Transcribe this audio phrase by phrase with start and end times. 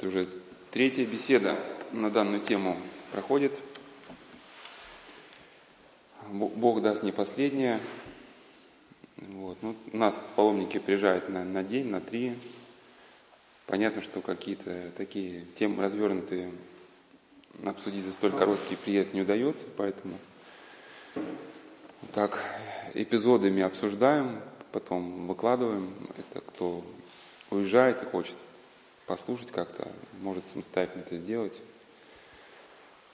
[0.00, 0.28] Это уже
[0.70, 1.58] третья беседа
[1.92, 2.78] на данную тему
[3.12, 3.60] проходит.
[6.30, 7.78] Бог даст не последняя.
[9.18, 9.58] Вот.
[9.60, 12.34] Ну, нас паломники приезжают на, на день, на три.
[13.66, 16.50] Понятно, что какие-то такие темы развернутые
[17.62, 20.16] обсудить за столь короткий приезд не удается, поэтому
[22.14, 22.42] так
[22.94, 24.40] эпизодами обсуждаем,
[24.72, 25.94] потом выкладываем.
[26.16, 26.82] Это кто
[27.50, 28.36] уезжает и хочет
[29.10, 29.88] послушать как-то,
[30.22, 31.58] может самостоятельно это сделать.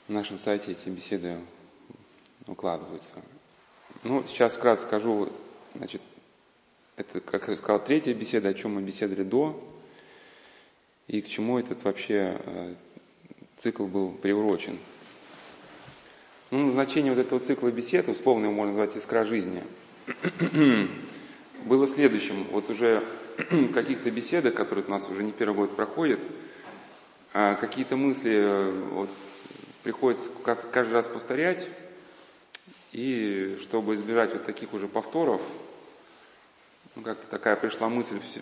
[0.08, 1.38] На нашем сайте эти беседы
[2.46, 3.14] укладываются.
[4.02, 5.32] Ну, сейчас вкратце скажу,
[5.74, 6.02] значит,
[6.96, 9.58] это, как я сказал, третья беседа, о чем мы беседовали до,
[11.06, 12.74] и к чему этот вообще э,
[13.56, 14.78] цикл был приурочен.
[16.50, 19.64] Ну, назначение вот этого цикла бесед, условно его можно назвать «Искра жизни»,
[21.64, 22.44] было следующим.
[22.50, 23.02] Вот уже
[23.74, 26.20] каких-то беседах, которые у нас уже не первый год проходят,
[27.34, 29.10] а какие-то мысли э, вот,
[29.82, 30.30] приходится
[30.72, 31.68] каждый раз повторять,
[32.92, 35.42] и чтобы избежать вот таких уже повторов,
[36.94, 38.40] ну, как-то такая пришла мысль, все,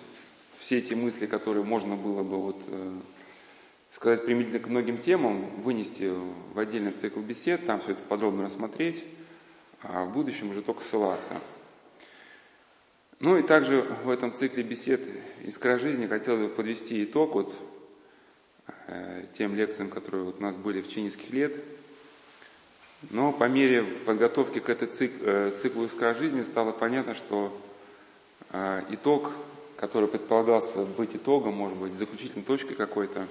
[0.58, 2.92] все эти мысли, которые можно было бы вот, э,
[3.90, 6.12] сказать применительно к многим темам, вынести
[6.52, 9.04] в отдельный цикл бесед, там все это подробно рассмотреть,
[9.82, 11.34] а в будущем уже только ссылаться–
[13.24, 15.00] ну и также в этом цикле бесед
[15.44, 17.54] «Искра жизни» хотел бы подвести итог вот
[18.86, 21.56] э, тем лекциям, которые вот у нас были в нескольких лет.
[23.08, 27.58] Но по мере подготовки к этой цик, э, циклу «Искра жизни» стало понятно, что
[28.50, 29.32] э, итог,
[29.78, 33.26] который предполагался быть итогом, может быть, заключительной точкой какой-то,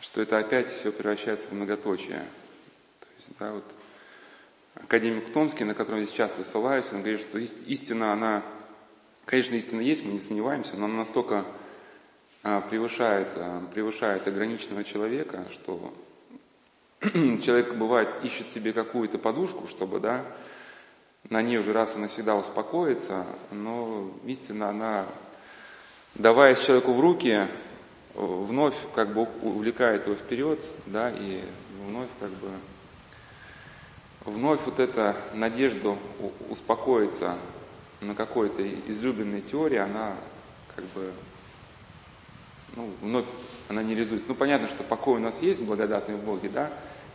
[0.00, 2.24] что это опять все превращается в многоточие.
[2.98, 3.64] То есть, да, вот
[4.74, 8.42] академик Томский, на которого я часто ссылаюсь, он говорит, что истина, она,
[9.26, 11.44] конечно, истина есть, мы не сомневаемся, но она настолько
[12.42, 15.92] а, превышает, а, превышает ограниченного человека, что
[17.02, 20.24] человек бывает ищет себе какую-то подушку, чтобы, да,
[21.28, 25.06] на ней уже раз и навсегда успокоиться, но истина, она,
[26.14, 27.48] даваясь человеку в руки,
[28.14, 31.42] вновь как бы увлекает его вперед, да, и
[31.84, 32.48] вновь как бы
[34.24, 35.96] вновь вот эта надежда
[36.48, 37.36] успокоиться
[38.00, 40.16] на какой-то излюбленной теории, она
[40.74, 41.12] как бы,
[42.74, 43.26] ну, вновь
[43.68, 44.28] она не реализуется.
[44.28, 46.70] Ну, понятно, что покой у нас есть, благодатный в Боге, да?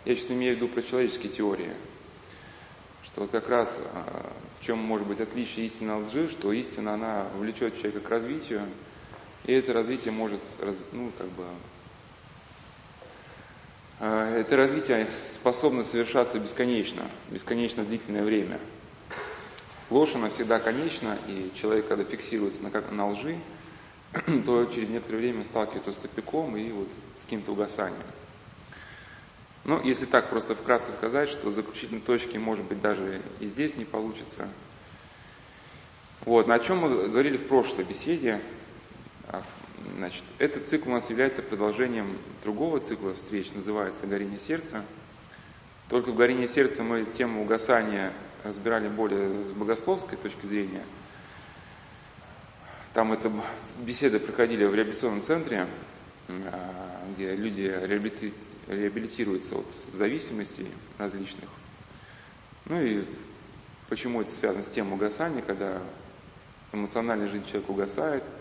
[0.05, 1.71] Я сейчас имею в виду про человеческие теории.
[3.03, 6.93] Что вот как раз а, в чем может быть отличие истины от лжи, что истина,
[6.93, 8.61] она влечет человека к развитию,
[9.45, 10.39] и это развитие может,
[10.91, 11.45] ну, как бы,
[13.99, 18.59] а, это развитие способно совершаться бесконечно, бесконечно длительное время.
[19.91, 23.37] Ложь, она всегда конечна, и человек, когда фиксируется на, на лжи,
[24.45, 26.87] то через некоторое время сталкивается с тупиком и вот
[27.19, 28.01] с каким-то угасанием.
[29.65, 33.85] Ну, если так просто вкратце сказать, что заключительной точки, может быть, даже и здесь не
[33.85, 34.47] получится.
[36.21, 38.41] Вот, на чем мы говорили в прошлой беседе,
[39.27, 39.43] а,
[39.97, 44.83] Значит, этот цикл у нас является продолжением другого цикла встреч, называется «Горение сердца».
[45.89, 48.13] Только в «Горении сердца» мы тему угасания
[48.43, 50.83] разбирали более с богословской точки зрения.
[52.93, 53.31] Там это
[53.79, 55.67] беседы проходили в реабилитационном центре,
[56.27, 57.61] а, где люди
[58.67, 61.49] реабилитируются от зависимостей различных.
[62.65, 63.05] Ну и
[63.89, 65.81] почему это связано с темой угасания, когда
[66.73, 68.23] эмоциональная жизнь человека угасает–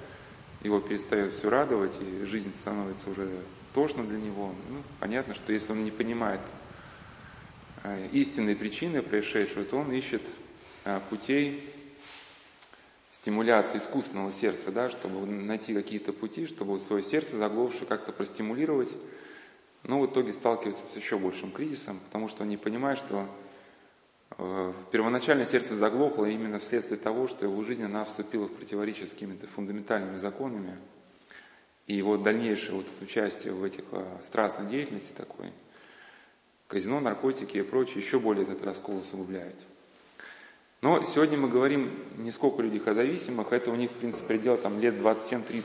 [0.62, 3.28] его перестает все радовать, и жизнь становится уже
[3.74, 4.54] тошно для него.
[4.68, 6.40] Ну, понятно, что если он не понимает
[7.84, 10.22] э, истинные причины происшедшего, то он ищет
[10.84, 11.68] э, путей
[13.10, 18.90] стимуляции искусственного сердца, да, чтобы найти какие-то пути, чтобы свое сердце заглохшее как-то простимулировать,
[19.82, 23.28] но в итоге сталкивается с еще большим кризисом, потому что он не понимает, что
[24.38, 29.10] Э, первоначально сердце заглохло именно вследствие того, что его жизнь она вступила в противоречие с
[29.10, 30.76] какими-то фундаментальными законами.
[31.86, 33.84] И его дальнейшее вот участие в этих
[34.22, 35.52] страстной деятельности такой,
[36.70, 39.56] казино, наркотики и прочее, еще более этот раскол усугубляет.
[40.82, 44.80] Но сегодня мы говорим не сколько о зависимых, это у них, в принципе, предел там,
[44.80, 45.64] лет 27-30.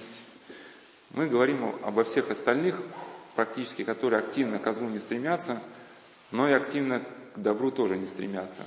[1.11, 2.81] Мы говорим обо всех остальных,
[3.35, 5.61] практически, которые активно к злу не стремятся,
[6.31, 7.01] но и активно
[7.35, 8.63] к добру тоже не стремятся.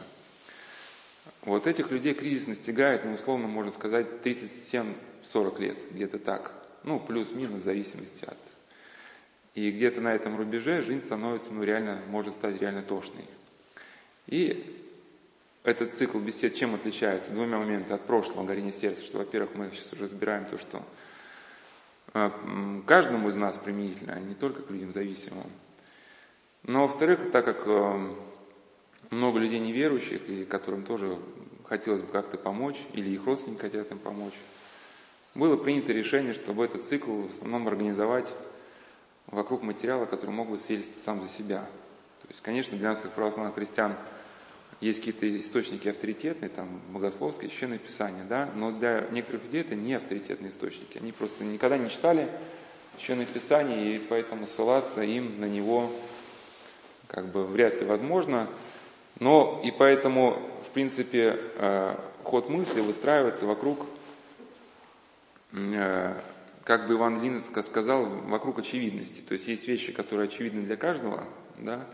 [1.42, 6.54] Вот этих людей кризис настигает, ну, условно можно сказать, 37-40 лет, где-то так.
[6.84, 8.38] Ну, плюс-минус, в зависимости от...
[9.58, 13.24] И где-то на этом рубеже жизнь становится, ну, реально, может стать реально тошной.
[14.28, 14.72] И
[15.64, 17.32] этот цикл бесед чем отличается?
[17.32, 20.84] Двумя моментами от прошлого горения сердца, что, во-первых, мы сейчас уже разбираем то, что
[22.14, 22.30] э,
[22.86, 25.50] каждому из нас применительно, а не только к людям зависимым.
[26.62, 28.14] Но, во-вторых, так как э,
[29.10, 31.18] много людей неверующих, и которым тоже
[31.64, 34.38] хотелось бы как-то помочь, или их родственники хотят им помочь,
[35.34, 38.32] было принято решение, чтобы этот цикл в основном организовать
[39.30, 41.60] вокруг материала, который мог бы свидетельствовать сам за себя.
[42.22, 43.94] То есть, конечно, для нас, как православных христиан,
[44.80, 49.94] есть какие-то источники авторитетные, там, богословские, священное писание, да, но для некоторых людей это не
[49.94, 50.98] авторитетные источники.
[50.98, 52.28] Они просто никогда не читали
[52.96, 55.90] священное писание, и поэтому ссылаться им на него
[57.08, 58.48] как бы вряд ли возможно.
[59.18, 63.86] Но и поэтому, в принципе, э, ход мысли выстраивается вокруг,
[65.52, 66.14] э,
[66.68, 69.22] как бы Иван Ильин сказал, вокруг очевидности.
[69.22, 71.26] То есть есть вещи, которые очевидны для каждого,
[71.56, 71.86] да,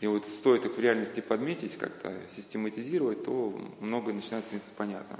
[0.00, 5.18] и вот стоит их в реальности подметить, как-то систематизировать, то многое начинает становиться понятно.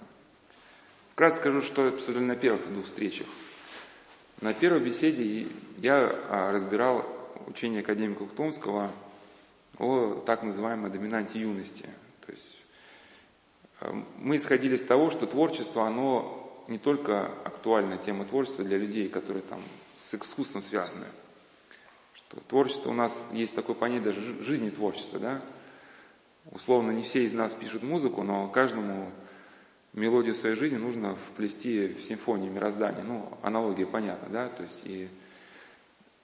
[1.12, 3.26] Вкратце скажу, что я обсудили на первых двух встречах.
[4.40, 5.46] На первой беседе
[5.76, 7.04] я а, разбирал
[7.46, 8.90] учение академика Ухтомского
[9.76, 11.86] о так называемой доминанте юности.
[12.24, 12.56] То есть
[13.80, 19.08] а, мы исходили из того, что творчество, оно не только актуальна тема творчества для людей,
[19.08, 19.60] которые там
[19.96, 21.06] с искусством связаны,
[22.48, 25.40] Творчество у нас есть такое понятие даже жизни творчества, да?
[26.50, 29.10] Условно, не все из нас пишут музыку, но каждому
[29.92, 33.02] мелодию своей жизни нужно вплести в симфонию мироздания.
[33.02, 34.48] Ну, аналогия понятна, да?
[34.48, 35.08] То есть и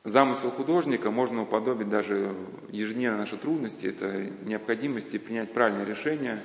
[0.04, 2.34] замысел художника можно уподобить даже
[2.70, 6.42] ежедневно наши трудности, это необходимости принять правильное решение,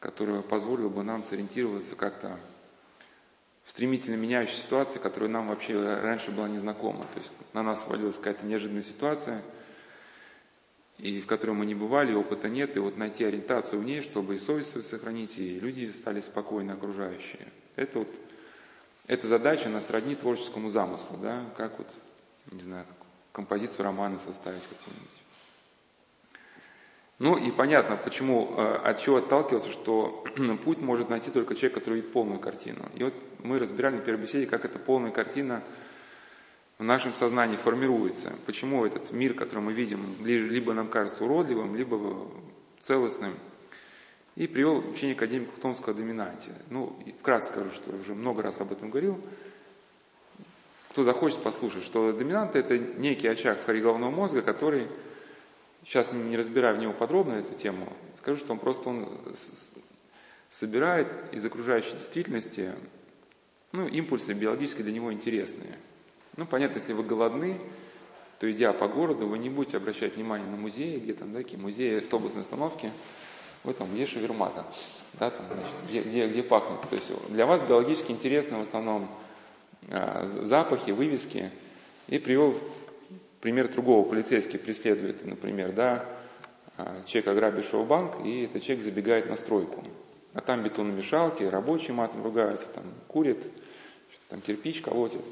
[0.00, 2.38] которое позволило бы нам сориентироваться как-то
[3.70, 7.06] стремительно меняющей ситуации, которая нам вообще раньше была незнакома.
[7.14, 9.42] То есть на нас свалилась какая-то неожиданная ситуация,
[10.98, 14.34] и в которой мы не бывали, опыта нет, и вот найти ориентацию в ней, чтобы
[14.34, 17.46] и совесть свою сохранить, и люди стали спокойны окружающие.
[17.76, 18.08] Это вот,
[19.06, 21.86] эта задача нас роднит творческому замыслу, да, как вот,
[22.50, 22.86] не знаю,
[23.30, 25.19] композицию романа составить какую-нибудь.
[27.20, 30.24] Ну и понятно, почему, э, от чего отталкивался, что
[30.64, 32.88] путь может найти только человек, который видит полную картину.
[32.94, 33.12] И вот
[33.44, 35.62] мы разбирали на первой беседе, как эта полная картина
[36.78, 38.32] в нашем сознании формируется.
[38.46, 42.26] Почему этот мир, который мы видим, либо нам кажется уродливым, либо
[42.80, 43.34] целостным.
[44.36, 46.52] И привел учение академика Хтомского о доминанте.
[46.70, 49.20] Ну, вкратце скажу, что уже много раз об этом говорил.
[50.92, 54.86] Кто захочет послушать, что доминант это некий очаг головного мозга, который
[55.84, 59.08] Сейчас не разбирая в него подробно эту тему, скажу, что он просто он
[60.50, 62.72] собирает из окружающей действительности
[63.72, 65.78] ну, импульсы биологически для него интересные.
[66.36, 67.58] Ну, понятно, если вы голодны,
[68.40, 71.58] то идя по городу, вы не будете обращать внимание на музеи, где там, да, какие
[71.58, 72.90] музеи, автобусные остановки,
[73.62, 74.52] вы там, где шаверма
[75.14, 76.80] да, там, значит, где, где, где пахнет.
[76.88, 79.08] То есть для вас биологически интересны в основном
[79.88, 81.50] э, запахи, вывески.
[82.08, 82.58] И привел
[83.40, 86.04] Пример другого полицейский преследует, например, да,
[86.76, 89.82] а, человек, ограбившего банк, и этот человек забегает на стройку.
[90.34, 93.44] А там бетономешалки, рабочие матом ругаются, там курит,
[94.28, 95.24] там кирпич колотит.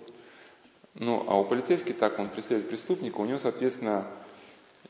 [0.94, 4.06] Ну, а у полицейского так, он преследует преступника, у него, соответственно,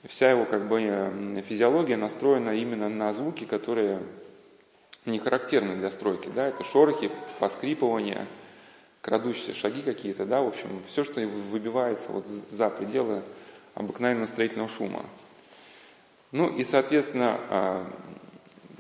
[0.04, 4.00] вся его как бы физиология настроена именно на звуки, которые
[5.04, 6.30] не характерны для стройки.
[6.34, 6.48] Да?
[6.48, 7.10] Это шорохи,
[7.40, 8.26] поскрипывания,
[9.00, 13.22] крадущиеся шаги какие-то, да, в общем, все, что выбивается вот за пределы
[13.74, 15.04] обыкновенного строительного шума.
[16.32, 17.92] Ну и, соответственно, а,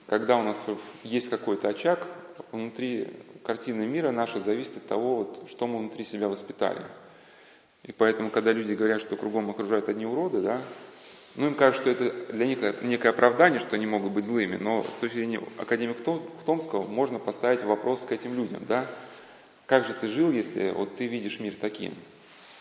[0.06, 0.60] когда у нас
[1.02, 2.06] есть какой-то очаг,
[2.52, 3.08] внутри
[3.44, 6.82] картины мира наша зависит от того, вот, что мы внутри себя воспитали.
[7.84, 10.60] И поэтому, когда люди говорят, что кругом окружают одни уроды, да,
[11.36, 14.56] ну, им кажется, что это для них это некое оправдание, что они могут быть злыми,
[14.56, 16.02] но с точки зрения академика
[16.44, 18.86] Томского можно поставить вопрос к этим людям, да,
[19.68, 21.94] как же ты жил, если вот ты видишь мир таким?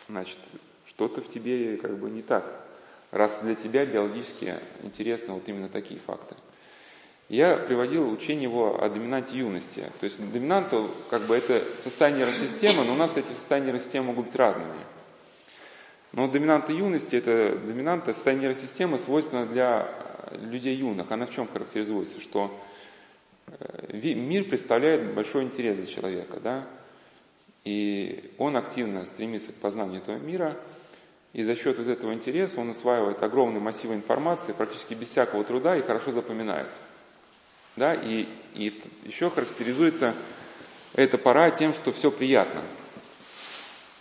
[0.09, 0.37] Значит,
[0.85, 2.43] что-то в тебе как бы не так.
[3.11, 6.35] Раз для тебя биологически интересны вот именно такие факты.
[7.29, 9.85] Я приводил учение его о доминанте юности.
[10.01, 10.73] То есть доминант,
[11.09, 14.75] как бы это состояние нейросистемы, но у нас эти состояния нейросистемы могут быть разными.
[16.11, 19.89] Но доминанта юности, это доминанта состояние нейросистемы свойственно для
[20.33, 21.09] людей юных.
[21.09, 22.19] Она в чем характеризуется?
[22.19, 22.59] Что
[23.47, 26.41] э, мир представляет большой интерес для человека.
[26.41, 26.67] Да?
[27.67, 30.55] И он активно стремится к познанию этого мира,
[31.33, 35.75] и за счет вот этого интереса он усваивает огромный массив информации практически без всякого труда
[35.75, 36.69] и хорошо запоминает.
[37.75, 37.93] Да?
[37.93, 40.13] И, и еще характеризуется
[40.93, 42.61] эта пора тем, что все приятно.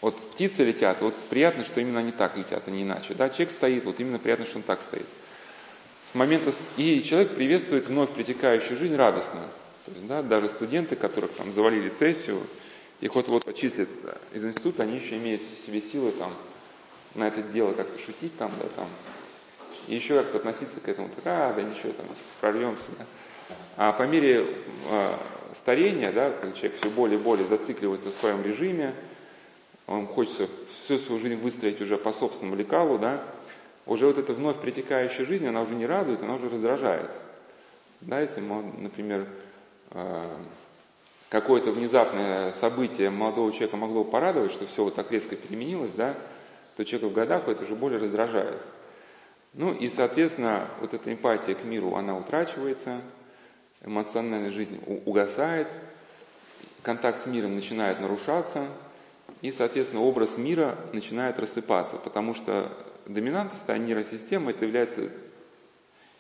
[0.01, 3.15] Вот птицы летят, вот приятно, что именно они так летят, а не иначе.
[3.15, 3.31] Да?
[3.31, 5.07] Человек стоит, вот именно приятно, что он так стоит.
[6.13, 6.53] С момента...
[6.77, 9.41] И человек приветствует вновь притекающую жизнь радостно.
[9.87, 12.47] То есть, да, даже студенты, которых там завалили сессию,
[13.00, 13.88] их вот вот почислят
[14.33, 16.33] из института, они еще имеют в себе силы там
[17.15, 18.88] на это дело как-то шутить там, да, там,
[19.87, 22.07] и еще как-то относиться к этому, так, а, да ничего, там,
[22.41, 23.07] прорвемся, да.
[23.76, 24.47] А по мере
[24.91, 25.12] э,
[25.55, 28.95] старения, да, человек все более и более зацикливается в своем режиме,
[29.87, 30.49] он хочется
[30.85, 33.23] всю свою жизнь выстроить уже по собственному лекалу, да,
[33.87, 37.11] уже вот эта вновь притекающая жизнь, она уже не радует, она уже раздражает.
[38.00, 39.26] Да, если, например,
[39.93, 40.37] э,
[41.28, 46.14] какое-то внезапное событие молодого человека могло порадовать, что все вот так резко переменилось, да,
[46.76, 48.61] то человек в годах это уже более раздражает.
[49.54, 53.00] Ну и, соответственно, вот эта эмпатия к миру, она утрачивается,
[53.83, 55.68] эмоциональная жизнь угасает,
[56.83, 58.68] контакт с миром начинает нарушаться,
[59.42, 62.71] и, соответственно, образ мира начинает рассыпаться, потому что
[63.06, 65.11] доминантная состояние нейросистемы это является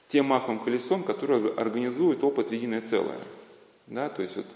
[0.08, 3.18] тем маковым колесом, которое организует опыт в единое целое.
[3.86, 4.08] Да?
[4.08, 4.46] То есть вот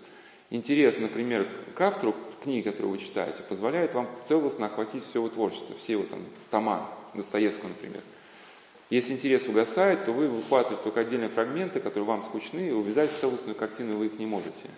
[0.50, 5.76] интерес, например, к автору книги, которую вы читаете, позволяет вам целостно охватить все его творчество,
[5.82, 8.02] все его там тома, Достоевского, например.
[8.88, 13.18] Если интерес угасает, то вы выхватываете только отдельные фрагменты, которые вам скучны, и увязать в
[13.18, 14.68] целостную картину вы их не можете.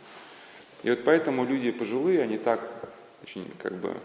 [0.82, 2.60] И вот поэтому люди пожилые, они так
[3.22, 3.96] очень как бы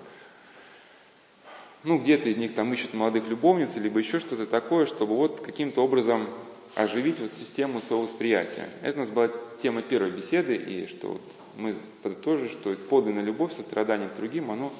[1.83, 5.83] ну, где-то из них там ищут молодых любовниц, либо еще что-то такое, чтобы вот каким-то
[5.83, 6.27] образом
[6.75, 8.67] оживить вот систему своего восприятия.
[8.81, 9.29] Это у нас была
[9.61, 11.19] тема первой беседы, и что
[11.57, 14.71] мы подытожили, что подлинная любовь, сострадание к другим, оно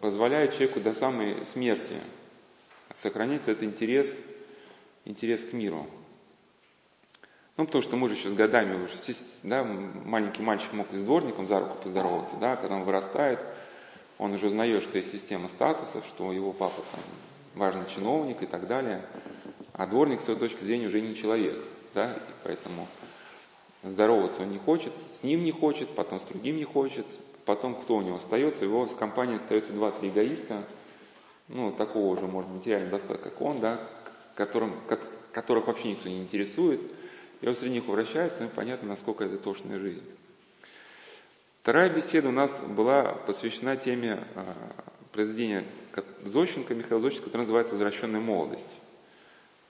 [0.00, 1.94] позволяет человеку до самой смерти
[2.94, 4.08] сохранить этот интерес,
[5.04, 5.86] интерес к миру.
[7.56, 8.94] Ну, потому что мы же еще с годами, уже,
[9.42, 13.40] да, маленький мальчик мог и с дворником за руку поздороваться, да, когда он вырастает,
[14.18, 17.00] он уже узнает, что есть система статусов, что его папа там
[17.54, 19.04] важный чиновник и так далее.
[19.72, 21.56] А дворник, с его точки зрения, уже не человек.
[21.94, 22.12] Да?
[22.12, 22.86] И поэтому
[23.82, 27.06] здороваться он не хочет, с ним не хочет, потом с другим не хочет.
[27.44, 28.64] Потом кто у него остается?
[28.64, 30.64] Его с компанией остается два-три эгоиста,
[31.48, 33.80] ну, такого уже, может, материального достатка, как он, да,
[34.34, 34.74] которым,
[35.32, 36.80] которых вообще никто не интересует.
[37.40, 40.02] И он среди них вращается, и понятно, насколько это тошная жизнь.
[41.62, 44.54] Вторая беседа у нас была посвящена теме а,
[45.12, 45.64] произведения
[46.24, 48.80] Зощенко, Михаила Зощенко, которое называется «Возвращенная молодость».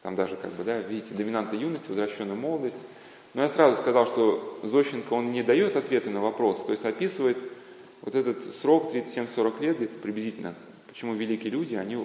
[0.02, 2.78] Там даже, как бы, да, видите, доминанта юности, возвращенная молодость.
[3.36, 7.36] Но я сразу сказал, что Зощенко, он не дает ответы на вопрос, то есть описывает
[8.00, 10.54] вот этот срок 37-40 лет, где-то приблизительно,
[10.88, 11.96] почему великие люди, они...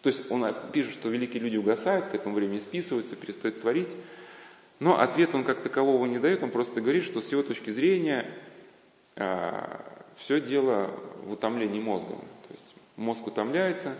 [0.00, 3.90] То есть он пишет, что великие люди угасают, к этому времени списываются, перестают творить,
[4.78, 8.26] но ответ он как такового не дает, он просто говорит, что с его точки зрения
[9.14, 9.84] а,
[10.16, 10.90] все дело
[11.22, 12.14] в утомлении мозга.
[12.48, 13.94] То есть мозг утомляется,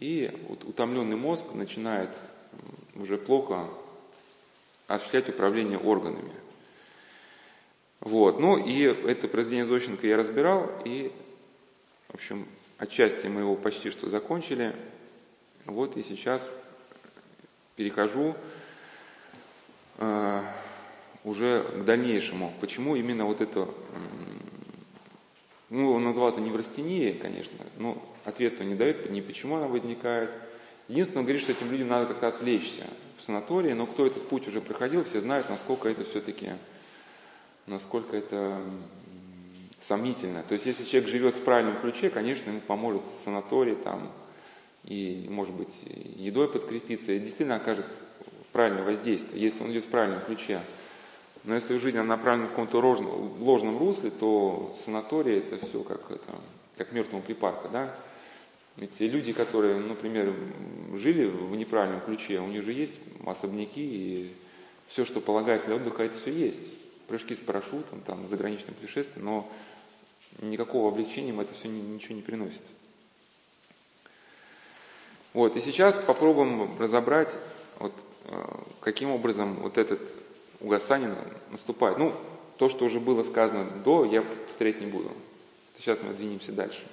[0.00, 2.08] и вот утомленный мозг начинает
[2.94, 3.68] уже плохо
[4.88, 6.32] осуществлять управление органами.
[8.00, 8.40] Вот.
[8.40, 11.12] Ну и это произведение Зощенко я разбирал, и,
[12.08, 14.74] в общем, отчасти мы его почти что закончили.
[15.66, 16.50] Вот и сейчас
[17.76, 18.34] перехожу
[19.98, 20.42] э,
[21.22, 22.54] уже к дальнейшему.
[22.60, 23.68] Почему именно вот это,
[25.68, 30.30] ну, он назвал это неврастенией, конечно, но ответа не дает, ни почему она возникает.
[30.88, 32.86] Единственное, он говорит, что этим людям надо как-то отвлечься
[33.18, 36.52] в санатории, но кто этот путь уже проходил, все знают, насколько это все-таки,
[37.66, 38.60] насколько это
[39.86, 40.42] сомнительно.
[40.42, 44.12] То есть, если человек живет в правильном ключе, конечно, ему поможет санаторий там,
[44.84, 45.74] и, может быть,
[46.16, 47.86] едой подкрепиться, и действительно окажет
[48.52, 50.60] правильное воздействие, если он идет в правильном ключе.
[51.44, 56.34] Но если жизнь она направлена в каком-то ложном русле, то санаторий это все как, это,
[56.76, 57.68] как мертвому припарка.
[57.68, 57.94] Да?
[58.78, 60.32] Ведь люди, которые, например,
[60.94, 62.94] жили в неправильном ключе, у них же есть
[63.26, 64.34] особняки, и
[64.86, 66.72] все, что полагается для отдыха, это все есть.
[67.08, 69.50] Прыжки с парашютом, там, заграничные путешествия, но
[70.40, 72.62] никакого облегчения им это все ничего не приносит.
[75.32, 77.34] Вот, и сейчас попробуем разобрать,
[77.78, 77.92] вот,
[78.26, 78.44] э,
[78.80, 80.00] каким образом вот этот
[80.60, 81.14] угасание
[81.50, 81.98] наступает.
[81.98, 82.14] Ну,
[82.58, 85.10] то, что уже было сказано до, я повторять не буду.
[85.78, 86.86] Сейчас мы двинемся дальше.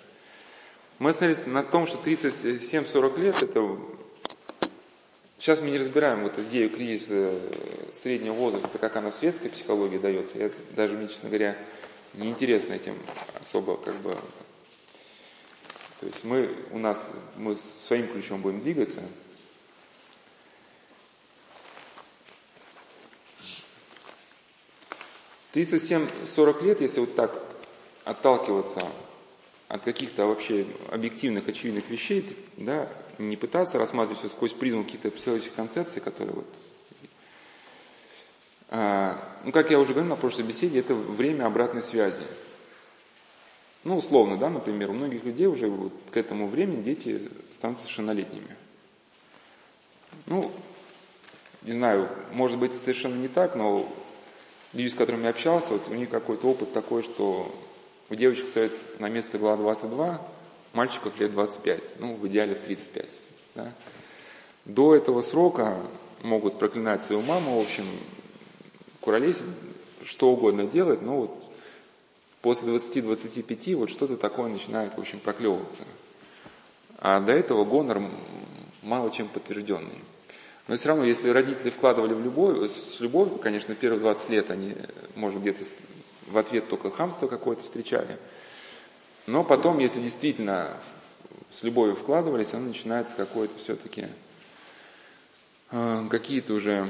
[1.00, 3.78] Мы остановились на том, что 37-40 лет это...
[5.38, 7.40] Сейчас мы не разбираем вот идею кризиса
[7.94, 10.38] среднего возраста, как она в светской психологии дается.
[10.38, 11.58] Я даже, мне, честно говоря,
[12.14, 12.98] не интересно этим
[13.42, 14.16] особо как бы...
[16.00, 19.02] То есть мы у нас, мы своим ключом будем двигаться,
[25.56, 27.42] 37-40 лет, если вот так
[28.04, 28.86] отталкиваться
[29.68, 35.56] от каких-то вообще объективных, очевидных вещей, да, не пытаться рассматривать все сквозь призму каких-то психологических
[35.56, 36.48] концепций, которые вот...
[38.70, 42.24] А, ну, как я уже говорил на прошлой беседе, это время обратной связи.
[43.84, 48.56] Ну, условно, да, например, у многих людей уже вот к этому времени дети становятся совершеннолетними.
[50.26, 50.52] Ну,
[51.62, 53.92] не знаю, может быть, совершенно не так, но
[54.74, 57.54] люди, с которыми я общался, вот у них какой-то опыт такой, что
[58.10, 60.22] у девочек стоит на место глава 22,
[60.74, 63.20] мальчиков лет 25, ну, в идеале в 35.
[63.56, 63.72] Да?
[64.66, 65.78] До этого срока
[66.22, 67.86] могут проклинать свою маму, в общем,
[69.02, 69.44] куролесить,
[70.04, 71.44] что угодно делать, но вот
[72.42, 75.84] после 20-25 вот что-то такое начинает, в общем, проклевываться.
[77.00, 78.02] А до этого гонор
[78.84, 80.00] мало чем подтвержденный.
[80.68, 84.76] Но все равно, если родители вкладывали в любовь, с любовью, конечно, первые 20 лет они,
[85.16, 85.64] может, где-то
[86.28, 88.18] в ответ только хамство какое-то встречали.
[89.28, 90.78] Но потом, если действительно
[91.52, 94.08] с любовью вкладывались, оно начинается какое-то все-таки,
[95.72, 96.90] э, какие-то уже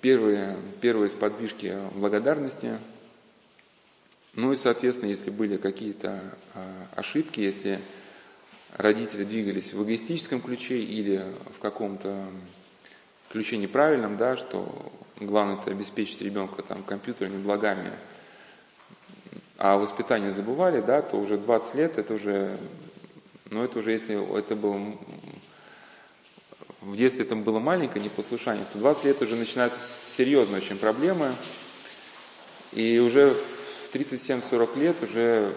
[0.00, 2.78] первые, первые сподвижки благодарности.
[4.34, 7.80] Ну и, соответственно, если были какие-то э, ошибки, если
[8.72, 11.24] родители двигались в эгоистическом ключе или
[11.56, 12.26] в каком-то
[13.30, 17.92] ключе неправильном, да, что главное это обеспечить ребенка там компьютерными благами,
[19.58, 22.58] а воспитание забывали, да, то уже 20 лет это уже,
[23.50, 24.80] ну это уже если это было
[26.82, 29.80] в детстве это было маленькое непослушание, то 20 лет уже начинаются
[30.16, 31.32] серьезные очень проблемы,
[32.72, 33.34] и уже
[33.90, 35.52] в 37-40 лет уже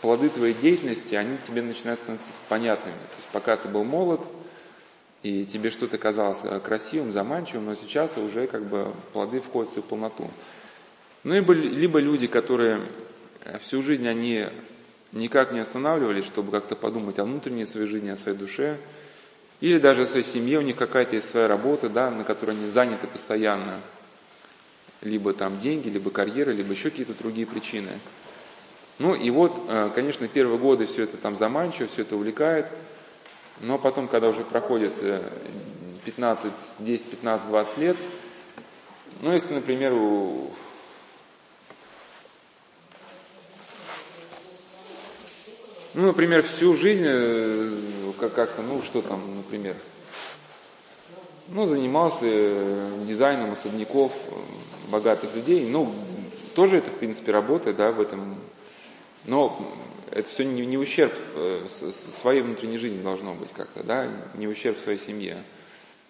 [0.00, 2.96] плоды твоей деятельности, они тебе начинают становиться понятными.
[2.96, 4.20] То есть пока ты был молод,
[5.22, 9.72] и тебе что-то казалось э, красивым, заманчивым, но сейчас уже как бы плоды входят в
[9.72, 10.30] свою полноту.
[11.24, 12.82] Ну, либо, либо люди, которые
[13.60, 14.46] всю жизнь они
[15.12, 18.78] никак не останавливались, чтобы как-то подумать о внутренней своей жизни, о своей душе,
[19.60, 22.68] или даже о своей семье, у них какая-то есть своя работа, да, на которой они
[22.68, 23.80] заняты постоянно,
[25.00, 27.90] либо там деньги, либо карьера, либо еще какие-то другие причины.
[28.98, 32.66] Ну и вот, э, конечно, первые годы все это там заманчиво, все это увлекает–
[33.60, 34.92] но потом, когда уже проходит
[36.04, 37.96] 15, 10, 15, 20 лет,
[39.22, 40.50] ну, если, например, у
[45.94, 47.70] Ну, например, всю жизнь э,
[48.18, 49.76] как-то, ну, что там, например,
[51.50, 55.68] ну, занимался э, дизайном особняков э, богатых людей.
[55.70, 55.94] Ну,
[56.56, 58.34] тоже это, в принципе, работает, да, в этом.
[59.24, 59.56] Но
[60.10, 61.14] это все не, не ущерб
[62.20, 65.44] своей внутренней жизни должно быть как-то, да, не ущерб своей семье.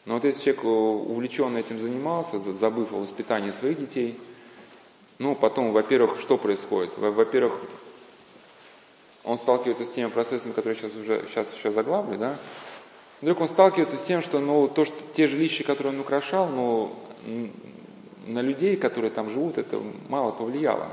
[0.07, 4.19] Но вот если человек увлеченно этим занимался, забыв о воспитании своих детей,
[5.19, 6.97] ну, потом, во-первых, что происходит?
[6.97, 7.61] Во-первых,
[9.25, 12.37] он сталкивается с теми процессами, которые сейчас уже сейчас еще заглавлю, да,
[13.21, 16.95] вдруг он сталкивается с тем, что ну, то, что те жилища, которые он украшал, ну,
[18.27, 20.89] на людей, которые там живут, это мало повлияло.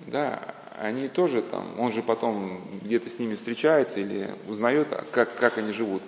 [0.00, 5.34] Да, они тоже там, он же потом где-то с ними встречается или узнает, а как,
[5.34, 6.02] как они живут.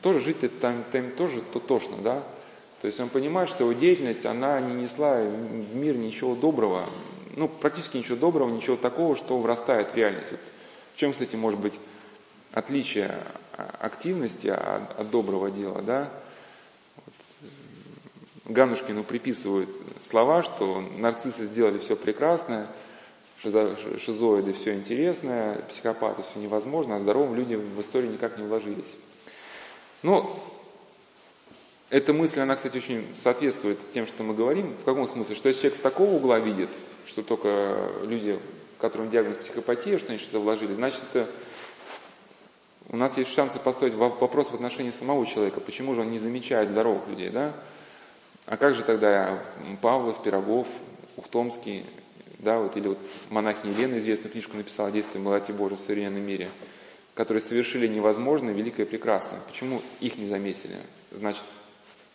[0.00, 2.22] Тоже жить там, там тоже то тошно, да?
[2.80, 6.86] То есть он понимает, что его деятельность, она не несла в мир ничего доброго,
[7.36, 10.30] ну, практически ничего доброго, ничего такого, что врастает в реальность.
[10.32, 10.40] Вот
[10.94, 11.74] в чем, кстати, может быть
[12.52, 13.18] отличие
[13.56, 16.10] активности от, от доброго дела, да?
[16.96, 17.14] Вот.
[18.46, 19.70] Ганушкину приписывают
[20.02, 22.68] слова, что нарциссы сделали все прекрасное–
[23.42, 28.96] шизоиды все интересное, психопаты все невозможно, а здоровым людям в историю никак не вложились.
[30.02, 30.40] Но
[31.90, 34.74] эта мысль, она, кстати, очень соответствует тем, что мы говорим.
[34.74, 35.34] В каком смысле?
[35.34, 36.70] Что если человек с такого угла видит,
[37.06, 38.38] что только люди,
[38.78, 41.28] которым диагноз психопатия, что они что-то вложили, значит, это
[42.88, 46.68] у нас есть шансы поставить вопрос в отношении самого человека, почему же он не замечает
[46.68, 47.54] здоровых людей, да?
[48.46, 49.42] А как же тогда
[49.80, 50.66] Павлов, Пирогов,
[51.16, 51.86] Ухтомский,
[52.38, 52.98] да, вот, или вот
[53.30, 56.50] монахиня Елена известную книжку написала «Действие молоти Божьей в современном мире»,
[57.14, 59.40] которые совершили невозможное, великое и прекрасное.
[59.46, 60.76] Почему их не заметили?
[61.12, 61.44] Значит,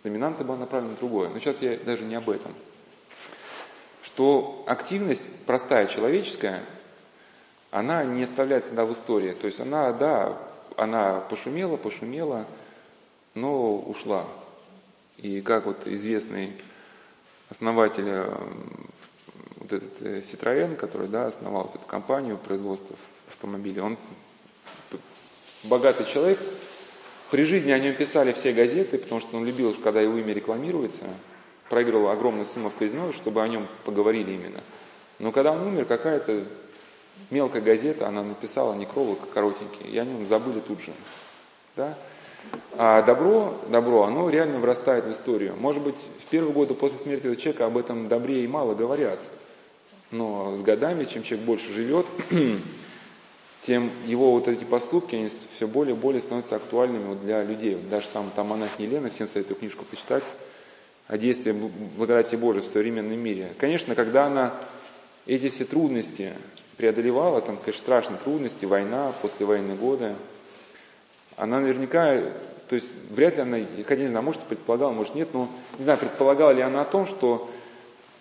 [0.04, 1.30] доминанта была направлена на другое.
[1.30, 2.54] Но сейчас я даже не об этом.
[4.18, 6.64] Что активность простая, человеческая,
[7.70, 9.34] она не оставляет всегда в истории.
[9.34, 10.40] То есть она, да,
[10.76, 12.48] она пошумела, пошумела,
[13.36, 14.26] но ушла.
[15.18, 16.60] И как вот известный
[17.50, 18.36] основатель э,
[19.58, 22.96] вот этот э, Citroën, который да, основал вот эту компанию производства
[23.28, 24.00] автомобилей, он
[25.64, 26.40] богатый человек,
[27.30, 31.06] при жизни о нем писали все газеты, потому что он любил, когда его имя рекламируется,
[31.70, 34.62] проигрывал огромную сумму в казино, чтобы о нем поговорили именно.
[35.20, 36.44] Но когда он умер, какая-то
[37.30, 40.94] мелкая газета, она написала некролог коротенький, и о нем забыли тут же.
[41.76, 41.98] Да?
[42.74, 45.56] А добро, добро, оно реально вырастает в историю.
[45.58, 49.20] Может быть, в первые годы после смерти этого человека об этом добре и мало говорят–
[50.12, 52.06] но с годами, чем человек больше живет,
[53.62, 57.76] тем его вот эти поступки, они все более и более становятся актуальными вот для людей.
[57.76, 60.24] Вот даже сам там монах Елена, всем советую книжку почитать,
[61.08, 63.54] о действии благодати Божией в современном мире.
[63.58, 64.54] Конечно, когда она
[65.26, 66.34] эти все трудности
[66.76, 70.15] преодолевала, там, конечно, страшные трудности, война, послевоенные годы,
[71.36, 72.22] она наверняка,
[72.67, 76.00] то есть вряд ли она, хотя не знаю, может предполагала, может нет, но не знаю,
[76.00, 77.50] предполагала ли она о том, что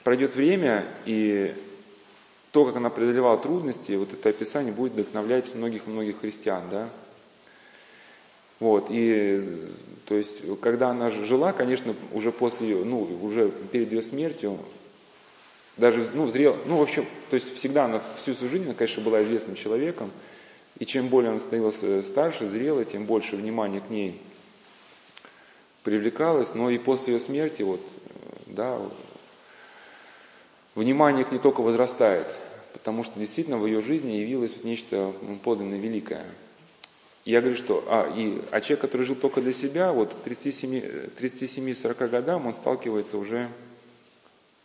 [0.05, 1.55] пройдет время и
[2.53, 6.88] то, как она преодолевала трудности, вот это описание будет вдохновлять многих-многих христиан, да.
[8.59, 9.40] Вот, и,
[10.07, 14.59] то есть, когда она жила, конечно, уже после ее, ну, уже перед ее смертью,
[15.77, 19.03] даже, ну, зрел, ну, в общем, то есть всегда она всю свою жизнь, она, конечно,
[19.03, 20.11] была известным человеком,
[20.79, 24.21] и чем более она становилась старше, зрелой, тем больше внимания к ней
[25.83, 27.81] привлекалось, но и после ее смерти, вот,
[28.47, 28.81] да,
[30.75, 32.27] внимание к ней только возрастает
[32.77, 36.27] потому что действительно в ее жизни явилось нечто подлинно великое.
[37.27, 42.09] Я говорю, что, а, и, а человек, который жил только для себя, вот к 37-40
[42.09, 43.51] годам он сталкивается уже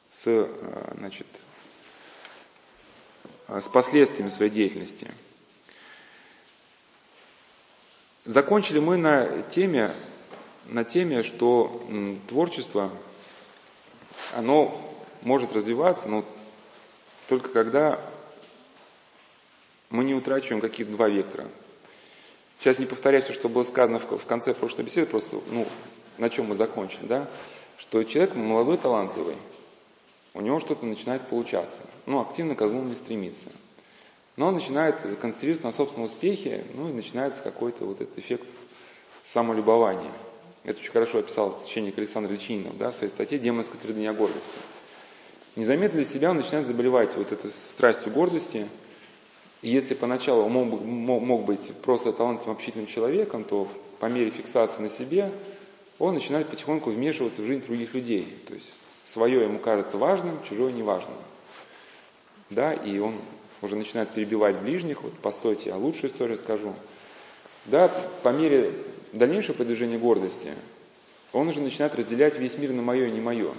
[0.09, 1.25] с, э, значит,
[3.47, 5.09] с последствиями своей деятельности.
[8.25, 9.95] Закончили мы на теме,
[10.67, 11.83] на теме, что
[12.27, 12.91] творчество,
[14.35, 14.79] оно
[15.23, 16.23] может развиваться, но
[17.27, 17.99] только когда
[19.89, 21.49] мы не утрачиваем каких-то два вектора.
[22.61, 25.65] Сейчас не повторяю все, что было сказано в конце прошлой беседы, просто, ну,
[26.19, 27.27] на чем мы закончили, да,
[27.79, 29.35] что человек молодой, талантливый,
[30.35, 33.49] у него что-то начинает получаться, ну, активно к злу не стремится.
[34.37, 38.47] Но он начинает концентрироваться на собственном успехе, ну, и начинается какой-то вот этот эффект
[39.25, 40.11] самолюбования.
[40.63, 44.59] Это очень хорошо описал священник Александр Личининов, да, в своей статье «Демонская твердыня гордости».
[45.55, 48.67] Незаметно для себя он начинает заболевать вот этой страстью гордости.
[49.61, 53.67] И если поначалу он мог, мог, быть просто талантливым общительным человеком, то
[53.99, 55.31] по мере фиксации на себе
[55.99, 58.27] он начинает потихоньку вмешиваться в жизнь других людей.
[58.47, 58.71] То есть
[59.05, 61.17] свое ему кажется важным, чужое неважным.
[62.49, 63.15] Да, и он
[63.61, 66.73] уже начинает перебивать ближних, вот постойте, я лучшую историю скажу.
[67.65, 67.87] Да,
[68.23, 68.73] по мере
[69.13, 70.51] дальнейшего продвижения гордости,
[71.33, 73.51] он уже начинает разделять весь мир на мое и не мое.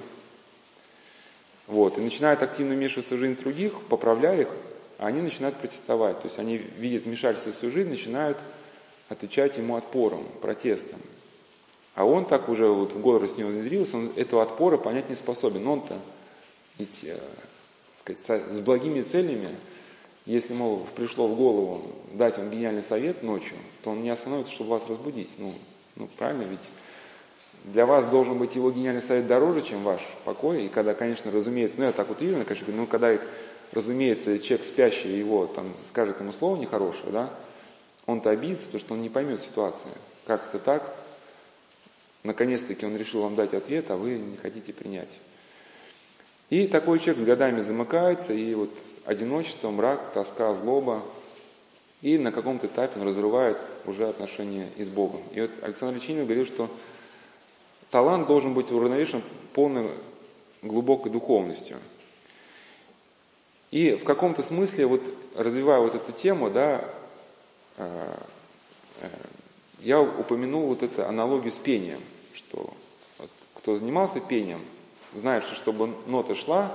[1.69, 4.49] Вот, и начинают активно вмешиваться в жизнь других, поправляя их,
[5.07, 6.21] они начинают протестовать.
[6.21, 8.39] То есть они видят вмешательство в свою жизнь, начинают
[9.09, 11.01] отвечать ему отпором, протестом.
[11.95, 15.67] А он так уже вот в гордость не внедрился, он этого отпора понять не способен.
[15.67, 15.99] Он-то
[16.79, 17.19] ведь, э,
[18.01, 19.51] сказать, с благими целями,
[20.25, 21.83] если, мол, пришло в голову
[22.15, 25.31] дать вам гениальный совет ночью, то он не остановится, чтобы вас разбудить.
[25.37, 25.53] Ну,
[25.97, 26.71] ну правильно, ведь
[27.65, 30.67] для вас должен быть его гениальный совет дороже, чем ваш покой.
[30.67, 33.19] И когда, конечно, разумеется, ну я так утрированно, конечно, ну когда,
[33.73, 37.31] разумеется, человек спящий его там скажет ему слово нехорошее, да,
[38.07, 39.91] он-то обидится, потому что он не поймет ситуации.
[40.27, 40.95] Как это так?
[42.23, 45.19] Наконец-таки он решил вам дать ответ, а вы не хотите принять.
[46.51, 48.71] И такой человек с годами замыкается, и вот
[49.07, 51.03] одиночество, мрак, тоска, злоба,
[52.03, 53.57] и на каком-то этапе он разрывает
[53.87, 55.23] уже отношения и с Богом.
[55.33, 56.69] И вот Александр Личинин говорил, что
[57.91, 59.23] талант должен быть уравновешен
[59.55, 59.91] полной
[60.63, 61.79] глубокой духовностью.
[63.73, 65.03] И в каком-то смысле, вот
[65.35, 66.85] развивая вот эту тему, да,
[67.79, 68.15] э,
[69.01, 69.09] э,
[69.81, 72.01] я упомянул вот эту аналогию с пением,
[72.35, 72.71] что
[73.19, 74.61] вот, кто занимался пением,
[75.15, 76.71] знает, что чтобы нота шла,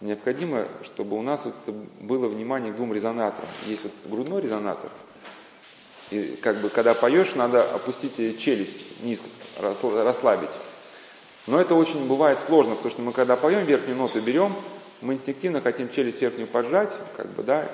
[0.00, 1.54] необходимо, чтобы у нас вот
[2.00, 3.48] было внимание к двум резонаторам.
[3.66, 4.90] Есть вот грудной резонатор,
[6.10, 9.26] и как бы когда поешь, надо опустить челюсть низко,
[9.60, 10.50] расслабить.
[11.46, 14.56] Но это очень бывает сложно, потому что мы когда поем верхнюю ноту берем,
[15.00, 17.68] мы инстинктивно хотим челюсть верхнюю поджать, как бы, да,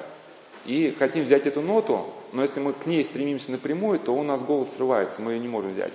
[0.64, 4.42] и хотим взять эту ноту, но если мы к ней стремимся напрямую, то у нас
[4.42, 5.94] голос срывается, мы ее не можем взять.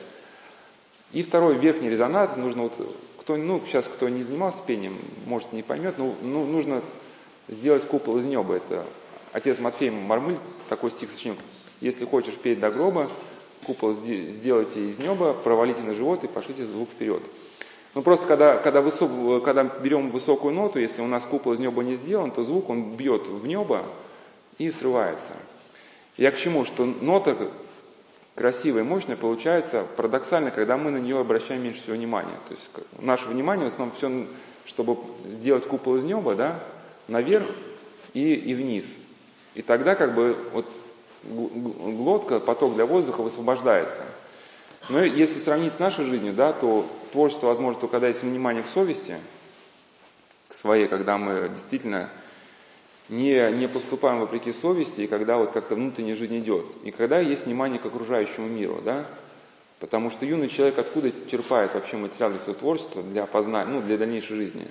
[1.12, 2.74] И второй верхний резонатор, нужно вот,
[3.20, 6.82] кто, ну, сейчас кто не занимался пением, может не поймет, но ну, нужно
[7.50, 8.56] сделать купол из неба.
[8.56, 8.86] Это
[9.34, 10.38] отец Матфей Мармыль
[10.70, 11.36] такой стих сочинил.
[11.82, 13.10] Если хочешь петь до гроба,
[13.65, 17.24] купол сделайте из неба, провалите на живот и пошлите звук вперед.
[17.93, 21.84] Ну просто когда, когда, высок, когда берем высокую ноту, если у нас купол из неба
[21.84, 23.84] не сделан, то звук он бьет в небо
[24.58, 25.34] и срывается.
[26.17, 26.63] Я к чему?
[26.65, 27.36] Что нота
[28.36, 32.38] красивая и мощная получается парадоксально, когда мы на нее обращаем меньше всего внимания.
[32.47, 34.27] То есть наше внимание в основном все,
[34.65, 36.60] чтобы сделать купол из неба, да,
[37.08, 37.45] наверх
[38.13, 38.86] и, и вниз.
[39.54, 40.65] И тогда как бы вот
[41.23, 44.04] глотка, поток для воздуха высвобождается.
[44.89, 48.67] Но если сравнить с нашей жизнью, да, то творчество возможно только когда есть внимание к
[48.67, 49.17] совести,
[50.48, 52.10] к своей, когда мы действительно
[53.10, 57.46] не, не поступаем вопреки совести, и когда вот как-то внутренняя жизнь идет, и когда есть
[57.46, 59.06] внимание к окружающему миру, да,
[59.80, 63.98] потому что юный человек откуда черпает вообще материал для своего творчества, для познания, ну, для
[63.98, 64.67] дальнейшей жизни?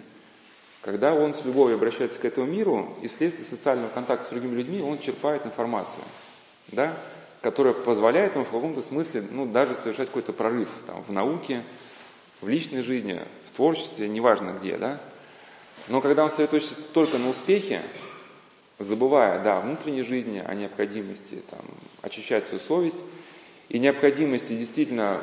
[0.83, 4.81] Когда он с любовью обращается к этому миру, и вследствие социального контакта с другими людьми
[4.81, 6.05] он черпает информацию,
[6.68, 6.94] да,
[7.40, 11.64] которая позволяет ему в каком-то смысле, ну, даже совершать какой-то прорыв там, в науке,
[12.40, 15.00] в личной жизни, в творчестве, неважно где, да.
[15.88, 17.83] Но когда он сосредоточится только на успехе,
[18.79, 21.61] забывая, да, о внутренней жизни, о необходимости там,
[22.03, 22.98] очищать свою совесть
[23.68, 25.22] и необходимости действительно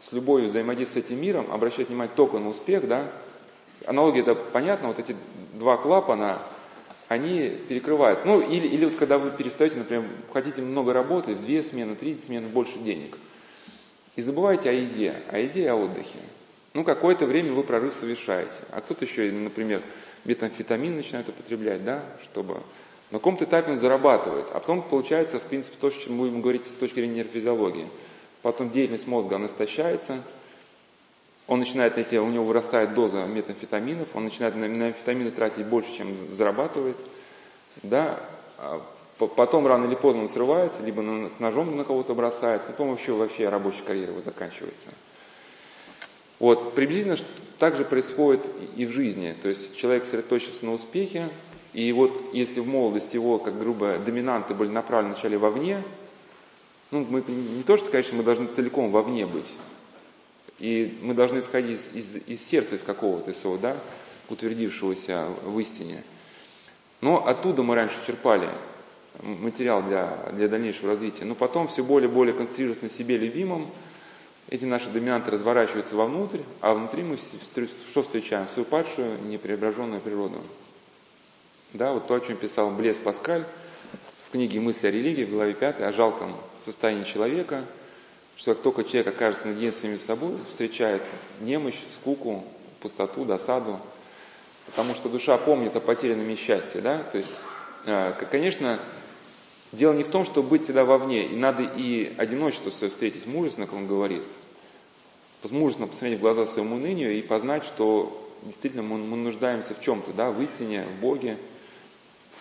[0.00, 3.10] с любовью взаимодействовать с этим миром, обращать внимание только на успех, да,
[3.86, 5.16] аналогия это понятно, вот эти
[5.54, 6.42] два клапана,
[7.08, 8.26] они перекрываются.
[8.26, 12.18] Ну, или, или вот когда вы перестаете, например, хотите много работать, в две смены, три
[12.18, 13.16] смены, больше денег.
[14.16, 16.18] И забывайте о еде, о еде и о отдыхе.
[16.74, 18.56] Ну, какое-то время вы прорыв совершаете.
[18.70, 19.82] А кто-то еще, например,
[20.24, 22.62] метамфетамин начинает употреблять, да, чтобы
[23.10, 26.42] на каком-то этапе он зарабатывает, а потом получается, в принципе, то, о чем мы будем
[26.42, 27.86] говорить с точки зрения нейрофизиологии.
[28.42, 30.22] Потом деятельность мозга, она истощается,
[31.48, 36.16] он начинает найти, у него вырастает доза метамфетаминов, он начинает на метамфетамины тратить больше, чем
[36.34, 36.96] зарабатывает,
[37.82, 38.18] да,
[38.58, 38.82] а
[39.18, 43.48] потом рано или поздно он срывается, либо с ножом на кого-то бросается, потом вообще, вообще
[43.48, 44.90] рабочая карьера его заканчивается.
[46.38, 47.16] Вот, приблизительно
[47.58, 48.42] так же происходит
[48.76, 49.34] и в жизни.
[49.40, 51.30] То есть человек сосредоточится на успехе,
[51.72, 55.82] и вот если в молодости его, как грубо, доминанты были направлены вначале вовне,
[56.90, 59.46] ну, мы не то, что, конечно, мы должны целиком вовне быть,
[60.58, 63.76] и мы должны исходить из, из, из сердца, из какого-то своего, да,
[64.28, 66.02] утвердившегося в истине.
[67.00, 68.48] Но оттуда мы раньше черпали
[69.22, 71.24] материал для, для дальнейшего развития.
[71.24, 73.70] Но потом все более и более концентрируясь на себе любимом,
[74.48, 77.18] эти наши доминанты разворачиваются вовнутрь, а внутри мы
[77.90, 78.46] что встречаем?
[78.48, 80.40] Свою падшую, непреображенную природу.
[81.72, 83.44] Да, вот то, о чем писал Блес Паскаль
[84.28, 87.64] в книге «Мысли о религии» в главе 5 о жалком состоянии человека,
[88.36, 91.02] что как только человек окажется наедине с самим собой, встречает
[91.40, 92.44] немощь, скуку,
[92.80, 93.80] пустоту, досаду,
[94.66, 97.32] потому что душа помнит о потерянном счастье, да, то есть,
[97.86, 98.80] э, конечно,
[99.72, 103.26] дело не в том, чтобы быть всегда вовне, и надо и одиночество свое встретить.
[103.26, 104.22] Мужественно, как он говорит,
[105.50, 110.12] мужественно посмотреть в глаза своему унынию и познать, что действительно мы, мы нуждаемся в чем-то,
[110.12, 111.38] да, в истине, в Боге,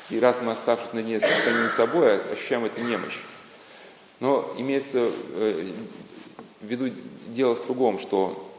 [0.10, 3.20] и раз мы, оставшись наедине с самим собой, ощущаем эту немощь.
[4.20, 5.72] Но имеется э,
[6.62, 6.90] в виду
[7.28, 8.52] дело в другом, что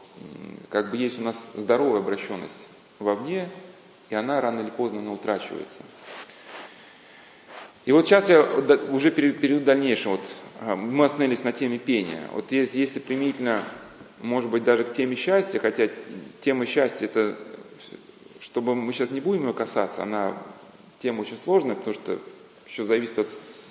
[0.69, 2.67] как бы есть у нас здоровая обращенность
[2.99, 3.49] вовне,
[4.09, 5.83] и она рано или поздно она утрачивается.
[7.85, 8.41] И вот сейчас я
[8.91, 10.17] уже перейду к дальнейшему.
[10.17, 10.21] Вот,
[10.59, 12.21] а, мы остановились на теме пения.
[12.33, 13.63] Вот если, если применительно,
[14.21, 15.87] может быть, даже к теме счастья, хотя
[16.41, 17.37] тема счастья это,
[18.41, 20.33] чтобы мы сейчас не будем ее касаться, она
[20.99, 22.19] тема очень сложная, потому что
[22.67, 23.27] еще зависит от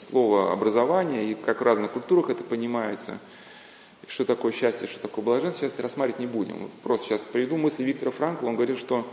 [0.08, 3.18] слова образования и как в разных культурах это понимается.
[4.08, 6.70] Что такое счастье, что такое блаженство, сейчас рассматривать не будем.
[6.82, 8.48] Просто сейчас приведу мысли Виктора Франкла.
[8.48, 9.06] Он говорит, что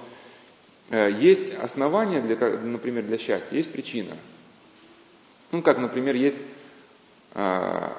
[0.89, 4.15] э, есть основания, для, например, для счастья, есть причина.
[5.51, 6.43] Ну, как, например, есть...
[7.33, 7.97] А,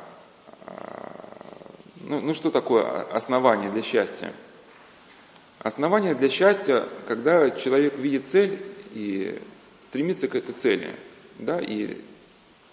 [0.66, 1.24] а,
[2.00, 4.32] ну, ну, что такое основание для счастья?
[5.58, 9.40] Основание для счастья, когда человек видит цель и
[9.82, 10.94] стремится к этой цели,
[11.38, 12.00] да, и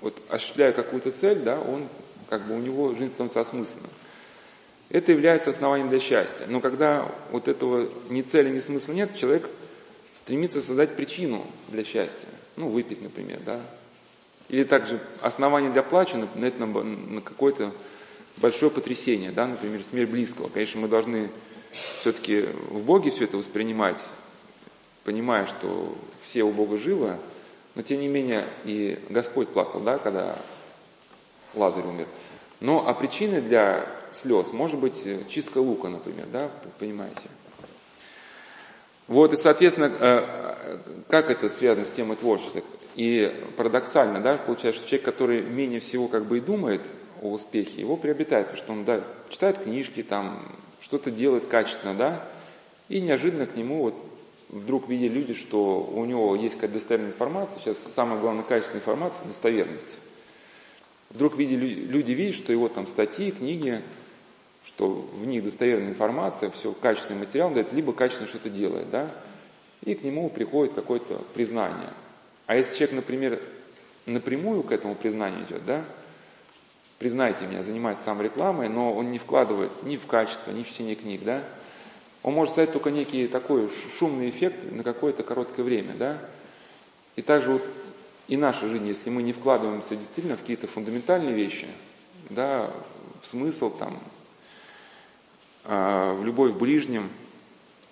[0.02, 1.88] вот осуществляя какую-то цель, да, он,
[2.30, 3.90] как бы у него жизнь становится осмысленной.
[4.90, 6.46] Это является основанием для счастья.
[6.48, 9.50] Но когда вот этого ни цели, ни смысла нет, человек
[10.16, 12.28] стремится создать причину для счастья.
[12.58, 13.62] Ну, выпить, например, да.
[14.50, 17.72] Или также основание для плача на, на, на какое-то
[18.38, 20.50] большое потрясение, да, например, смерть близкого.
[20.50, 21.32] Конечно, мы должны
[22.02, 24.00] все-таки в Боге все это воспринимать,
[25.06, 27.18] понимая, что все у Бога живы,
[27.76, 30.36] но тем не менее и Господь плакал, да, когда
[31.54, 32.08] Лазарь умер.
[32.60, 37.30] Но а причиной для слез может быть чистка лука, например, да, понимаете?
[39.08, 40.78] Вот, и, соответственно, э,
[41.10, 42.62] как это связано с темой творчества?
[42.96, 46.82] И парадоксально, да, получается, что человек, который менее всего как бы и думает
[47.22, 52.28] о успехе, его приобретает, потому что он, да, читает книжки, там, что-то делает качественно, да,
[52.90, 53.96] и неожиданно к нему вот
[54.52, 59.24] вдруг видели люди, что у него есть какая-то достоверная информация, сейчас самое главное качество информации–
[59.26, 59.98] достоверность.
[61.10, 63.82] Вдруг видели, люди видят, что его там статьи, книги,
[64.66, 69.12] что в них достоверная информация, все качественный материал дает, либо качественно что-то делает, да,
[69.84, 71.90] и к нему приходит какое-то признание.
[72.46, 73.42] А если человек, например,
[74.06, 75.86] напрямую к этому признанию идет, да,
[77.00, 80.96] признайте меня, занимается сам рекламой, но он не вкладывает ни в качество, ни в чтение
[80.96, 81.44] книг, да,
[82.24, 86.20] он может создать только некий такой шумный эффект на какое-то короткое время, да?
[87.16, 87.64] И также вот
[88.28, 91.68] и наша жизнь, если мы не вкладываемся действительно в какие-то фундаментальные вещи,
[92.30, 92.72] да,
[93.22, 94.00] в смысл там,
[95.66, 97.10] а, в любовь к ближним,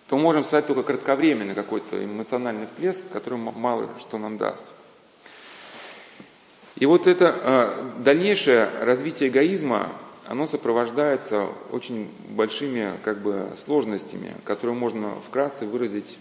[0.08, 4.64] то можем стать только кратковременный какой-то эмоциональный всплеск, который мало что нам даст.
[6.78, 9.92] И вот это а, дальнейшее развитие эгоизма,
[10.30, 16.20] оно сопровождается очень большими как бы, сложностями, которые можно вкратце выразить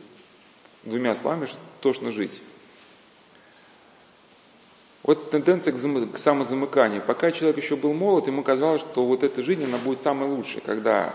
[0.82, 1.46] двумя словами,
[1.82, 2.40] тошно жить.
[5.02, 7.02] Вот тенденция к, к самозамыканию.
[7.02, 10.62] Пока человек еще был молод, ему казалось, что вот эта жизнь, она будет самой лучшей,
[10.62, 11.14] когда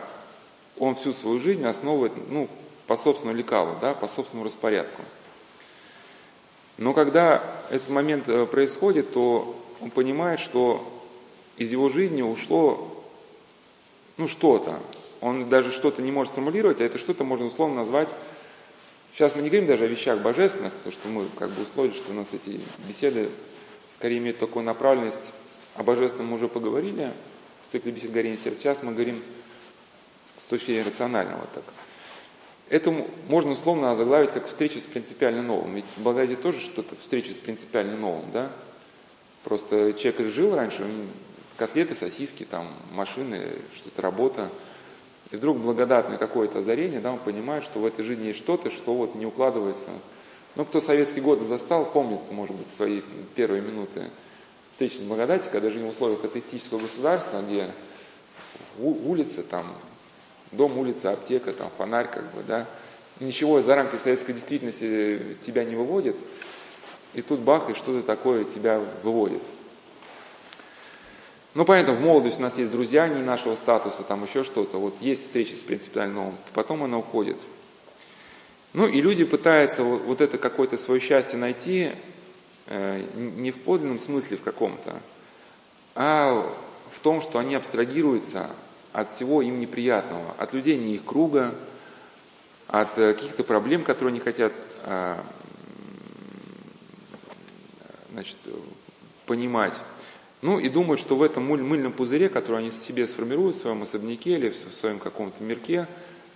[0.78, 2.48] он всю свою жизнь основывает, ну,
[2.86, 5.02] по собственному лекалу, да, по собственному распорядку.
[6.78, 10.88] Но когда этот момент э, происходит, то он понимает, что
[11.58, 13.04] из его жизни ушло,
[14.18, 14.80] ну, что-то.
[15.22, 18.10] Он даже что-то не может сформулировать, а это что-то можно условно назвать
[19.14, 22.12] Сейчас мы не говорим даже о вещах божественных, потому что мы как бы условили, что
[22.12, 23.30] у нас эти беседы
[23.92, 25.34] скорее имеют такую направленность.
[25.76, 27.12] О божественном мы уже поговорили
[27.68, 28.62] в цикле бесед горения сердца.
[28.62, 29.22] Сейчас мы говорим
[30.26, 31.46] с точки зрения рационального.
[31.54, 31.64] Так.
[32.70, 35.76] Это можно условно заглавить как встреча с принципиально новым.
[35.76, 38.52] Ведь в благодати тоже что-то встреча с принципиально новым, да?
[39.44, 40.88] Просто человек жил раньше,
[41.64, 43.42] котлеты, сосиски, там, машины,
[43.74, 44.50] что-то работа.
[45.32, 48.94] И вдруг благодатное какое-то озарение, да, он понимает, что в этой жизни есть что-то, что
[48.94, 49.90] вот не укладывается.
[50.56, 53.02] Ну, кто советские годы застал, помнит, может быть, свои
[53.36, 54.10] первые минуты
[54.72, 57.70] встречи с благодати, когда жили в условиях атеистического государства, где
[58.78, 59.66] улицы, там,
[60.52, 62.68] дом, улица, аптека, там, фонарь, как бы, да,
[63.22, 66.18] ничего за рамки советской действительности тебя не выводит,
[67.14, 69.42] и тут бах, и что-то такое тебя выводит.
[71.56, 74.80] Ну, понятно, в молодости у нас есть друзья не нашего статуса, там еще что-то.
[74.80, 77.38] Вот есть встречи с принципиально новым, потом она уходит.
[78.74, 81.92] Ну, и люди пытаются вот, вот это какое-то свое счастье найти
[82.66, 85.00] э, не в подлинном смысле в каком-то,
[85.94, 86.52] а
[86.92, 88.50] в том, что они абстрагируются
[88.92, 91.54] от всего им неприятного, от людей не их круга,
[92.68, 94.54] от э, каких-то проблем, которые они хотят
[94.86, 95.18] э,
[98.12, 98.38] значит,
[99.28, 99.76] понимать.
[100.44, 104.32] Ну и думают, что в этом мыльном пузыре, который они себе сформируют в своем особняке
[104.32, 105.88] или в своем каком-то мирке,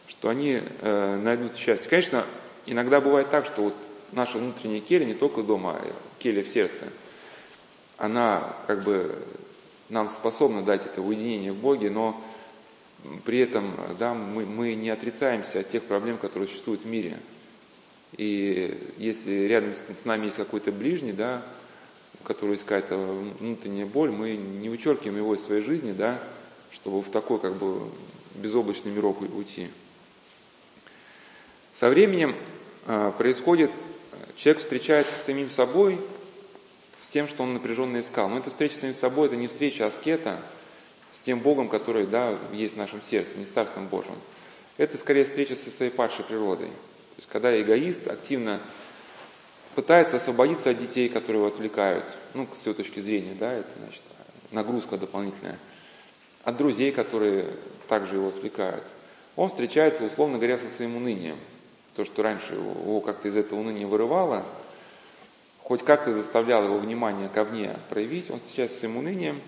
[0.07, 1.89] что они э, найдут счастье.
[1.89, 2.25] Конечно,
[2.65, 3.73] иногда бывает так, что вот
[4.13, 5.81] наша внутренняя келья, не только дома, а
[6.19, 6.85] келья в сердце,
[7.97, 9.13] она как бы
[9.89, 12.17] нам способна дать это уединение в Боге, но
[13.25, 17.17] при этом да, мы, мы не отрицаемся от тех проблем, которые существуют в мире.
[18.15, 21.43] И если рядом с нами есть какой-то ближний, да,
[22.27, 22.97] который есть какая-то
[23.39, 26.19] внутренняя боль, мы не вычеркиваем его из своей жизни, да,
[26.73, 27.89] чтобы в такой как бы
[28.35, 29.69] безоблачный мирок уйти.
[31.73, 32.35] Со временем
[32.85, 33.71] э, происходит,
[34.35, 36.01] человек встречается с самим собой,
[36.99, 38.27] с тем, что он напряженно искал.
[38.27, 40.41] Но эта встреча с самим собой, это не встреча аскета
[41.13, 44.15] с тем Богом, который да, есть в нашем сердце, не с Царством Божьим.
[44.75, 46.67] Это скорее встреча со своей падшей природой.
[46.67, 48.59] То есть, когда эгоист активно
[49.77, 54.01] пытается освободиться от детей, которые его отвлекают, ну, с его точки зрения, да, это, значит,
[54.49, 55.59] нагрузка дополнительная,
[56.43, 57.45] от друзей, которые
[57.87, 58.83] также его отвлекают.
[59.35, 61.37] Он встречается, условно говоря, со своим унынием.
[61.95, 64.47] То, что раньше его как-то из этого уныния вырывало,
[65.61, 69.39] хоть как-то заставляло его внимание ко мне проявить, он встречается с своим унынием,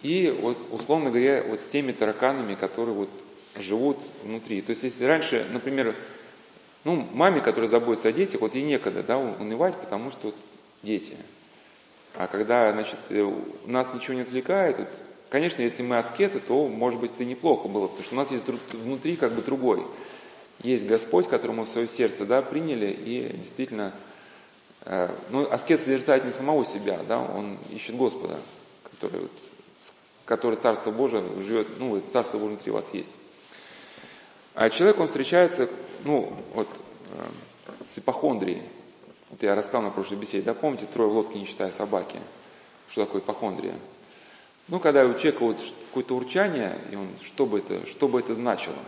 [0.00, 3.10] и вот, условно говоря, вот с теми тараканами, которые вот
[3.58, 4.62] живут внутри.
[4.62, 5.94] То есть, если раньше, например,
[6.86, 10.36] ну, маме, которая заботится о детях, вот ей некогда, да, унывать, потому что вот
[10.84, 11.16] дети.
[12.14, 13.28] А когда, значит, э,
[13.66, 14.88] нас ничего не отвлекает, вот,
[15.28, 18.44] конечно, если мы аскеты, то, может быть, это неплохо было, потому что у нас есть
[18.72, 19.84] внутри как бы другой.
[20.62, 23.92] Есть Господь, которому свое сердце, да, приняли, и действительно,
[24.84, 28.38] э, ну, аскет созерцает не самого себя, да, он ищет Господа,
[28.84, 29.32] который, вот,
[30.24, 33.10] который Царство Божие живет, ну, Царство Божие внутри вас есть.
[34.56, 35.68] А человек, он встречается,
[36.04, 36.66] ну, вот,
[37.12, 37.24] э,
[37.88, 38.62] с ипохондрией.
[39.28, 42.18] Вот я рассказал на прошлой беседе, да, помните, трое в лодке, не считая собаки.
[42.88, 43.74] Что такое ипохондрия?
[44.68, 48.34] Ну, когда у человека вот какое-то урчание, и он, что бы это, что бы это
[48.34, 48.78] значило?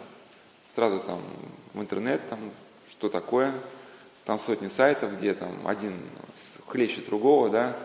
[0.75, 1.21] Сразу там
[1.75, 2.39] в интернет, там,
[2.89, 3.53] что такое,
[4.25, 6.01] там сотни сайтов, где там один
[6.67, 7.77] хлещет другого, да,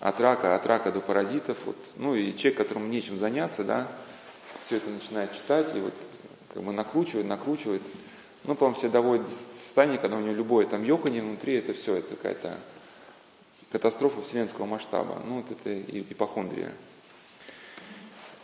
[0.00, 3.86] от рака, от рака до паразитов, вот, ну и человек, которому нечем заняться, да,
[4.62, 5.94] все это начинает читать, и вот
[6.56, 7.82] как бы накручивает, накручивает.
[8.44, 9.30] Ну, по-моему, все доводит до
[9.62, 12.58] состояния, когда у него любое там ёканье внутри, это все, это какая-то
[13.70, 15.20] катастрофа вселенского масштаба.
[15.26, 15.78] Ну, вот это
[16.10, 16.72] ипохондрия.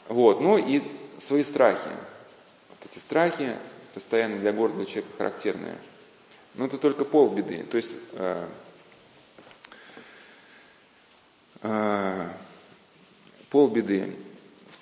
[0.08, 0.82] Вот, ну и
[1.20, 1.88] свои страхи.
[2.68, 3.56] Вот эти страхи
[3.94, 5.78] постоянно для гордого человека характерные.
[6.54, 7.64] Но это только полбеды.
[7.64, 8.46] То есть, э,
[11.62, 12.28] э,
[13.48, 14.14] полбеды.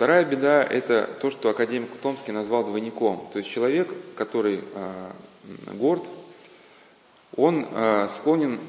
[0.01, 3.29] Вторая беда– это то, что академик Томский назвал двойником.
[3.35, 5.11] То есть человек, который э,
[5.75, 6.07] горд,
[7.37, 8.61] он э, склонен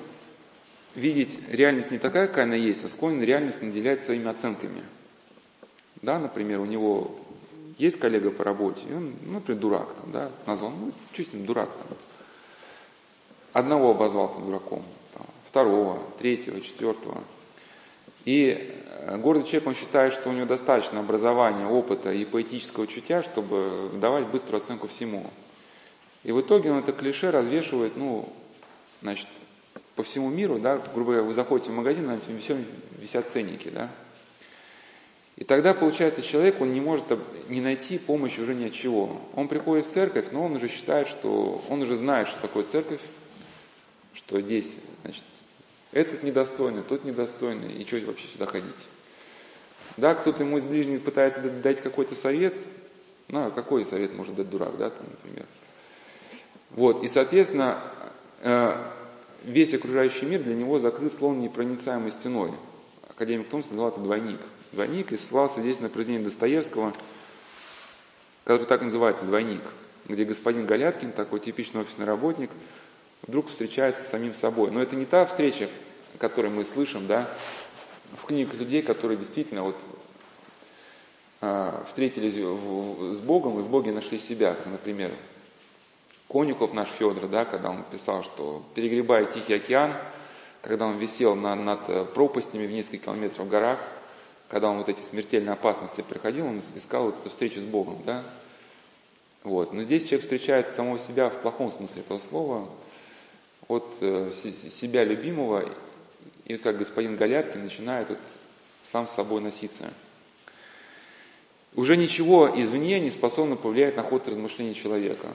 [0.94, 4.84] видеть реальность не такая, какая она есть, а склонен реальность наделять своими оценками.
[6.02, 7.16] Да, например, у него
[7.78, 11.70] есть коллега по работе, и он, ну, например, дурак, там, да, назвал, ну, чуть дурак
[11.70, 11.98] там.
[13.54, 17.24] Одного обозвал там дураком, там, второго, третьего, четвертого.
[18.26, 23.24] И э, гордый человек, он считает, что у него достаточно образования, опыта и поэтического чутья,
[23.24, 25.26] чтобы давать быструю оценку всему.
[26.24, 28.32] И в итоге он это клише развешивает, ну,
[29.02, 29.28] значит,
[29.96, 32.64] по всему миру, да, грубо говоря, вы заходите в магазин, на всем
[33.00, 33.90] висят ценники, да.
[35.38, 37.06] И тогда, получается, человек, он не может
[37.50, 39.20] не найти помощи уже ни от чего.
[39.34, 43.00] Он приходит в церковь, но он уже считает, что, он уже знает, что такое церковь,
[44.14, 45.24] что здесь, значит,
[45.92, 48.88] этот недостойный, тот недостойный, и что вообще сюда ходить?
[49.98, 52.54] Да, кто-то ему из ближних пытается дать какой-то совет,
[53.28, 55.46] ну, а какой совет может дать дурак, да, там, например.
[56.72, 57.82] Вот, и, соответственно,
[58.40, 58.76] э,
[59.44, 62.54] весь окружающий мир для него закрыт словно непроницаемой стеной.
[63.10, 64.40] Академик Томский назвал это двойник.
[64.72, 66.94] Двойник и ссылался здесь на произведение Достоевского,
[68.46, 69.62] который так называется «Двойник»,
[70.08, 72.50] где господин Галяткин, такой типичный офисный работник,
[73.24, 74.72] вдруг встречается с самим собой.
[74.72, 75.70] Но это не та встреча,
[76.18, 77.30] которую мы слышим, да,
[78.22, 79.78] в книгах людей, которые действительно вот
[81.42, 85.12] э, встретились в, с Богом и в Боге нашли себя, как, например,
[86.30, 89.96] Конюков наш Федор, да, когда он писал, что перегребая Тихий океан,
[90.62, 93.80] когда он висел на, над пропастями в несколько километров в горах,
[94.48, 98.24] когда он вот эти смертельные опасности проходил, он искал вот эту встречу с Богом, да.
[99.44, 99.74] Вот.
[99.74, 102.68] Но здесь человек встречает самого себя в плохом смысле этого слова,
[103.72, 105.70] от э, себя любимого,
[106.46, 108.20] и вот как господин Галяткин начинает вот
[108.84, 109.94] сам с собой носиться.
[111.76, 115.30] Уже ничего извне не способно повлиять на ход размышлений человека.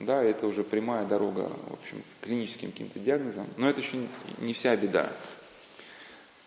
[0.00, 3.98] Да, это уже прямая дорога, в общем, к клиническим каким-то диагнозам, но это еще
[4.38, 5.12] не вся беда.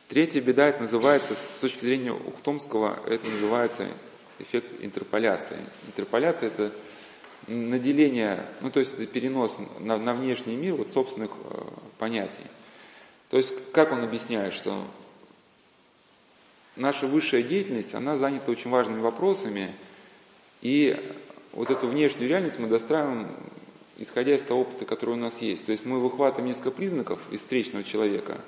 [0.09, 3.87] Третья беда, это называется, с точки зрения Ухтомского, это называется
[4.39, 5.57] эффект интерполяции.
[5.87, 6.71] Интерполяция– это
[7.49, 11.61] наделение, ну то есть это перенос на, на внешний мир вот собственных э,
[11.97, 12.45] понятий.
[13.29, 14.85] То есть как он объясняет, что
[16.75, 19.75] наша высшая деятельность, она занята очень важными вопросами,
[20.61, 20.97] и
[21.53, 23.27] вот эту внешнюю реальность мы достраиваем,
[23.97, 25.65] исходя из того опыта, который у нас есть.
[25.65, 28.39] То есть мы выхватываем несколько признаков из встречного человека,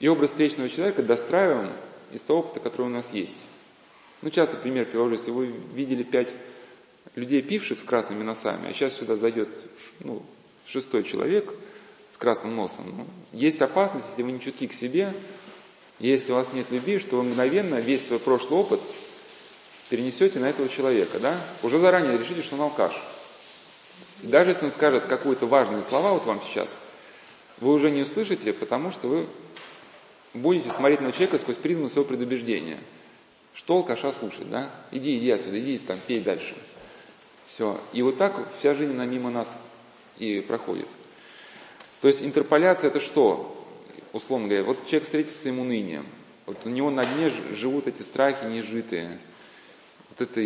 [0.00, 1.70] и образ встречного человека достраиваем
[2.12, 3.46] из того опыта, который у нас есть.
[4.20, 6.32] Ну, часто пример привожу, если вы видели пять
[7.14, 9.48] людей, пивших с красными носами, а сейчас сюда зайдет
[10.00, 10.22] ну,
[10.66, 11.52] шестой человек
[12.12, 12.84] с красным носом.
[12.96, 15.14] Ну, есть опасность, если вы не чутки к себе,
[15.98, 18.80] если у вас нет любви, что вы мгновенно весь свой прошлый опыт
[19.88, 21.38] перенесете на этого человека, да?
[21.62, 22.92] Уже заранее решите, что он алкаш.
[24.22, 26.80] И даже если он скажет какие-то важные слова вот вам сейчас,
[27.60, 29.26] вы уже не услышите, потому что вы
[30.34, 32.78] будете смотреть на человека сквозь призму своего предубеждения.
[33.54, 34.70] Что алкаша слушать, да?
[34.90, 36.54] Иди, иди отсюда, иди там, пей дальше.
[37.52, 37.78] Все.
[37.92, 39.54] И вот так вся жизнь, она мимо нас
[40.18, 40.86] и проходит.
[42.00, 43.66] То есть интерполяция это что?
[44.14, 46.06] Условно говоря, вот человек встретится своим унынием.
[46.46, 49.18] Вот у него на дне живут эти страхи нежитые.
[50.08, 50.42] Вот эта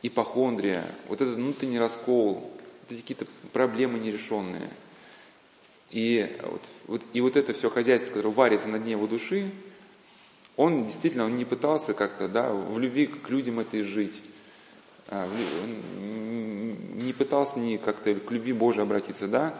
[0.00, 4.70] ипохондрия, вот этот внутренний раскол, вот эти какие-то проблемы нерешенные.
[5.90, 9.50] И вот, вот, и вот это все хозяйство, которое варится на дне его души,
[10.56, 14.18] он действительно он не пытался как-то да, в любви к людям это жить.
[15.14, 15.28] А,
[15.98, 19.54] не пытался ни как-то к любви Божией обратиться, да,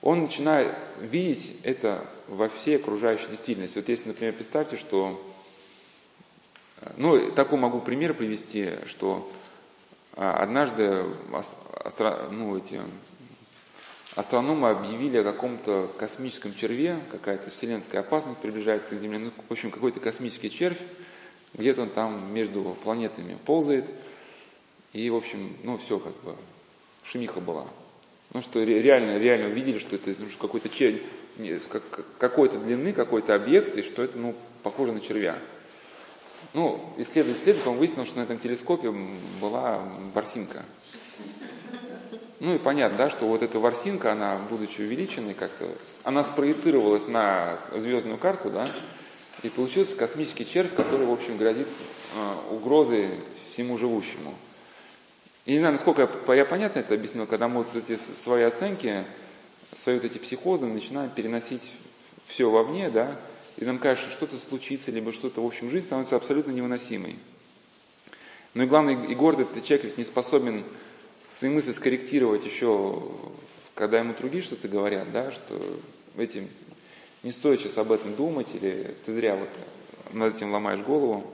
[0.00, 3.76] он начинает видеть это во всей окружающей действительности.
[3.76, 5.22] Вот если, например, представьте, что,
[6.96, 9.30] ну, такой могу пример привести, что
[10.14, 11.04] а, однажды
[11.84, 12.80] астро, ну, эти
[14.16, 19.70] астрономы объявили о каком-то космическом черве, какая-то вселенская опасность приближается к Земле, ну, в общем,
[19.70, 20.80] какой-то космический червь,
[21.52, 23.84] где-то он там между планетами ползает–
[24.92, 26.36] и, в общем, ну все как бы,
[27.04, 27.66] шумиха была.
[28.32, 31.00] Ну что реально, реально увидели, что это ну, какой-то червь,
[32.18, 35.38] какой-то длины, какой-то объект, и что это, ну, похоже на червя.
[36.52, 38.92] Ну, исследователь исследовать, он выяснил, что на этом телескопе
[39.40, 39.82] была
[40.14, 40.64] ворсинка.
[42.40, 45.66] Ну и понятно, да, что вот эта ворсинка, она, будучи увеличенной как-то,
[46.04, 48.70] она спроецировалась на звездную карту, да,
[49.42, 51.66] и получился космический червь, который, в общем, грозит
[52.14, 53.20] э, угрозой
[53.52, 54.34] всему живущему.
[55.48, 59.06] И не знаю, насколько я понятно это объяснил, когда мы вот эти свои оценки,
[59.74, 61.72] свои вот эти психозы начинаем переносить
[62.26, 63.18] все вовне, да,
[63.56, 67.18] и нам кажется, что что-то случится, либо что-то, в общем, жизнь становится абсолютно невыносимой.
[68.52, 70.64] Ну и главное, и гордый этот человек ведь не способен
[71.30, 73.02] свои мысли скорректировать еще,
[73.74, 75.58] когда ему другие что-то говорят, да, что
[76.18, 76.50] этим
[77.22, 79.48] не стоит сейчас об этом думать, или ты зря вот
[80.12, 81.24] над этим ломаешь голову.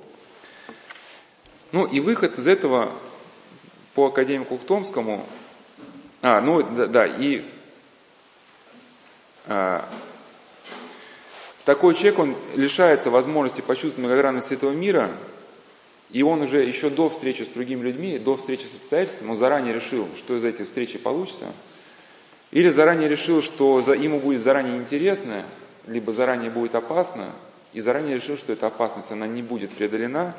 [1.73, 2.93] Ну и выход из этого
[3.95, 5.27] по академику Томскому,
[6.23, 7.45] а, ну да, да и
[9.47, 9.89] а,
[11.65, 15.11] такой человек, он лишается возможности почувствовать многогранность этого мира,
[16.11, 19.75] и он уже еще до встречи с другими людьми, до встречи с обстоятельствами, он заранее
[19.75, 21.47] решил, что из этих встречи получится,
[22.51, 25.45] или заранее решил, что за, ему будет заранее интересно,
[25.87, 27.33] либо заранее будет опасно,
[27.73, 30.35] и заранее решил, что эта опасность, она не будет преодолена,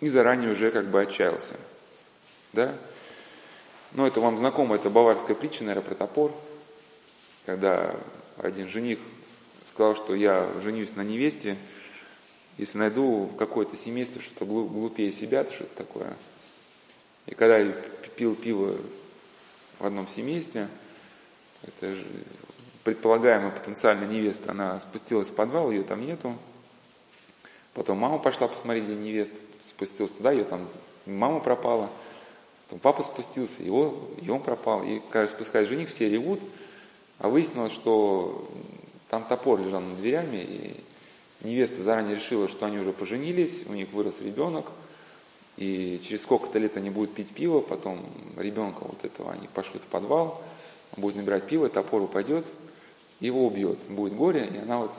[0.00, 1.56] и заранее уже как бы отчаялся.
[2.52, 2.74] Да?
[3.92, 6.34] Ну, это вам знакомо, это баварская притча, наверное, про топор,
[7.46, 7.94] когда
[8.36, 8.98] один жених
[9.66, 11.56] сказал, что я женюсь на невесте,
[12.58, 16.16] если найду какое-то семейство что-то глупее себя, то что-то такое.
[17.26, 17.72] И когда я
[18.16, 18.76] пил пиво
[19.78, 20.68] в одном семействе,
[21.62, 22.04] это же
[22.84, 26.36] предполагаемая потенциальная невеста, она спустилась в подвал, ее там нету.
[27.74, 29.32] Потом мама пошла посмотреть для невест,
[29.68, 30.68] спустилась туда, ее там
[31.06, 31.90] мама пропала.
[32.68, 34.82] Потом папа спустился, его, и он пропал.
[34.84, 36.38] И, когда спускает жених, все ревут.
[37.18, 38.46] А выяснилось, что
[39.08, 40.84] там топор лежал над дверями, и
[41.48, 44.66] невеста заранее решила, что они уже поженились, у них вырос ребенок,
[45.56, 48.04] и через сколько-то лет они будут пить пиво, потом
[48.36, 50.42] ребенка вот этого они пошлют в подвал,
[50.94, 52.46] он будет набирать пиво, топор упадет,
[53.18, 54.92] его убьет, будет горе, и она вот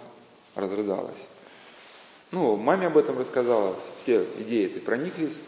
[0.55, 1.28] разрыдалась.
[2.32, 5.39] Ну, маме об этом рассказала, все идеи этой прониклись.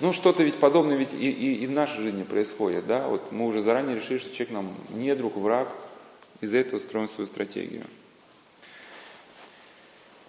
[0.00, 3.46] Ну, что-то ведь подобное ведь и, и, и в нашей жизни происходит, да, вот мы
[3.46, 5.68] уже заранее решили, что человек нам не друг, враг,
[6.40, 7.84] из-за этого строим свою стратегию.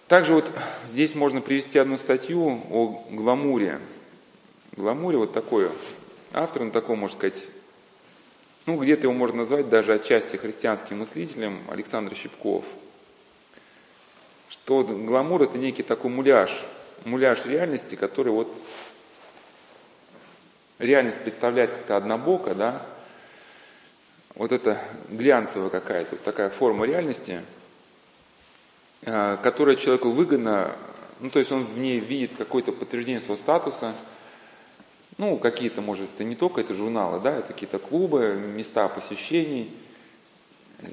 [0.08, 0.50] Также вот
[0.88, 3.78] здесь можно привести одну статью о гламуре.
[4.72, 5.68] Гламуре вот такой
[6.32, 7.46] автор, он такой, можно сказать,
[8.66, 12.64] ну где-то его можно назвать даже отчасти христианским мыслителем, Александр Щипков.
[14.48, 16.50] Что гламур это некий такой муляж,
[17.04, 18.52] муляж реальности, который вот
[20.80, 22.86] реальность представляет как-то однобоко, да,
[24.34, 27.40] вот это глянцевая какая-то, вот такая форма реальности,
[29.04, 30.74] а, которая человеку выгодна,
[31.20, 33.94] ну, то есть он в ней видит какое-то подтверждение своего статуса,
[35.18, 39.70] ну, какие-то, может, это не только это журналы, да, это какие-то клубы, места посещений,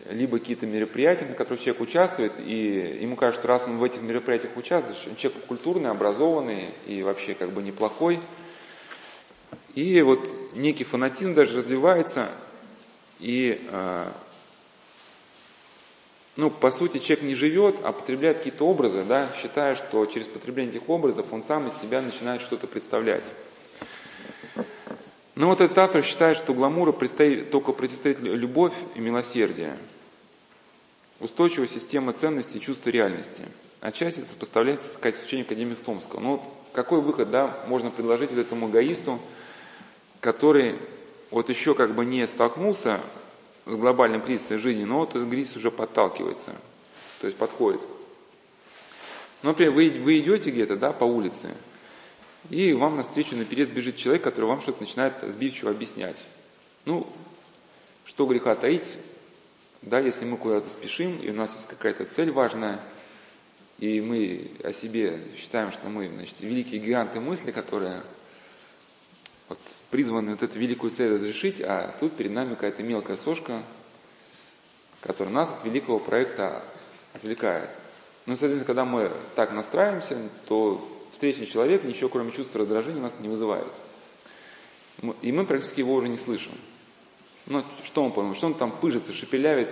[0.10, 4.02] либо какие-то мероприятия, на которых человек участвует, и ему кажется, что раз он в этих
[4.02, 8.20] мероприятиях участвует, человек культурный, образованный и вообще как бы неплохой.
[9.78, 12.32] И вот некий фанатизм даже развивается,
[13.20, 14.12] и, э,
[16.36, 20.74] ну, по сути, человек не живет, а потребляет какие-то образы, да, считая, что через потребление
[20.78, 23.26] этих образов он сам из себя начинает что-то представлять.
[25.36, 29.78] Но вот этот автор считает, что гламуру предстоит, только противостоит любовь и милосердие,
[31.20, 33.44] устойчивая система ценностей и чувства реальности.
[33.82, 36.20] Отчасти это сопоставляется, сказать, с учением академика Томского.
[36.20, 39.20] Но какой выход, да, можно предложить вот этому эгоисту,
[40.22, 40.76] который
[41.32, 43.02] вот еще как бы не столкнулся
[43.66, 46.56] с глобальным кризисом жизни, но вот этот кризис уже подталкивается,
[47.20, 47.82] то есть подходит.
[49.44, 51.54] Ну, например, вы, вы идете где-то, да, по улице,
[52.50, 56.24] и вам навстречу на переезд бежит человек, который вам что-то начинает сбивчиво объяснять.
[56.86, 57.08] Ну,
[58.06, 58.88] что греха таить,
[59.82, 62.80] да, если мы куда-то спешим, и у нас есть какая-то цель важная,
[63.80, 68.02] и мы о себе считаем, что мы, значит, великие гиганты мысли, которые
[69.50, 69.60] вот,
[69.92, 73.64] призваны вот эту великую цель разрешить, а тут перед нами какая-то мелкая сошка,
[75.02, 76.66] которая нас от великого проекта
[77.14, 77.70] отвлекает.
[78.26, 80.18] Но, соответственно, когда мы так настраиваемся,
[80.48, 83.72] то встречный человек ничего, кроме чувства раздражения, нас не вызывает.
[85.22, 86.52] И мы практически его уже не слышим.
[87.46, 88.36] Ну, что он понял?
[88.36, 89.70] Что он там пыжится, шепелявит,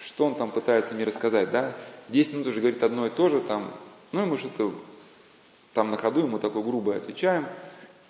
[0.00, 1.76] что он там пытается мне рассказать, да?
[2.08, 3.74] Десять минут уже говорит одно и то же, там,
[4.12, 4.72] ну, и мы что-то
[5.74, 7.46] там на ходу ему такое грубое отвечаем–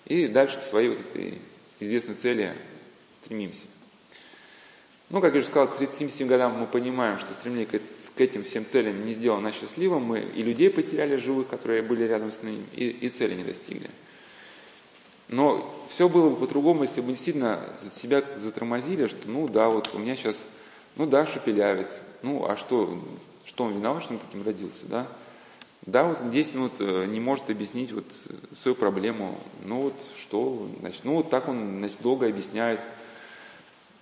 [0.07, 1.39] и дальше к своей вот этой
[1.79, 2.55] известной цели
[3.21, 3.67] стремимся.
[5.09, 8.65] Ну, как я уже сказал, к 37 годам мы понимаем, что стремление к этим всем
[8.65, 10.03] целям не сделало нас счастливым.
[10.03, 13.89] Мы и людей потеряли живых, которые были рядом с нами, и, и цели не достигли.
[15.27, 17.59] Но все было бы по-другому, если бы действительно
[17.93, 20.37] себя затормозили, что ну да, вот у меня сейчас,
[20.95, 21.89] ну да, шепелявит,
[22.21, 22.97] ну а что,
[23.43, 25.07] что он виноват, что он таким родился, да?
[25.85, 28.05] Да, вот 10 минут э, не может объяснить вот
[28.61, 29.39] свою проблему.
[29.63, 32.81] Ну вот что, значит, ну вот так он значит, долго объясняет.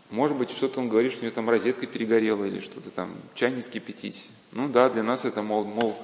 [0.09, 3.51] Может быть, что-то он говорит, что у него там розетка перегорела или что-то там, чай
[3.51, 4.29] не скипятить.
[4.51, 5.95] Ну да, для нас это, мол, мол,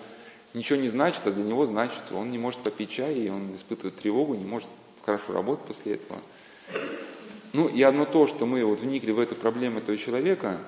[0.54, 3.98] ничего не значит, а для него значит, он не может попить чай, и он испытывает
[3.98, 4.70] тревогу, не может
[5.06, 6.20] хорошо работать после этого.
[7.54, 10.60] Ну и одно то, что мы вот вникли в эту проблему этого человека,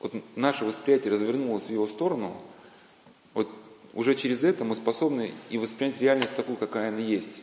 [0.00, 2.57] вот наше восприятие развернулось в его сторону, вот
[3.98, 7.42] уже через это мы способны и воспринять реальность такую, какая она есть.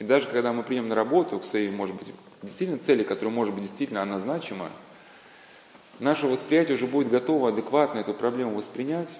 [0.00, 2.08] И даже когда мы прием на работу к своей, может быть,
[2.42, 4.70] действительно цели, которая может быть действительно она значима,
[6.00, 9.10] наше восприятие уже будет готово адекватно эту проблему воспринять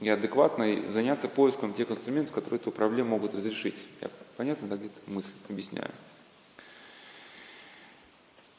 [0.00, 3.76] и адекватно заняться поиском тех инструментов, которые эту проблему могут разрешить.
[4.00, 4.08] Я
[4.38, 5.90] понятно, да, где-то мысль объясняю?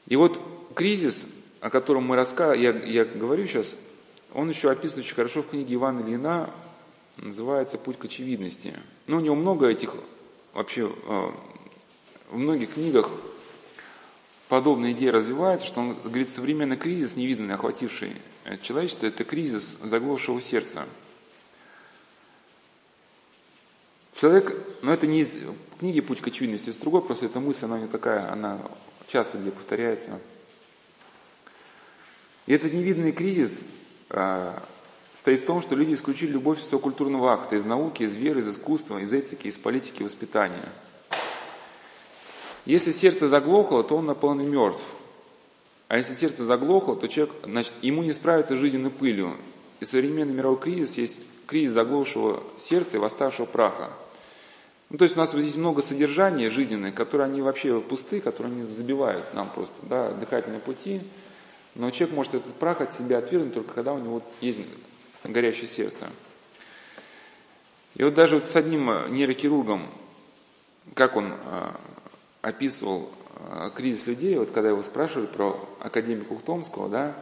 [0.05, 0.39] И вот
[0.75, 1.27] кризис,
[1.61, 3.75] о котором мы рассказываем, я, я говорю сейчас,
[4.35, 6.51] он еще описан очень хорошо в книге Ивана Ильина,
[7.17, 8.73] называется «Путь к очевидности».
[9.07, 9.93] Ну, у него много этих,
[10.53, 11.31] вообще, э,
[12.29, 13.09] в многих книгах
[14.49, 18.15] подобная идея развивается, что он говорит, современный кризис, невиданный, охвативший
[18.61, 20.85] человечество, это кризис заглохшего сердца.
[24.15, 25.35] Человек, но это не из
[25.79, 28.61] книги «Путь к очевидности», с другой, просто эта мысль, она не такая, она
[29.07, 30.19] часто где повторяется.
[32.45, 33.65] И этот невиданный кризис
[34.09, 34.63] а,
[35.25, 38.47] стоит в том, что люди исключили любовь из культурного акта, из науки, из веры, из
[38.47, 40.69] искусства, из этики, из политики, воспитания.
[42.65, 44.83] Если сердце заглохло, то он наполовину мертв.
[45.87, 49.35] А если сердце заглохло, то человек, значит, ему не справится с жизненной пылью.
[49.79, 53.93] И современный мировой кризис есть кризис заглохшего сердца и восставшего праха.
[54.91, 58.53] Ну, то есть у нас вот здесь много содержания жизненное, которые они вообще пусты, которые
[58.53, 61.01] они забивают нам просто, да, дыхательные пути.
[61.73, 64.59] Но человек может этот прах от себя отвергнуть только когда у него есть
[65.29, 66.09] горящее сердце.
[67.95, 69.87] И вот даже вот с одним нейрохирургом,
[70.93, 71.79] как он а,
[72.41, 77.15] описывал а, кризис людей, вот когда его спрашивали про академика Ухтомского, да,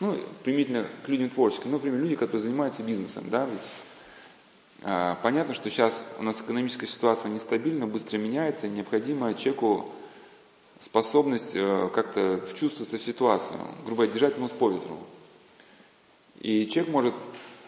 [0.00, 5.70] ну, примительно к людям творческим, ну, например, люди, которые занимаются бизнесом, да, ведь понятно, что
[5.70, 9.92] сейчас у нас экономическая ситуация нестабильна, быстро меняется, и необходимо человеку
[10.84, 14.98] способность э, как-то вчувствоваться в ситуацию, грубо говоря, держать нос по ветру.
[16.44, 17.14] И человек может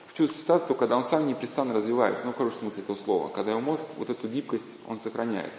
[0.08, 3.52] вчувствовать ситуацию только когда он сам непрестанно развивается, ну, в хорошем смысле этого слова, когда
[3.52, 5.52] его мозг вот эту гибкость, он сохраняет.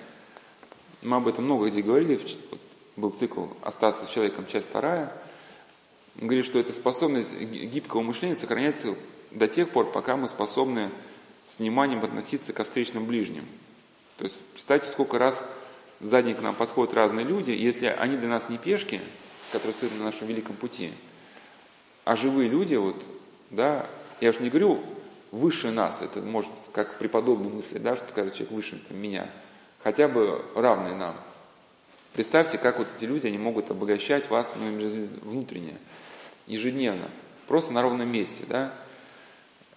[1.02, 2.22] Мы об этом много где говорили,
[2.96, 5.12] был цикл «Остаться человеком», часть вторая.
[6.22, 8.94] Он говорит, что эта способность гибкого мышления сохраняется
[9.32, 10.92] до тех пор, пока мы способны
[11.50, 13.46] с вниманием относиться ко встречным ближним.
[14.18, 15.44] То есть представьте, сколько раз
[16.02, 19.02] сзади к нам подходят разные люди, если они для нас не пешки,
[19.52, 20.92] которые стоят на нашем великом пути,
[22.08, 22.96] а живые люди, вот,
[23.50, 23.86] да,
[24.22, 24.82] я уж не говорю
[25.32, 29.30] выше нас, это может как преподобный мысли, да, что когда человек выше там, меня,
[29.84, 31.18] хотя бы равный нам.
[32.14, 35.78] Представьте, как вот эти люди, они могут обогащать вас ну, внутренне,
[36.48, 37.10] ежедневно,
[37.46, 38.74] просто на ровном месте, да,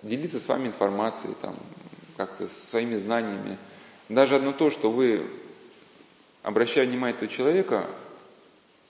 [0.05, 1.57] делиться с вами информацией, там,
[2.17, 3.59] как-то своими знаниями.
[4.09, 5.29] Даже одно то, что вы,
[6.45, 7.87] обращая внимание этого человека,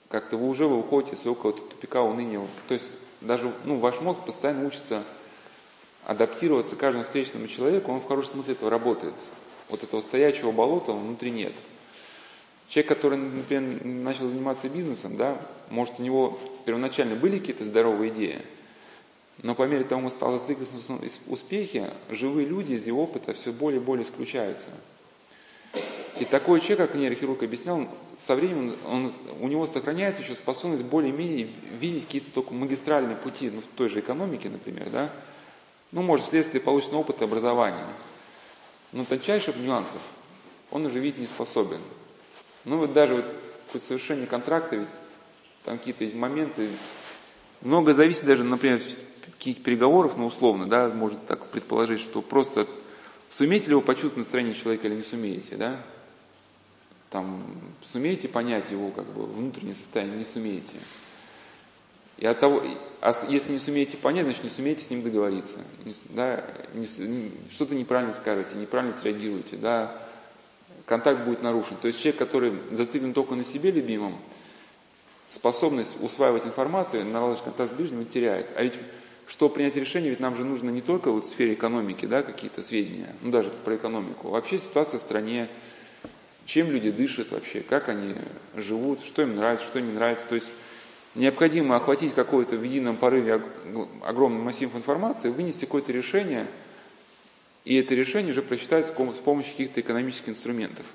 [0.09, 2.45] как-то вы уже вы уходите из своего какого-то тупика уныния.
[2.67, 2.87] То есть
[3.21, 5.03] даже ну, ваш мозг постоянно учится
[6.05, 9.13] адаптироваться к каждому встречному человеку, он в хорошем смысле этого работает.
[9.69, 11.53] Вот этого стоячего болота внутри нет.
[12.67, 18.41] Человек, который, например, начал заниматься бизнесом, да, может, у него первоначально были какие-то здоровые идеи,
[19.41, 23.33] но по мере того, как он стал зацикливаться на успехе, живые люди из его опыта
[23.33, 24.71] все более и более исключаются.
[26.19, 27.87] И такой человек, как нейрохирург объяснял,
[28.19, 31.49] со временем он, у него сохраняется еще способность более-менее
[31.79, 35.09] видеть какие-то только магистральные пути, ну, в той же экономике, например, да,
[35.91, 37.87] ну, может, вследствие полученного опыта образования.
[38.91, 40.01] Но тончайших нюансов
[40.69, 41.79] он уже видеть не способен.
[42.65, 43.25] Ну, вот даже вот
[43.71, 44.89] при совершении контракта, ведь
[45.63, 46.69] там какие-то моменты,
[47.61, 48.79] много зависит даже, например,
[49.39, 52.67] каких-то переговоров, ну, условно, да, может так предположить, что просто
[53.31, 55.83] сумеете ли вы почувствовать настроение человека или не сумеете, да?
[57.09, 57.43] Там,
[57.91, 60.71] сумеете понять его, как бы, внутреннее состояние, не сумеете.
[62.17, 62.61] И от того,
[63.01, 65.59] а если не сумеете понять, значит, не сумеете с ним договориться.
[66.09, 69.99] Да, не, что-то неправильно скажете, неправильно среагируете, да,
[70.85, 71.77] контакт будет нарушен.
[71.81, 74.19] То есть человек, который зациклен только на себе любимом,
[75.29, 78.49] способность усваивать информацию, наладить контакт с ближним теряет.
[78.55, 78.75] А ведь
[79.31, 82.61] что принять решение, ведь нам же нужно не только вот в сфере экономики, да, какие-то
[82.61, 85.47] сведения, ну даже про экономику, вообще ситуация в стране,
[86.45, 88.15] чем люди дышат вообще, как они
[88.57, 90.25] живут, что им нравится, что им не нравится.
[90.27, 90.49] То есть
[91.15, 93.41] необходимо охватить какой-то в едином порыве
[94.01, 96.45] огромный массив информации, вынести какое-то решение,
[97.63, 100.85] и это решение уже просчитается с помощью каких-то экономических инструментов.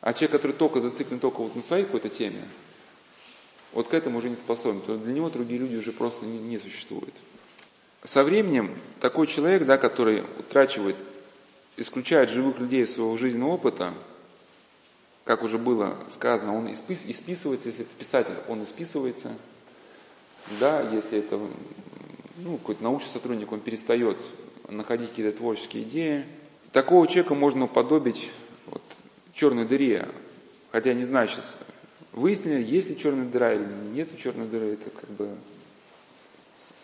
[0.00, 2.44] А человек, который только зациклен только вот на своей какой-то теме,
[3.72, 6.58] вот к этому уже не способен, то для него другие люди уже просто не, не
[6.58, 7.14] существуют.
[8.04, 10.96] Со временем такой человек, да, который утрачивает,
[11.78, 13.94] исключает живых людей из своего жизненного опыта,
[15.24, 19.30] как уже было сказано, он испис, исписывается, если это писатель, он исписывается,
[20.60, 21.40] да, если это
[22.36, 24.18] ну, какой-то научный сотрудник, он перестает
[24.68, 26.26] находить какие-то творческие идеи.
[26.72, 28.30] Такого человека можно уподобить
[28.66, 28.82] вот,
[29.32, 30.08] черной дыре,
[30.72, 31.56] хотя не знаю сейчас,
[32.12, 35.30] выяснили, есть ли черная дыра или нет черной дыры, это как бы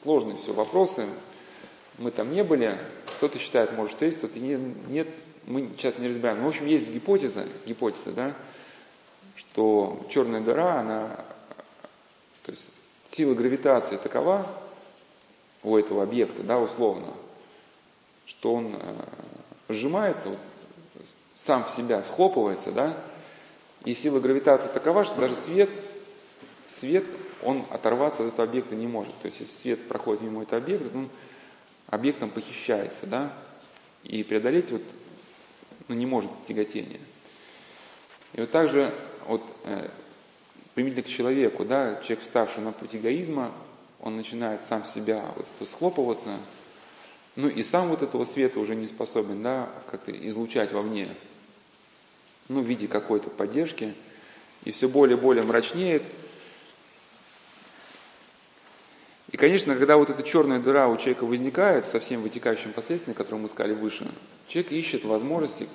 [0.02, 1.06] сложные все вопросы.
[1.98, 2.78] Мы там не были,
[3.16, 5.08] кто-то считает, может, есть, кто-то нет,
[5.44, 6.38] мы сейчас не разбираем.
[6.38, 8.34] Но, в общем, есть гипотеза, гипотеза, да,
[9.36, 11.16] что черная дыра, она,
[12.44, 12.64] то есть
[13.10, 14.46] сила гравитации такова
[15.62, 17.08] у этого объекта, да, условно,
[18.24, 18.94] что он э,
[19.68, 20.38] сжимается, вот,
[21.40, 22.96] сам в себя схлопывается, да,
[23.84, 25.70] и сила гравитации такова, что даже свет,
[26.66, 27.04] свет,
[27.42, 29.16] он оторваться от этого объекта не может.
[29.20, 31.08] То есть, если свет проходит мимо этого объекта, он
[31.86, 33.32] объектом похищается, да,
[34.04, 34.82] и преодолеть вот,
[35.88, 37.00] ну, не может тяготение.
[38.32, 38.94] И вот также
[39.26, 39.88] вот, э,
[40.74, 43.52] применительно к человеку, да, человек, вставший на путь эгоизма,
[44.00, 46.38] он начинает сам себя вот, схлопываться,
[47.36, 51.08] ну и сам вот этого света уже не способен, да, как-то излучать вовне
[52.48, 53.94] ну, в виде какой-то поддержки,
[54.64, 56.02] и все более и более мрачнеет.
[59.30, 63.42] И, конечно, когда вот эта черная дыра у человека возникает со всем вытекающим последствием, которые
[63.42, 64.10] мы сказали выше,
[64.48, 65.68] человек ищет возможности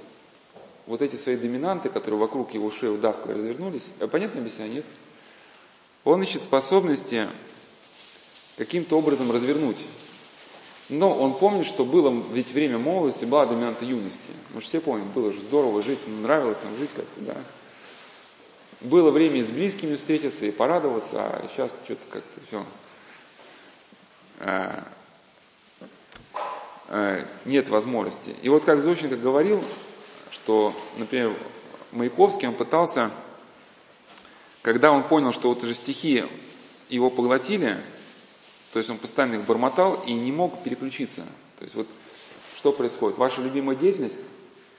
[0.88, 4.86] вот эти свои доминанты, которые вокруг его шеи удавкой развернулись, а понятно объяснение, нет?
[6.04, 7.28] Он ищет способности
[8.58, 9.78] каким-то образом развернуть
[10.90, 14.30] но он помнит, что было ведь время молодости, была доминанта юности.
[14.54, 17.36] Мы же все помним, было же здорово жить, нравилось нам жить как-то, да.
[18.82, 22.66] Было время с близкими встретиться и порадоваться, а сейчас что-то как-то все.
[24.48, 24.84] А,
[26.88, 28.36] а, нет возможности.
[28.44, 29.64] И вот как Зощенко говорил,
[30.30, 31.36] что, например,
[31.92, 33.10] Маяковский, он пытался,
[34.62, 36.26] когда он понял, что вот уже стихи
[36.90, 37.76] его поглотили,
[38.72, 41.24] то есть он постоянно их бормотал и не мог переключиться.
[41.58, 41.88] То есть вот
[42.56, 43.18] что происходит?
[43.18, 44.22] Ваша любимая деятельность,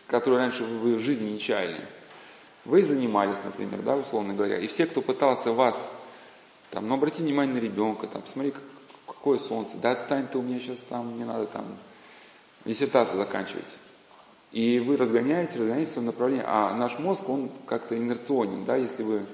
[0.06, 1.80] которую раньше вы в жизни не чаяли,
[2.64, 5.92] вы занимались, например, да, условно говоря, и все, кто пытался вас,
[6.70, 8.52] там, ну, обрати внимание на ребенка, там, посмотри,
[9.26, 11.64] какое солнце, да отстань ты у меня сейчас там, не надо там
[12.64, 13.66] диссертацию заканчивать.
[14.52, 19.02] И вы разгоняете, разгоняете в своем направлении, а наш мозг, он как-то инерционен, да, если
[19.02, 19.26] вы,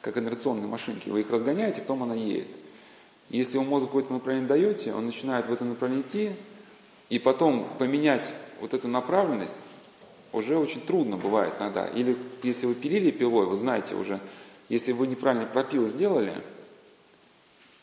[0.00, 2.48] как инерционные машинки, вы их разгоняете, потом она едет.
[3.28, 6.32] Если ему мозгу какое-то направление даете, он начинает в этом направлении идти,
[7.08, 9.76] и потом поменять вот эту направленность
[10.32, 11.86] уже очень трудно бывает иногда.
[11.86, 14.18] Или если вы пилили пилой, вы знаете уже,
[14.68, 16.34] если вы неправильно пропил сделали,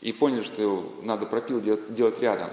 [0.04, 2.50] и поняли, что надо пропил делать, делать рядом,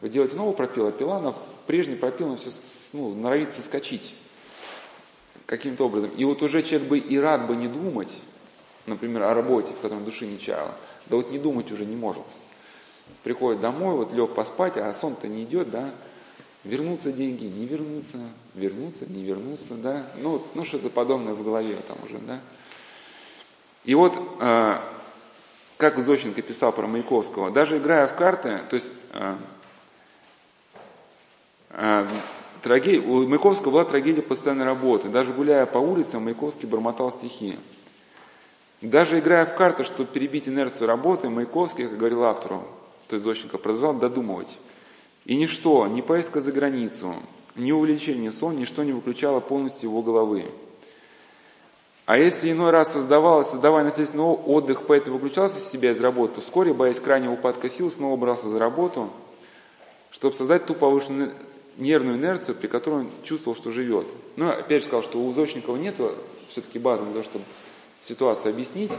[0.00, 1.34] вы делаете новый пропил, а пила на
[1.66, 2.50] прежний пропил, она все
[2.94, 4.14] ну, норовит соскочить
[5.44, 6.10] каким-то образом.
[6.16, 8.10] И вот уже человек бы и рад бы не думать,
[8.86, 10.74] например, о работе, в котором души не чаяла,
[11.06, 12.24] да вот не думать уже не может.
[13.22, 15.90] Приходит домой, вот лег поспать, а сон-то не идет, да,
[16.64, 18.18] вернутся деньги, не вернутся,
[18.54, 22.40] вернутся, не вернутся, да, ну, ну что-то подобное в голове там уже, да.
[23.84, 24.78] И вот, э,
[25.76, 29.34] как Зощенко писал про Маяковского, даже играя в карты, то есть э,
[31.70, 32.08] э,
[32.62, 37.58] трагедия, у Маяковского была трагедия постоянной работы, даже гуляя по улицам, Маяковский бормотал стихи.
[38.80, 42.64] Даже играя в карты, чтобы перебить инерцию работы, Маяковский, как говорил автору,
[43.08, 44.58] то есть Зощенко, продолжал додумывать.
[45.24, 47.16] И ничто, ни поездка за границу,
[47.56, 50.46] ни увлечение сон, ничто не выключало полностью его головы.
[52.06, 56.40] А если иной раз создавалось, создавая насильственный отдых, поэт выключался из себя из работы, то
[56.40, 59.10] вскоре, боясь крайнего упадка сил, снова брался за работу,
[60.12, 61.32] чтобы создать ту повышенную
[61.76, 64.06] нервную инерцию, при которой он чувствовал, что живет.
[64.36, 65.96] Но опять же сказал, что у Зощенкова нет
[66.48, 67.44] все-таки базы на то, чтобы
[68.02, 68.92] ситуацию объяснить.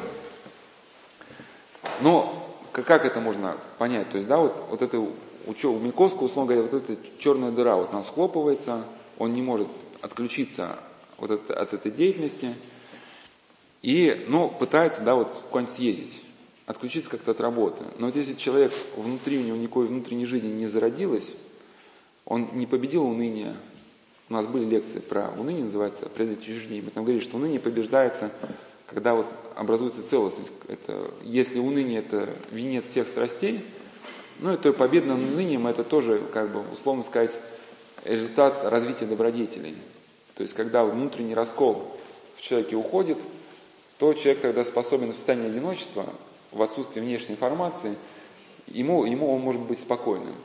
[2.02, 4.10] Но как это можно понять?
[4.10, 5.14] То есть, да, вот, вот это у,
[5.46, 8.84] у Маяковского, условно говоря, вот эта черная дыра вот нас схлопывается,
[9.18, 9.70] он не может
[10.02, 10.76] отключиться
[11.18, 12.54] вот от, от этой деятельности,
[13.88, 16.22] и, ну, пытается, да, вот куда-нибудь съездить,
[16.66, 17.86] отключиться как-то от работы.
[18.00, 21.34] Но вот если человек внутри, у него никакой внутренней жизни не зародилось,
[22.26, 23.56] он не победил уныние.
[24.30, 26.84] У нас были лекции про уныние, называется, преодолеть чуждение.
[26.84, 28.32] Мы там говорили, что уныние побеждается
[28.88, 33.64] когда вот образуется целостность, это, если уныние это венец всех страстей,
[34.40, 37.38] ну и то победа над унынием это тоже, как бы, условно сказать,
[38.06, 39.76] результат развития добродетелей.
[40.36, 41.98] То есть, когда внутренний раскол
[42.38, 43.18] в человеке уходит,
[43.98, 46.06] то человек тогда способен в состоянии одиночества
[46.52, 47.96] в отсутствии внешней информации,
[48.68, 50.36] ему, ему он может быть спокойным.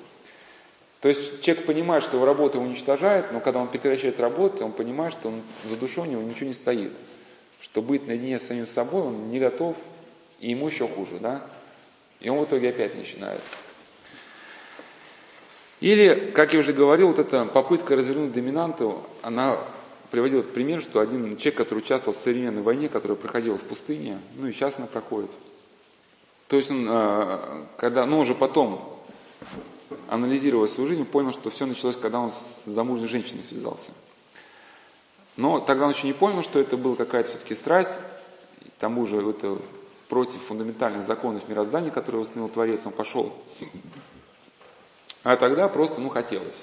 [1.01, 4.73] То есть человек понимает, что его работа его уничтожает, но когда он прекращает работу, он
[4.73, 6.93] понимает, что он, за душой у него ничего не стоит.
[7.61, 9.77] Что быть наедине с самим собой он не готов,
[10.41, 11.47] и ему еще хуже, да?
[12.21, 13.41] И он в итоге опять начинает.
[15.81, 19.59] Или, как я уже говорил, вот эта попытка развернуть доминанту, она
[20.13, 24.47] приводила пример, что один человек, который участвовал в современной войне, которая проходила в пустыне, ну
[24.47, 25.31] и сейчас она проходит.
[26.47, 29.03] То есть он, а, когда, ну уже потом,
[30.09, 33.91] анализируя свою жизнь, понял, что все началось, когда он с замужней женщиной связался.
[35.37, 37.99] Но тогда он еще не понял, что это была какая-то все-таки страсть,
[38.61, 39.59] к тому же это
[40.09, 43.33] против фундаментальных законов мироздания, которые установил Творец, он пошел
[45.23, 46.57] а тогда просто, ну, хотелось.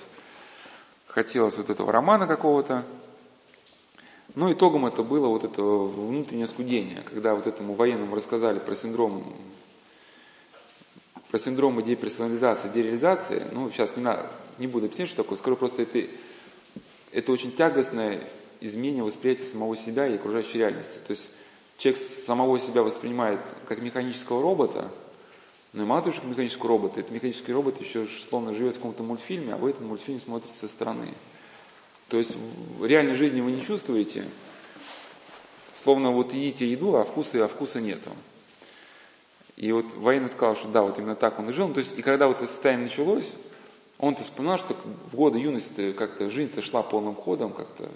[1.08, 2.84] Хотелось вот этого романа какого-то.
[4.36, 9.24] Ну, итогом это было вот это внутреннее скудение, когда вот этому военному рассказали про синдром
[11.30, 15.84] про синдром деперсонализации, дереализации, ну, сейчас не, надо, не буду объяснять, что такое, скажу просто,
[15.84, 16.08] это,
[17.12, 18.28] это очень тягостное
[18.62, 21.00] изменение восприятия самого себя и окружающей реальности.
[21.06, 21.30] То есть
[21.78, 24.92] человек самого себя воспринимает как механического робота,
[25.72, 29.04] но и мало того, что механический робот, этот механический робот еще словно живет в каком-то
[29.04, 31.14] мультфильме, а вы этот мультфильм смотрите со стороны.
[32.10, 32.36] То есть
[32.78, 34.26] в реальной жизни вы не чувствуете,
[35.74, 38.12] словно вот едите еду, а вкуса, а вкуса нету.
[39.56, 41.68] И вот военный сказал, что да, вот именно так он и жил.
[41.68, 43.30] Ну, то есть, и когда вот это состояние началось,
[43.98, 44.76] он-то вспоминал, что
[45.12, 47.90] в годы юности как-то жизнь-то шла полным ходом как-то.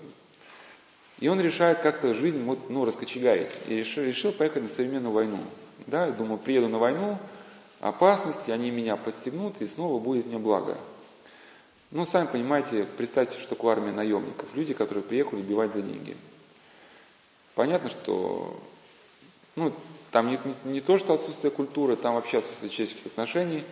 [1.19, 3.51] И он решает как-то жизнь вот, ну, раскочегарить.
[3.67, 5.39] И решил, решил поехать на современную войну.
[5.87, 7.17] Да, думаю, приеду на войну,
[7.79, 10.77] опасности, они меня подстегнут, и снова будет мне благо.
[11.93, 14.49] Ну, сами понимаете, представьте, что такое армия наемников.
[14.55, 16.17] Люди, которые приехали убивать за деньги.
[17.53, 18.59] Понятно, что
[19.55, 19.71] ну,
[20.09, 23.63] там не, не, не то, что отсутствие культуры, там вообще отсутствие человеческих отношений,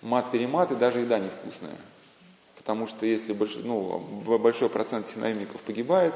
[0.00, 1.76] мат-перемат и даже еда невкусная.
[2.56, 3.98] Потому что если больш, ну,
[4.38, 6.14] большой процент наемников погибает,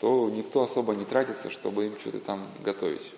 [0.00, 3.12] то никто особо не тратится, чтобы им что-то там готовить.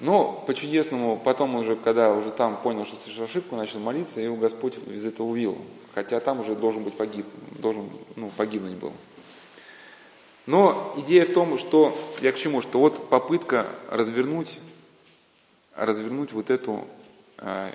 [0.00, 4.36] Но по-чудесному, потом уже, когда уже там понял, что совершил ошибку, начал молиться, и его
[4.36, 5.56] Господь из этого увил.
[5.94, 7.26] Хотя там уже должен быть погиб,
[7.58, 8.92] должен ну, погибнуть был.
[10.46, 14.58] Но идея в том, что, я к чему, что вот попытка развернуть,
[15.74, 16.84] развернуть вот эту
[17.38, 17.70] э,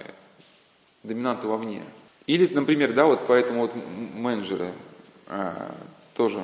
[1.04, 1.84] доминанту вовне.
[2.28, 3.72] Или, например, да, вот поэтому вот
[4.14, 4.74] менеджеры
[5.28, 5.72] э,
[6.14, 6.44] тоже,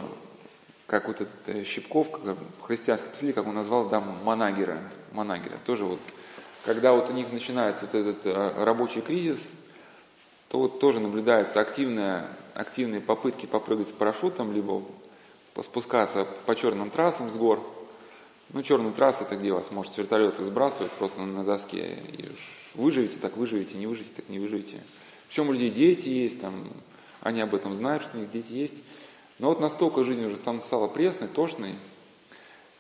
[0.87, 4.79] как вот этот э, Щипков, как христианский писатель, как он назвал, да, манагера,
[5.11, 5.57] Манагера.
[5.65, 5.99] Тоже вот,
[6.65, 9.39] когда вот у них начинается вот этот э, рабочий кризис,
[10.49, 14.83] то вот тоже наблюдается активная, активные попытки попрыгать с парашютом, либо
[15.63, 17.65] спускаться по черным трассам с гор.
[18.53, 21.97] Ну, черные трассы это где вас может с вертолета сбрасывать просто на доске.
[22.07, 22.29] И
[22.75, 24.81] выживете, так выживете, не выживете, так не выживете.
[25.27, 26.67] Причем у людей дети есть, там,
[27.21, 28.83] они об этом знают, что у них дети есть.
[29.39, 31.75] Но вот настолько жизнь уже там стала пресной, тошной,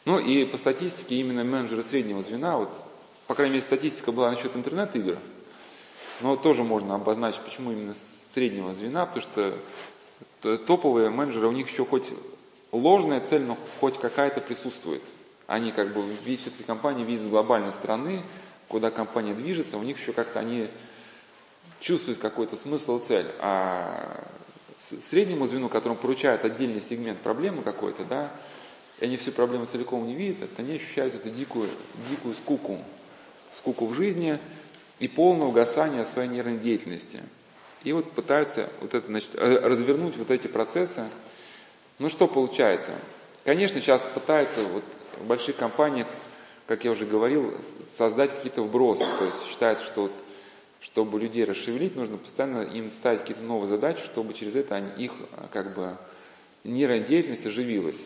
[0.05, 2.69] ну и по статистике именно менеджеры среднего звена, вот,
[3.27, 5.17] по крайней мере, статистика была насчет интернет-игр,
[6.21, 7.95] но тоже можно обозначить, почему именно
[8.33, 12.13] среднего звена, потому что топовые менеджеры, у них еще хоть
[12.71, 15.03] ложная цель, но хоть какая-то присутствует.
[15.47, 18.23] Они как бы видят, все-таки компания видит с глобальной стороны,
[18.67, 20.67] куда компания движется, у них еще как-то они
[21.79, 23.27] чувствуют какой-то смысл цель.
[23.39, 24.23] А
[24.79, 28.31] среднему звену, которому поручают отдельный сегмент проблемы какой-то, да,
[28.99, 31.69] и они всю проблему целиком не видят, они ощущают эту дикую,
[32.09, 32.79] дикую скуку,
[33.57, 34.39] скуку в жизни
[34.99, 37.21] и полное угасание своей нервной деятельности.
[37.83, 41.03] И вот пытаются вот это, значит, развернуть вот эти процессы.
[41.99, 42.91] Ну что получается?
[43.43, 44.83] Конечно, сейчас пытаются вот
[45.19, 46.07] в больших компаниях,
[46.67, 47.53] как я уже говорил,
[47.97, 49.03] создать какие-то вбросы.
[49.19, 50.11] То есть считается, что вот,
[50.85, 55.11] чтобы людей расшевелить, нужно постоянно им ставить какие-то новые задачи, чтобы через это их
[55.51, 55.97] как бы
[56.63, 58.05] нервная деятельность оживилась.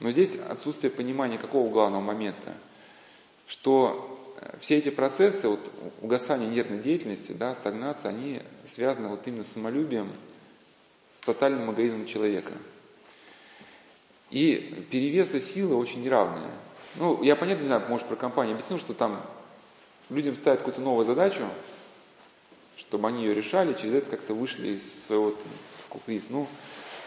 [0.00, 2.54] Но здесь отсутствие понимания какого главного момента,
[3.46, 5.60] что э, все эти процессы вот,
[6.00, 10.10] угасания нервной деятельности, да, стагнация, они связаны вот именно с самолюбием,
[11.16, 12.54] с тотальным эгоизмом человека.
[14.30, 16.50] И перевесы силы очень неравные.
[16.96, 19.24] Ну, я понятно не знаю, может, про компанию объясню, что там
[20.08, 21.44] людям ставят какую-то новую задачу,
[22.80, 25.34] чтобы они ее решали, через это как-то вышли из своего
[26.04, 26.32] кризиса.
[26.32, 26.48] Ну,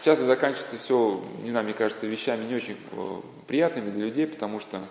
[0.04, 4.60] Часто заканчивается все, не знаю, мне кажется, вещами не очень э, приятными для людей, потому
[4.60, 4.82] что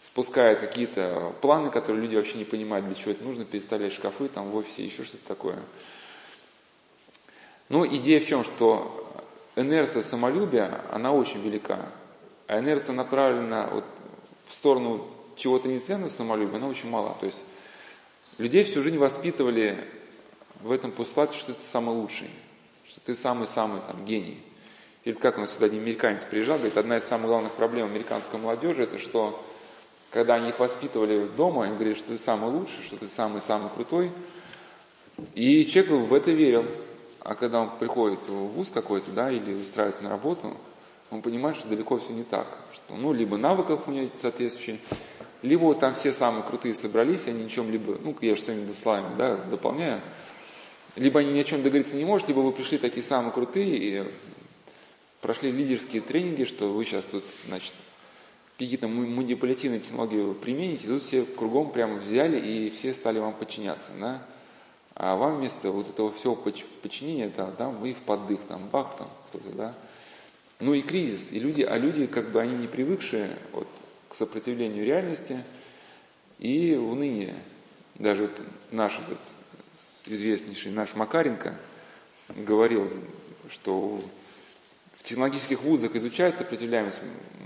[0.00, 4.50] спускают какие-то планы, которые люди вообще не понимают, для чего это нужно, переставлять шкафы там
[4.50, 5.58] в офисе, еще что-то такое.
[7.68, 9.06] Но идея в чем, что
[9.54, 11.92] инерция самолюбия, она очень велика.
[12.46, 13.84] А инерция направлена вот
[14.46, 17.14] в сторону чего-то не связано с самолюбием, она очень мала.
[17.20, 17.44] То есть
[18.38, 19.76] людей всю жизнь воспитывали
[20.62, 22.30] в этом постулате, что ты самый лучший,
[22.86, 24.40] что ты самый-самый там гений.
[25.04, 28.38] Или как у нас сюда один американец приезжал, говорит, одна из самых главных проблем американской
[28.38, 29.42] молодежи, это что
[30.10, 34.10] когда они их воспитывали дома, они говорили, что ты самый лучший, что ты самый-самый крутой.
[35.34, 36.64] И человек в это верил.
[37.20, 40.56] А когда он приходит в вуз какой-то, да, или устраивается на работу,
[41.10, 42.46] он понимает, что далеко все не так.
[42.72, 44.78] Что, ну, либо навыков у него соответствующие,
[45.42, 49.14] либо там все самые крутые собрались, они ни чем либо, ну, я же своими словами,
[49.16, 50.00] да, дополняю,
[50.98, 54.04] либо они ни о чем договориться не могут, либо вы пришли такие самые крутые и
[55.20, 57.72] прошли лидерские тренинги, что вы сейчас тут, значит,
[58.58, 64.22] какие-то манипулятивные технологии примените, тут все кругом прямо взяли и все стали вам подчиняться, да?
[64.94, 69.08] А вам вместо вот этого всего подчинения, да, да, вы в поддых, там, бах, там,
[69.28, 69.74] кто-то, да.
[70.58, 73.68] Ну и кризис, и люди, а люди, как бы, они не привыкшие вот,
[74.08, 75.38] к сопротивлению реальности
[76.40, 77.36] и уныние.
[77.94, 78.42] Даже вот
[78.72, 79.18] наш этот
[80.08, 81.58] известнейший наш Макаренко
[82.28, 82.90] говорил,
[83.50, 84.02] что
[84.98, 87.00] в технологических вузах изучается сопротивляемость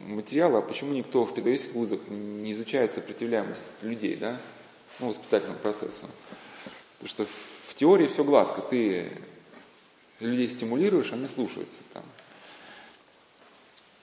[0.06, 4.40] материала, а почему никто в педагогических вузах не изучает сопротивляемость людей, да,
[4.98, 6.08] ну, воспитательному процессу?
[6.98, 7.26] Потому что
[7.68, 9.12] в теории все гладко, ты
[10.20, 12.04] людей стимулируешь, они слушаются там.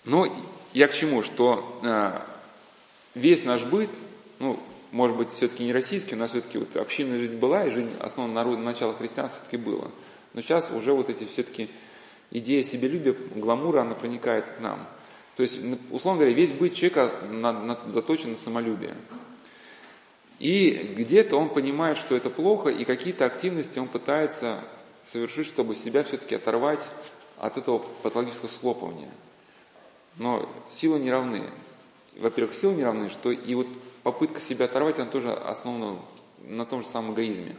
[0.05, 2.22] Но я к чему, что э,
[3.16, 3.89] весь наш быт,
[4.39, 4.60] ну,
[4.92, 8.44] может быть, все-таки не российский, у нас все-таки вот общинная жизнь была, и жизнь основана
[8.44, 9.92] на начала христианства все-таки было.
[10.34, 11.70] Но сейчас уже вот эти все-таки
[12.32, 14.88] идея себелюбия, гламура, она проникает к нам.
[15.36, 15.60] То есть,
[15.92, 18.96] условно говоря, весь быт человека на, на, заточен на самолюбие.
[20.40, 24.60] И где-то он понимает, что это плохо, и какие-то активности он пытается
[25.04, 26.82] совершить, чтобы себя все-таки оторвать
[27.38, 29.12] от этого патологического схлопывания.
[30.18, 31.44] Но силы не равны.
[32.18, 33.68] Во-первых, силы не равны, что и вот
[34.04, 36.00] попытка себя оторвать, она тоже основана
[36.41, 37.56] на том же самом эгоизме.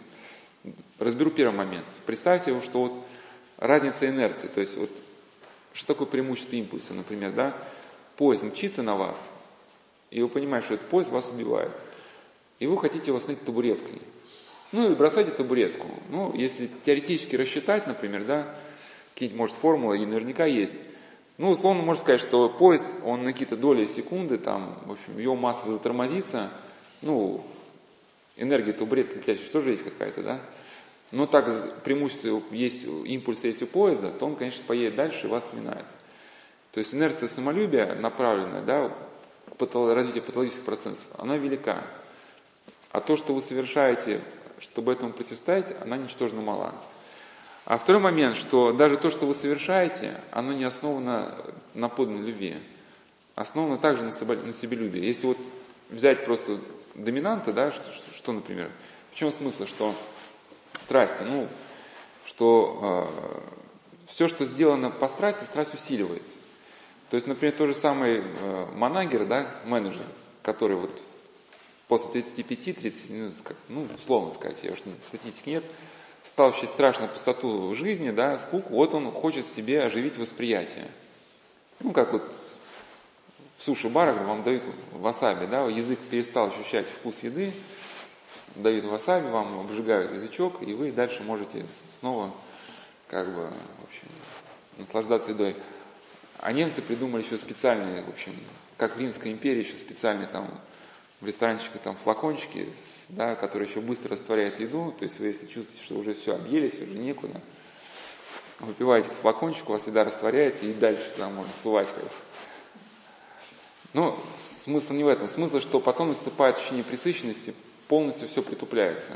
[0.98, 1.86] Разберу первый момент.
[2.06, 3.04] Представьте, что вот
[3.56, 4.48] разница инерции.
[4.48, 4.90] То есть вот
[5.72, 7.56] что такое преимущество импульса, например, да?
[8.16, 9.30] Поезд мчится на вас,
[10.10, 11.72] и вы понимаете, что этот поезд вас убивает.
[12.58, 14.02] И вы хотите его остановить табуреткой.
[14.72, 15.88] Ну и бросайте табуретку.
[16.10, 18.54] Ну, если теоретически рассчитать, например, да,
[19.14, 20.76] какие-нибудь, может, формулы, и наверняка есть.
[21.40, 25.34] Ну, условно можно сказать, что поезд, он на какие-то доли секунды, там, в общем, его
[25.34, 26.50] масса затормозится,
[27.00, 27.42] ну,
[28.36, 30.40] энергия табуретки летящая тоже есть какая-то, да?
[31.12, 35.48] Но так преимущество есть, импульс есть у поезда, то он, конечно, поедет дальше и вас
[35.48, 35.86] сминает.
[36.72, 38.92] То есть инерция самолюбия, направленная, да,
[39.94, 41.86] развитие патологических процессов, она велика.
[42.92, 44.20] А то, что вы совершаете,
[44.58, 46.74] чтобы этому противостоять, она ничтожно мала.
[47.64, 51.34] А второй момент, что даже то, что вы совершаете, оно не основано
[51.74, 52.56] на подлинной любви.
[53.34, 55.04] Основано также на, себе, на себелюбии.
[55.04, 55.38] Если вот
[55.88, 56.58] взять просто
[56.94, 58.70] доминанта, да, что, что, что например,
[59.12, 59.94] в чем смысл, что
[60.80, 61.48] страсти, ну,
[62.24, 63.08] что
[64.06, 66.34] э, все, что сделано по страсти, страсть усиливается.
[67.10, 70.06] То есть, например, тот же самый э, манагер, да, менеджер,
[70.42, 71.02] который вот
[71.88, 75.64] после 35-30, ну, условно сказать, я уж статистики нет,
[76.24, 80.88] стал ощущать страшную пустоту в жизни, да, скуку, вот он хочет себе оживить восприятие.
[81.80, 82.22] Ну, как вот
[83.58, 84.62] в суши-барах вам дают
[84.92, 87.52] васаби, да, язык перестал ощущать вкус еды,
[88.56, 91.64] дают васаби, вам обжигают язычок, и вы дальше можете
[91.98, 92.32] снова
[93.08, 93.50] как бы,
[93.80, 94.08] в общем,
[94.78, 95.56] наслаждаться едой.
[96.38, 98.32] А немцы придумали еще специальные, в общем,
[98.76, 100.48] как в Римской империи, еще специальные там
[101.20, 102.68] в ресторанчике там флакончики,
[103.10, 106.80] да, которые еще быстро растворяют еду, то есть вы если чувствуете, что уже все объелись,
[106.80, 107.40] уже некуда,
[108.58, 112.04] выпиваете флакончик, у вас еда растворяется, и дальше там можно сувать как
[113.92, 114.18] Но
[114.64, 115.28] смысл не в этом.
[115.28, 117.54] Смысл, что потом наступает ощущение пресыщенности,
[117.88, 119.12] полностью все притупляется.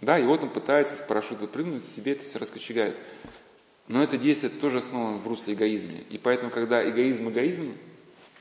[0.00, 2.96] Да, и вот он пытается с парашюта прыгнуть, себе это все раскочегает.
[3.88, 6.04] Но это действие тоже основано в русле эгоизме.
[6.10, 7.76] И поэтому, когда эгоизм, эгоизм,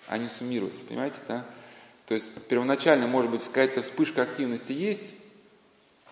[0.08, 1.46] они суммируются, понимаете, да?
[2.08, 5.14] То есть первоначально, может быть, какая-то вспышка активности есть,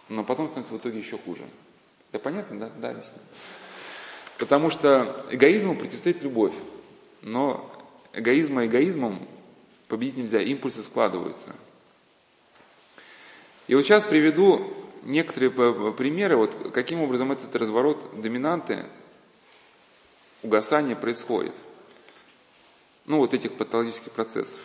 [0.10, 1.44] но потом становится в итоге еще хуже.
[2.12, 2.72] Это понятно, да?
[2.78, 3.20] Да, объясню.
[4.38, 6.54] Потому что эгоизму противостоит любовь.
[7.22, 7.72] Но
[8.14, 9.28] эгоизма эгоизмом
[9.88, 11.56] победить нельзя, импульсы складываются.
[13.68, 14.74] И вот сейчас приведу
[15.04, 15.52] некоторые
[15.94, 18.86] примеры, вот каким образом этот разворот доминанты,
[20.44, 21.56] угасания происходит.
[23.06, 24.60] Ну, вот этих патологических процессов.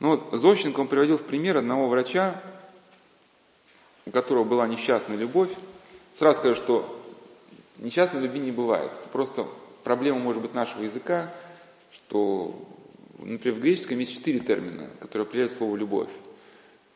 [0.00, 2.42] Ну вот Зощенко он приводил в пример одного врача,
[4.04, 5.50] у которого была несчастная любовь.
[6.14, 7.02] Сразу скажу, что
[7.78, 8.92] несчастной любви не бывает.
[9.00, 9.46] Это просто
[9.84, 11.32] проблема, может быть, нашего языка,
[11.90, 12.54] что
[13.18, 16.10] например, в греческом есть четыре термина, которые определяют слово «любовь».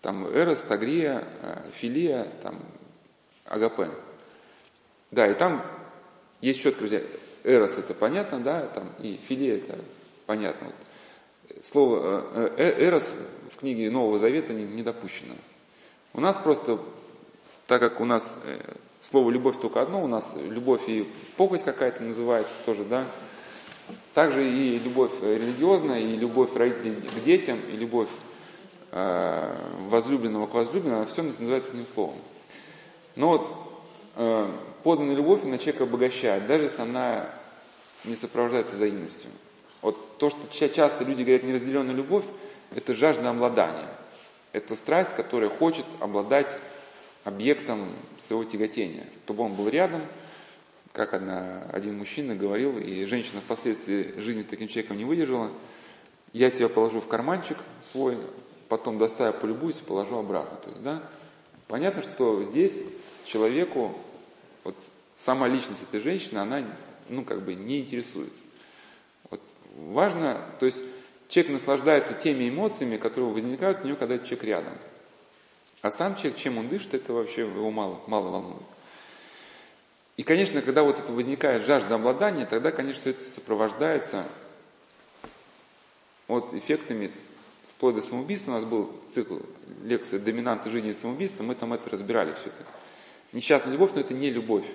[0.03, 2.59] Там эрос, тагрия, э, филия, там
[3.45, 3.91] агапе.
[5.11, 5.65] Да, и там
[6.41, 7.03] есть четко, друзья,
[7.45, 9.79] эрос это понятно, да, там и филия это
[10.25, 10.69] понятно.
[10.69, 10.77] Вот.
[11.63, 13.09] Слово э, э, эрос
[13.53, 15.35] в книге Нового Завета не, допущено.
[16.13, 16.79] У нас просто,
[17.67, 18.39] так как у нас
[19.01, 23.07] слово любовь только одно, у нас любовь и похоть какая-то называется тоже, да,
[24.15, 28.09] также и любовь религиозная, и любовь родителей к детям, и любовь
[28.93, 29.57] э,
[29.89, 32.17] возлюбленного к возлюбленному, все называется одним словом.
[33.17, 33.57] Но вот
[34.17, 34.49] э,
[34.83, 37.31] поданная любовь на человека обогащает, даже если она
[38.05, 39.31] не сопровождается взаимностью.
[39.83, 42.25] Вот то, что часто люди говорят неразделенная любовь,
[42.75, 43.89] это жажда обладания.
[44.53, 46.57] Это страсть, которая хочет обладать
[47.25, 50.03] объектом своего тяготения, чтобы он был рядом,
[50.93, 55.51] как одна, один мужчина говорил, и женщина впоследствии жизни с таким человеком не выдержала,
[56.33, 57.57] я тебя положу в карманчик
[57.93, 58.19] свой,
[58.69, 60.59] потом достаю, полюбуюсь положу обратно.
[60.59, 61.03] То есть, да,
[61.69, 62.83] понятно, что здесь
[63.25, 63.97] человеку,
[64.65, 64.75] вот
[65.17, 66.65] сама личность этой женщины, она,
[67.09, 68.33] ну, как бы не интересует.
[69.77, 70.79] Важно, то есть
[71.29, 74.75] человек наслаждается теми эмоциями, которые возникают у него, когда человек рядом.
[75.83, 78.63] А сам человек, чем он дышит, это вообще его мало, мало волнует.
[80.17, 84.27] И, конечно, когда вот это возникает жажда обладания, тогда, конечно, это сопровождается
[86.29, 87.11] вот эффектами
[87.77, 88.51] вплоть до самоубийства.
[88.51, 89.39] У нас был цикл
[89.83, 92.67] лекции «Доминанты жизни и самоубийства», мы там это разбирали все это.
[93.33, 94.67] Несчастная любовь, но это не любовь,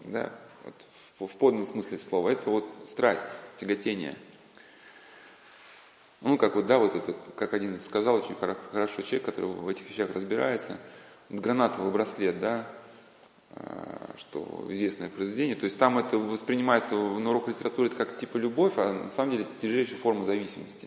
[0.00, 0.30] да,
[0.62, 0.74] вот,
[1.18, 2.28] в, в подлинном смысле слова.
[2.28, 3.26] Это вот страсть,
[3.56, 4.16] тяготение.
[6.24, 9.90] Ну, как вот, да, вот это, как один сказал, очень хорошо человек, который в этих
[9.90, 10.78] вещах разбирается,
[11.28, 12.66] гранатовый браслет, да,
[13.50, 15.54] а, что известное произведение.
[15.54, 19.46] То есть там это воспринимается на урок литературы как типа любовь, а на самом деле
[19.60, 20.86] тяжелейшая форма зависимости.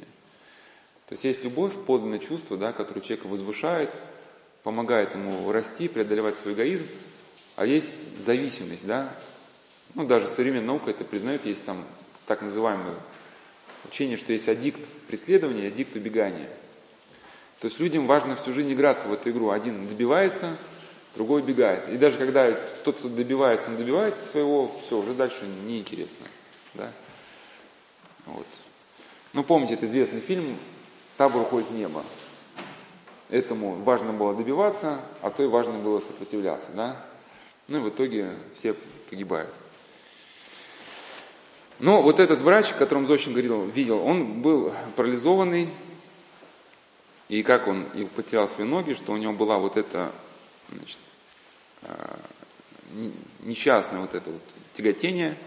[1.06, 3.92] То есть есть любовь, подлинное чувство, да, которое человека возвышает,
[4.64, 6.88] помогает ему расти, преодолевать свой эгоизм,
[7.58, 7.94] а есть
[8.26, 9.14] зависимость, да.
[9.94, 11.86] Ну, даже современная наука это признает, есть там
[12.26, 12.96] так называемое
[13.86, 16.50] учение, что есть аддикт преследования и аддикт убегания.
[17.60, 19.50] То есть людям важно всю жизнь играться в эту игру.
[19.50, 20.56] Один добивается,
[21.16, 21.90] другой убегает.
[21.90, 22.52] И даже когда
[22.84, 26.28] тот, кто добивается, он добивается своего, все, уже дальше неинтересно.
[26.76, 26.92] Да?
[28.28, 28.46] Вот.
[29.34, 30.58] Ну, помните, это известный фильм
[31.18, 32.04] «Табор уходит в небо».
[33.30, 36.72] Этому важно было добиваться, а то и важно было сопротивляться.
[36.74, 37.06] Да?
[37.68, 38.74] Ну и в итоге все
[39.10, 39.54] погибают.
[41.80, 45.70] Но вот этот врач, о котором Зощин говорил, видел, он был парализованный,
[47.30, 50.12] и как он и потерял свои ноги, что у него была вот эта
[50.72, 50.98] значит,
[51.84, 52.20] а,
[53.42, 54.42] несчастное вот это вот
[54.74, 55.38] тяготение,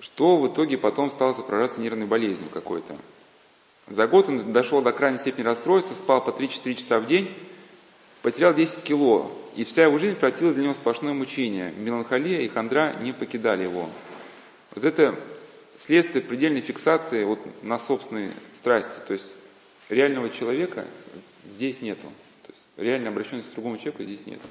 [0.00, 2.96] что в итоге потом стало сопровождаться нервной болезнью какой-то.
[3.88, 7.32] За год он дошел до крайней степени расстройства, спал по 3-4 часа в день,
[8.22, 11.72] потерял 10 кило, и вся его жизнь превратилась для него в сплошное мучение.
[11.72, 13.88] Меланхолия и хандра не покидали его.
[14.76, 15.18] Вот это
[15.74, 19.00] следствие предельной фиксации вот на собственной страсти.
[19.06, 19.34] То есть
[19.88, 20.86] реального человека
[21.48, 22.08] здесь нету.
[22.42, 24.46] То есть реальной обращенности к другому человеку здесь нету.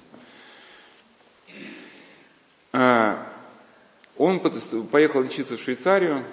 [2.74, 3.32] А,
[4.18, 6.26] он поехал лечиться в Швейцарию,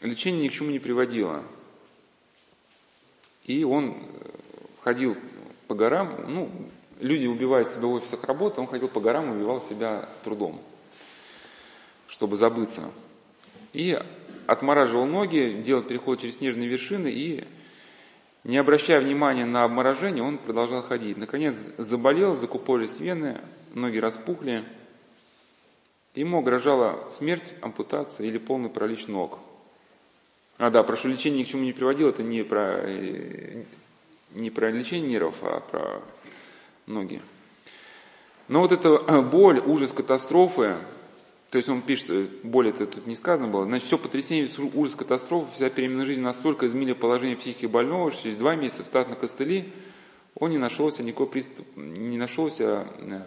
[0.00, 1.44] лечение ни к чему не приводило.
[3.46, 4.30] И он э,
[4.80, 5.16] ходил
[5.66, 6.50] по горам, ну,
[7.00, 10.62] люди убивают себя в офисах работы, он ходил по горам и убивал себя трудом
[12.12, 12.82] чтобы забыться.
[13.72, 13.98] И
[14.46, 17.44] отмораживал ноги, делал переход через снежные вершины и,
[18.44, 21.16] не обращая внимания на обморожение, он продолжал ходить.
[21.16, 23.40] Наконец заболел, закупорились вены,
[23.72, 24.64] ноги распухли.
[26.14, 29.38] Ему угрожала смерть, ампутация или полный паралич ног.
[30.58, 33.64] А да, прошу лечение ни к чему не приводил, это не про, э,
[34.34, 36.02] не про лечение нервов, а про
[36.86, 37.22] ноги.
[38.48, 40.76] Но вот эта боль, ужас катастрофы,
[41.52, 44.94] то есть он пишет, э, более это тут не сказано было, значит, все потрясение, ужас,
[44.94, 49.16] катастрофа, вся переменная жизнь настолько изменили положение психики больного, что через два месяца встав на
[49.16, 49.70] костыли,
[50.34, 53.20] он не нашелся никакой приступ, не нашелся э,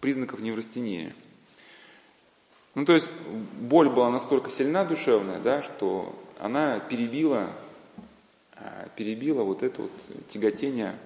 [0.00, 1.12] признаков неврастении.
[2.74, 3.10] Ну, то есть
[3.60, 7.50] боль была настолько сильна душевная, да, что она перебила,
[8.56, 9.92] э, перебила вот это вот
[10.30, 10.98] тяготение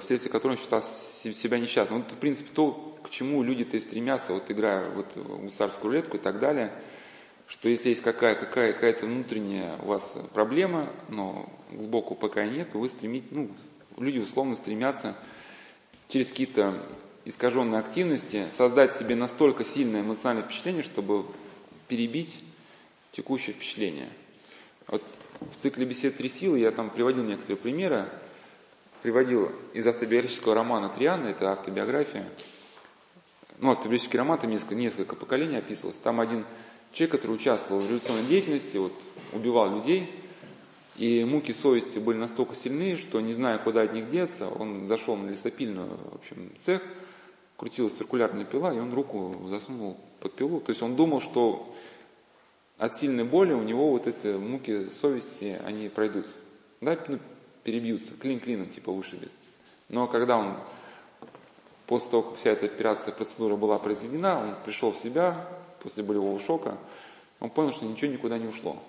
[0.00, 2.02] вследствие которого он считал себя несчастным.
[2.02, 6.20] Вот, в принципе, то, к чему люди-то и стремятся, вот играя вот гусарскую рулетку и
[6.20, 6.72] так далее,
[7.46, 12.88] что если есть какая, какая, какая-то внутренняя у вас проблема, но глубокого пока нет, вы
[12.88, 13.50] стремите, ну,
[13.98, 15.14] люди условно стремятся
[16.08, 16.82] через какие-то
[17.24, 21.26] искаженные активности создать себе настолько сильное эмоциональное впечатление, чтобы
[21.88, 22.40] перебить
[23.12, 24.08] текущее впечатление.
[24.86, 25.02] Вот
[25.52, 28.08] в цикле бесед «Три силы» я там приводил некоторые примеры,
[29.06, 32.28] приводил из автобиографического романа Триана, это автобиография,
[33.60, 36.44] ну, автобиографический роман, там несколько, несколько поколений описывался, там один
[36.90, 38.92] человек, который участвовал в революционной деятельности, вот,
[39.32, 40.12] убивал людей,
[40.96, 45.14] и муки совести были настолько сильны, что, не зная, куда от них деться, он зашел
[45.14, 46.82] на лесопильную, в общем, цех,
[47.56, 50.58] крутилась циркулярная пила, и он руку засунул под пилу.
[50.58, 51.72] То есть он думал, что
[52.76, 56.26] от сильной боли у него вот эти муки совести, они пройдут.
[56.80, 57.20] Да, ну,
[57.66, 59.32] перебьются, клин клином типа вышибет.
[59.88, 60.56] Но когда он,
[61.88, 65.48] после того, как вся эта операция, процедура была произведена, он пришел в себя
[65.82, 66.78] после болевого шока,
[67.40, 68.80] он понял, что ничего никуда не ушло.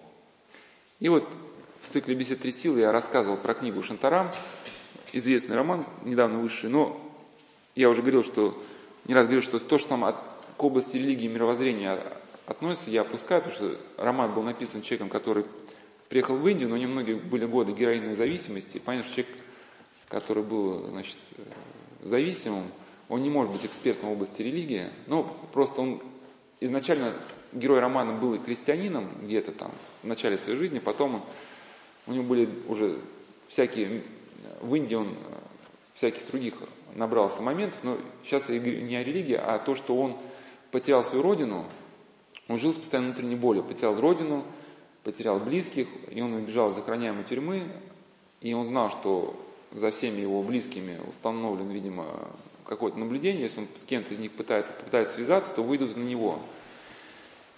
[0.99, 1.27] И вот
[1.81, 4.31] в цикле «Бесед три силы» я рассказывал про книгу Шантарам,
[5.11, 7.01] известный роман, недавно вышедший, но
[7.73, 8.61] я уже говорил, что
[9.05, 10.17] не раз говорил, что то, что нам от,
[10.55, 11.99] к области религии и мировоззрения
[12.45, 15.45] относится, я опускаю, потому что роман был написан человеком, который
[16.09, 18.79] приехал в Индию, но у многие были годы героиновой зависимости.
[18.79, 19.43] Понятно, что человек,
[20.09, 21.17] который был значит,
[22.01, 22.65] зависимым,
[23.09, 25.23] он не может быть экспертом в области религии, но
[25.53, 26.01] просто он
[26.59, 27.13] изначально,
[27.53, 29.71] герой романа был и крестьянином где-то там
[30.03, 31.21] в начале своей жизни, потом он,
[32.07, 32.99] у него были уже
[33.47, 34.03] всякие,
[34.61, 35.15] в Индии он
[35.93, 36.55] всяких других
[36.95, 40.17] набрался моментов, но сейчас не о религии, а то, что он
[40.71, 41.65] потерял свою родину,
[42.47, 44.45] он жил с постоянной внутренней болью, потерял родину,
[45.07, 47.63] потерял близких, и он убежал из охраняемой тюрьмы,
[48.41, 52.27] и он знал, что за всеми его близкими установлен, видимо,
[52.65, 56.41] какое-то наблюдение, если он с кем-то из них пытается, пытается связаться, то выйдут на него.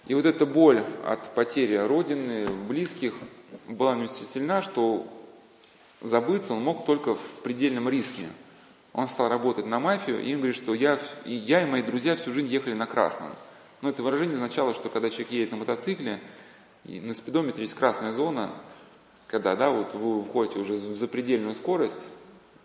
[0.06, 3.14] И вот эта боль от потери родины, близких,
[3.66, 5.08] была у сильна, что
[6.02, 8.28] забыться он мог только в предельном риске.
[8.92, 12.14] Он стал работать на мафию, и он говорит, что я, и я и мои друзья
[12.14, 13.32] всю жизнь ехали на красном.
[13.82, 16.20] Но это выражение означало, что когда человек едет на мотоцикле,
[16.84, 18.54] и на спидометре есть красная зона,
[19.26, 22.08] когда, да, вот вы входите уже в запредельную скорость,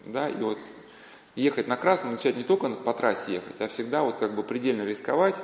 [0.06, 0.58] да, и вот
[1.36, 4.84] ехать на красном означает не только по трассе ехать, а всегда вот как бы предельно
[4.84, 5.36] рисковать,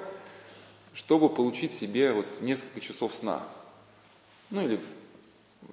[0.93, 3.43] чтобы получить себе вот несколько часов сна.
[4.49, 4.79] Ну или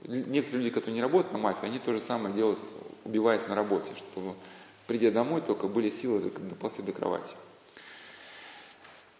[0.06, 2.58] некоторые люди, которые не работают на мафии, они то же самое делают,
[3.04, 4.34] убиваясь на работе, чтобы
[4.86, 7.34] придя домой, только были силы до, до, до кровати.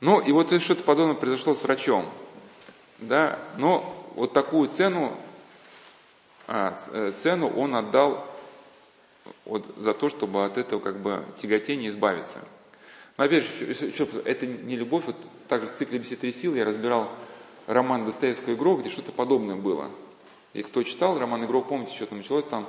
[0.01, 2.09] Ну, и вот что-то подобное произошло с врачом.
[2.99, 5.17] Да, но вот такую цену,
[6.47, 8.27] а, э, цену он отдал
[9.45, 12.41] вот, за то, чтобы от этого как бы тяготения избавиться.
[13.17, 13.75] Но опять же,
[14.25, 15.17] это не любовь, вот
[15.49, 17.11] также в цикле «Беседы три силы» я разбирал
[17.67, 19.91] роман Достоевского «Игрок», где что-то подобное было.
[20.55, 22.67] И кто читал роман «Игрок», помните, что там началось, там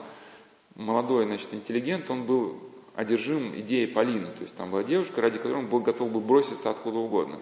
[0.76, 2.60] молодой, значит, интеллигент, он был
[2.96, 4.28] одержим идеей Полины.
[4.28, 7.40] То есть там была девушка, ради которой он был готов был броситься откуда угодно.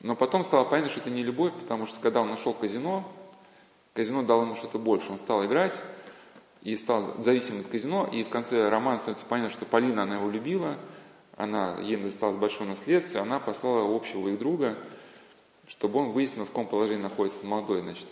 [0.00, 3.10] Но потом стало понятно, что это не любовь, потому что когда он нашел казино,
[3.92, 5.12] казино дало ему что-то больше.
[5.12, 5.78] Он стал играть
[6.62, 8.08] и стал зависим от казино.
[8.10, 10.76] И в конце романа становится понятно, что Полина, она его любила,
[11.36, 14.76] она, ей досталось большое наследство, она послала общего их друга,
[15.68, 18.08] чтобы он выяснил, в каком положении находится молодой значит,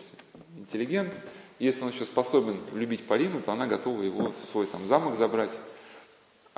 [0.57, 1.15] интеллигент.
[1.59, 5.59] Если он еще способен любить Полину, то она готова его в свой там, замок забрать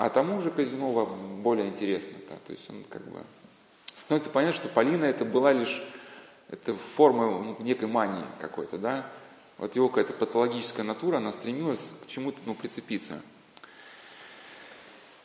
[0.00, 2.16] а тому же Казинова более интересно.
[2.28, 2.36] Да?
[2.46, 3.22] То есть он как бы...
[4.10, 5.80] Становится понятно, что Полина это была лишь
[6.48, 9.06] это форма некой мании какой-то, да.
[9.56, 13.20] Вот его какая-то патологическая натура, она стремилась к чему-то ну, прицепиться.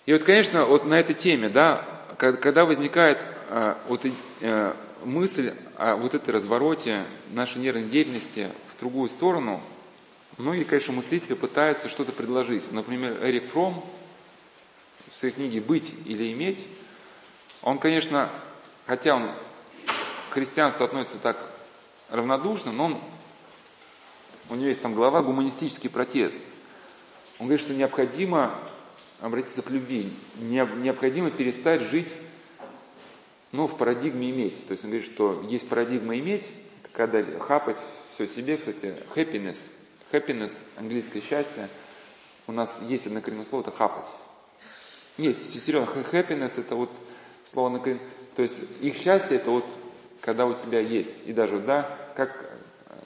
[0.06, 1.84] И вот, конечно, вот на этой теме, да,
[2.20, 3.18] когда возникает
[3.50, 4.06] а, вот
[4.44, 9.64] а, мысль о вот этой развороте нашей нервной деятельности в другую сторону,
[10.38, 12.72] многие, конечно, мыслители пытаются что-то предложить.
[12.72, 13.84] Например, Эрик Фром,
[15.12, 16.64] в своей книге «Быть или иметь»,
[17.64, 18.30] он, конечно,
[18.86, 19.32] хотя он
[20.30, 21.38] к христианству относится так
[22.10, 23.02] равнодушно, но он,
[24.50, 26.38] у него есть там глава «Гуманистический протест».
[27.40, 28.58] Он говорит, что необходимо
[29.22, 32.12] обратиться к любви, необходимо перестать жить
[33.52, 34.68] ну, в парадигме иметь.
[34.68, 36.46] То есть он говорит, что есть парадигма иметь,
[36.94, 37.78] когда хапать
[38.14, 39.58] все себе, кстати, happiness,
[40.12, 41.70] happiness, английское счастье,
[42.48, 44.06] у нас есть однокоренное слово, это хапать.
[45.18, 46.92] Нет, серьезно, happiness это вот
[47.44, 47.80] слово на
[48.36, 49.66] То есть их счастье это вот
[50.22, 51.28] когда у тебя есть.
[51.28, 52.58] И даже, да, как,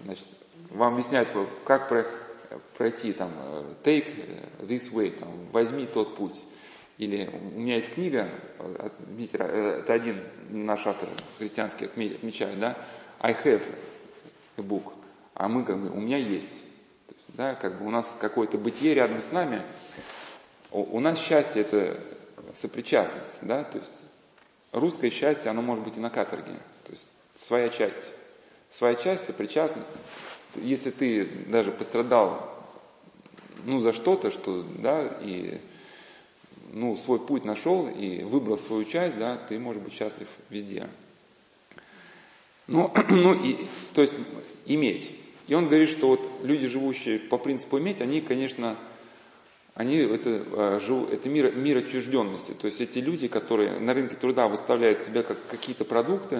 [0.03, 0.25] значит,
[0.69, 1.29] вам объясняют,
[1.65, 2.05] как про,
[2.77, 3.31] пройти там,
[3.83, 4.15] take
[4.59, 6.41] this way, там, возьми тот путь.
[6.97, 8.29] Или у меня есть книга,
[8.59, 12.77] это один наш автор христианский отмечает, да,
[13.19, 13.63] I have
[14.57, 14.93] a book,
[15.33, 16.51] а мы как бы, у меня есть.
[17.09, 19.61] есть да, как бы у нас какое-то бытие рядом с нами,
[20.71, 21.97] у нас счастье– это
[22.53, 24.08] сопричастность, да, то есть
[24.71, 26.53] русское счастье, оно может быть и на каторге,
[26.85, 28.11] то есть своя часть.
[28.71, 29.99] своя часть, сопричастность.
[30.55, 32.55] Если ты даже пострадал
[33.65, 35.59] ну, за что-то, что, да, и
[36.71, 40.87] ну, свой путь нашел и выбрал свою часть, да, ты можешь быть счастлив везде.
[42.67, 44.15] Ну, ну и, то есть
[44.65, 45.11] иметь.
[45.47, 48.77] И он говорит, что вот люди, живущие по принципу иметь, они, конечно,
[49.79, 52.51] они это, а, это мир, мир отчужденности.
[52.51, 56.39] То есть эти люди, которые на рынке труда выставляют себя как какие-то продукты,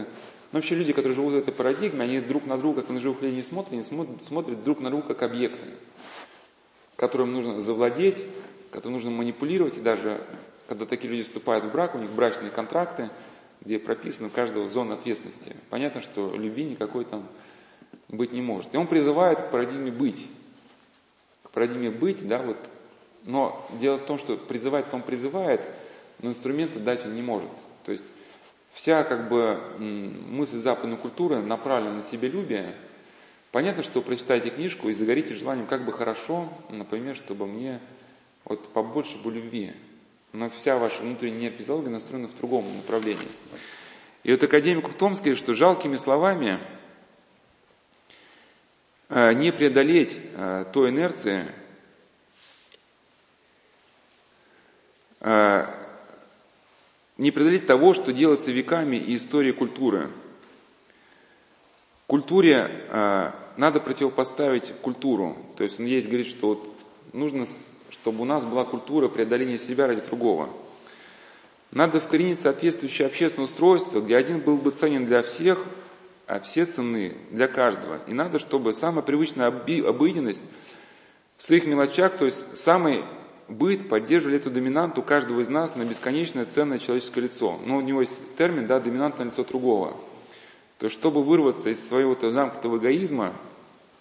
[0.51, 3.21] но вообще люди, которые живут в этой парадигме, они друг на друга, как на живых
[3.21, 5.69] людей не смотрят, они смотрят, смотрят друг на друга как объекты,
[6.97, 8.25] которым нужно завладеть,
[8.71, 9.77] которым нужно манипулировать.
[9.77, 10.19] И даже
[10.67, 13.09] когда такие люди вступают в брак, у них брачные контракты,
[13.61, 15.55] где прописана каждого зона ответственности.
[15.69, 17.25] Понятно, что любви никакой там
[18.09, 18.73] быть не может.
[18.73, 20.27] И он призывает к парадигме быть.
[21.43, 22.57] К парадигме быть, да, вот.
[23.29, 25.61] Но дело в том, что призывать он призывает,
[26.17, 27.51] но инструменты дать он не может.
[27.85, 28.05] То есть
[28.73, 32.73] вся как бы мысль западной культуры направлена на себелюбие.
[33.51, 37.79] Понятно, что прочитайте книжку и загорите желанием, как бы хорошо, например, чтобы мне
[38.45, 39.73] вот побольше бы любви.
[40.33, 43.27] Но вся ваша внутренняя физиология настроена в другом направлении.
[44.23, 46.57] И вот академик в том сказать, что жалкими словами
[49.09, 51.45] э, не преодолеть э, той инерции,
[55.21, 55.71] не
[57.31, 60.09] преодолеть того, что делается веками и историей культуры.
[62.07, 65.37] Культуре э, надо противопоставить культуру.
[65.57, 66.69] То есть он есть говорит, что вот
[67.13, 67.45] нужно,
[67.91, 70.49] чтобы у нас была культура преодоления себя ради другого.
[71.71, 75.63] Надо вкоренить соответствующее общественное устройство, где один был бы ценен для всех,
[76.25, 77.99] а все цены для каждого.
[78.07, 80.49] И надо, чтобы самая привычная обыденность
[81.37, 83.03] в своих мелочах, то есть самый
[83.49, 87.59] быт поддерживали эту доминанту каждого из нас на бесконечное ценное человеческое лицо.
[87.65, 89.97] Но у него есть термин, да, доминантное лицо другого.
[90.77, 93.33] То есть, чтобы вырваться из своего -то замкнутого эгоизма,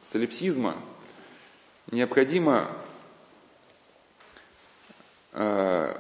[0.02, 0.76] солипсизма,
[1.90, 2.68] необходимо
[5.32, 5.96] э,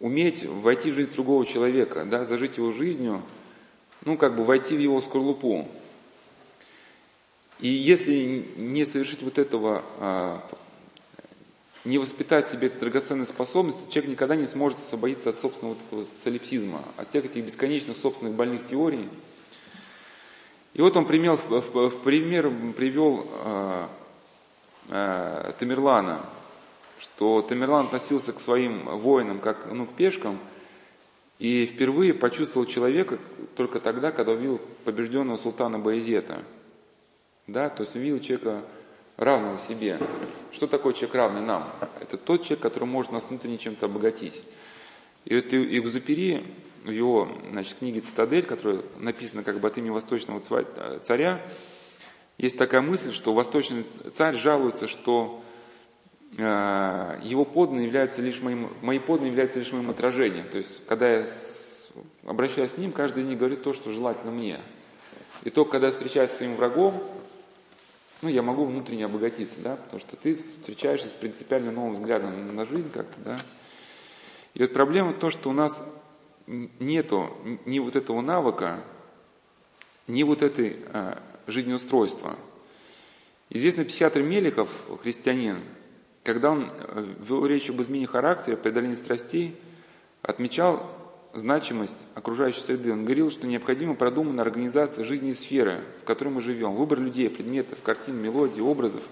[0.00, 3.22] уметь войти в жизнь другого человека, да, зажить его жизнью,
[4.04, 5.68] ну, как бы войти в его скорлупу.
[7.60, 10.38] И если не совершить вот этого э,
[11.84, 16.16] не воспитать себе эту драгоценную способность, человек никогда не сможет освободиться от собственного вот этого
[16.22, 19.08] солипсизма, от всех этих бесконечных собственных больных теорий.
[20.74, 23.86] И вот он пример, в, в пример привел э,
[24.88, 26.24] э, Тамерлана,
[27.00, 30.38] что Тамерлан относился к своим воинам как ну, к пешкам,
[31.40, 33.18] и впервые почувствовал человека
[33.56, 36.42] только тогда, когда увидел побежденного султана Баязета.
[37.48, 38.62] Да, то есть увидел человека
[39.16, 39.98] равного себе.
[40.52, 41.70] Что такое человек равный нам?
[42.00, 44.42] Это тот человек, который может нас внутренне чем-то обогатить.
[45.24, 46.44] И вот Экзупери
[46.84, 50.40] в его значит, книге «Цитадель», которая написана как бы от имени восточного
[51.00, 51.40] царя,
[52.38, 55.44] есть такая мысль, что восточный царь жалуется, что
[56.36, 60.48] э, его подданные являются лишь моим, мои подданные являются лишь моим отражением.
[60.48, 61.88] То есть, когда я с,
[62.24, 64.58] обращаюсь к ним, каждый из них говорит то, что желательно мне.
[65.44, 67.00] И только когда я встречаюсь с своим врагом,
[68.22, 72.64] ну, я могу внутренне обогатиться, да, потому что ты встречаешься с принципиально новым взглядом на
[72.64, 73.38] жизнь как-то, да.
[74.54, 75.82] И вот проблема в том, что у нас
[76.46, 77.30] нету
[77.66, 78.84] ни вот этого навыка,
[80.06, 82.36] ни вот этой а, жизнеустройства.
[83.50, 84.68] Известный психиатр Меликов,
[85.02, 85.60] христианин,
[86.22, 89.56] когда он э, вел речь об измене характера, преодолении страстей,
[90.22, 91.01] отмечал
[91.34, 92.92] значимость окружающей среды.
[92.92, 97.30] Он говорил, что необходима продуманная организация жизни и сферы, в которой мы живем, выбор людей,
[97.30, 99.02] предметов, картин, мелодий, образов,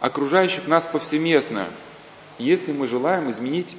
[0.00, 1.66] окружающих нас повсеместно,
[2.38, 3.76] если мы желаем изменить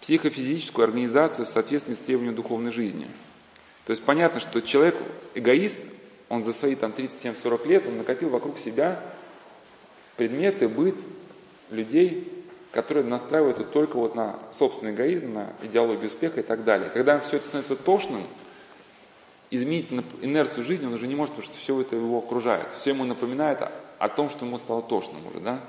[0.00, 3.08] психофизическую организацию в соответствии с требованием духовной жизни.
[3.84, 4.96] То есть понятно, что человек
[5.34, 5.78] эгоист,
[6.28, 9.02] он за свои там 37-40 лет, он накопил вокруг себя
[10.16, 10.94] предметы, быт
[11.70, 12.37] людей,
[12.72, 16.90] которые настраивают только вот на собственный эгоизм, на идеологию успеха и так далее.
[16.90, 18.22] Когда все это становится тошным,
[19.50, 19.88] изменить
[20.20, 22.68] инерцию жизни он уже не может, потому что все это его окружает.
[22.80, 23.60] Все ему напоминает
[23.98, 25.60] о, том, что ему стало тошным уже, да.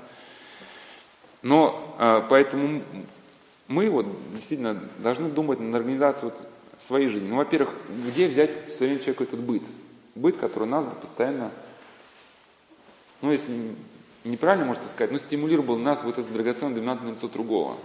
[1.42, 2.82] Но э, поэтому
[3.66, 6.48] мы вот действительно должны думать над организацией вот
[6.78, 7.28] своей жизни.
[7.28, 7.74] Ну, во-первых,
[8.08, 9.62] где взять время человеку этот быт?
[10.14, 11.50] Быт, который нас бы постоянно,
[13.22, 13.74] ну, если
[14.24, 17.76] неправильно можно сказать, но стимулировал нас вот это драгоценное доминантное лицо другого.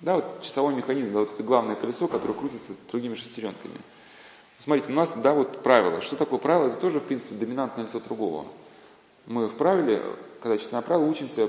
[0.00, 3.76] Да, вот часовой механизм, да, вот это главное колесо, которое крутится другими шестеренками.
[4.58, 6.02] Смотрите, у нас, да, вот правило.
[6.02, 6.68] Что такое правило?
[6.68, 8.46] Это тоже, в принципе, доминантное лицо другого.
[9.26, 10.02] Мы в правиле,
[10.42, 11.48] когда читаем правила, учимся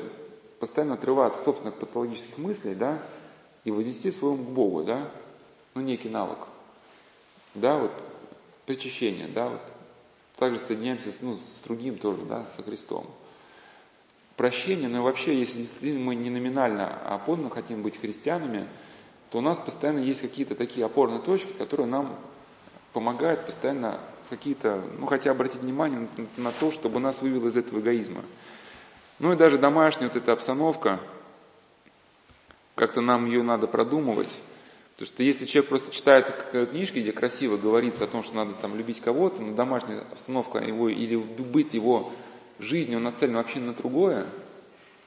[0.59, 2.99] постоянно отрываться от собственных патологических мыслей, да,
[3.63, 5.11] и вознести своему к Богу, да,
[5.75, 6.39] ну, некий навык.
[7.53, 7.91] Да, вот,
[8.65, 9.61] причащение, да, вот,
[10.38, 13.07] также соединяемся ну, с другим тоже, да, со Христом.
[14.38, 18.68] Прощение, но вообще, если действительно мы не номинально, а подлинно хотим быть христианами,
[19.31, 22.15] то у нас постоянно есть какие-то такие опорные точки, которые нам
[22.93, 23.99] помогают постоянно
[24.30, 26.07] какие-то, ну хотя обратить внимание
[26.38, 28.22] на, на то, чтобы нас вывело из этого эгоизма.
[29.18, 30.99] Ну и даже домашняя вот эта обстановка,
[32.76, 34.31] как-то нам ее надо продумывать.
[34.93, 38.76] Потому что если человек просто читает книжки, где красиво говорится о том, что надо там
[38.77, 42.11] любить кого-то, но домашняя обстановка его или быт его
[42.59, 44.27] жизни, он нацелен вообще на другое,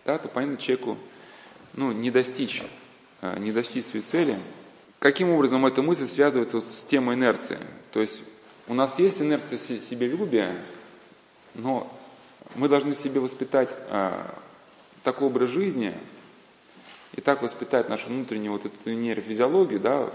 [0.04, 0.96] да, то понятно человеку
[1.74, 2.62] ну, не достичь,
[3.20, 4.38] а, не достичь своей цели.
[4.98, 7.58] Каким образом эта мысль связывается вот с темой инерции?
[7.92, 8.22] То есть
[8.68, 10.56] у нас есть инерция себелюбия,
[11.54, 11.92] но
[12.54, 14.34] мы должны в себе воспитать а,
[15.02, 15.94] такой образ жизни,
[17.12, 20.12] и так воспитать нашу внутреннюю вот эту нейрофизиологию, да,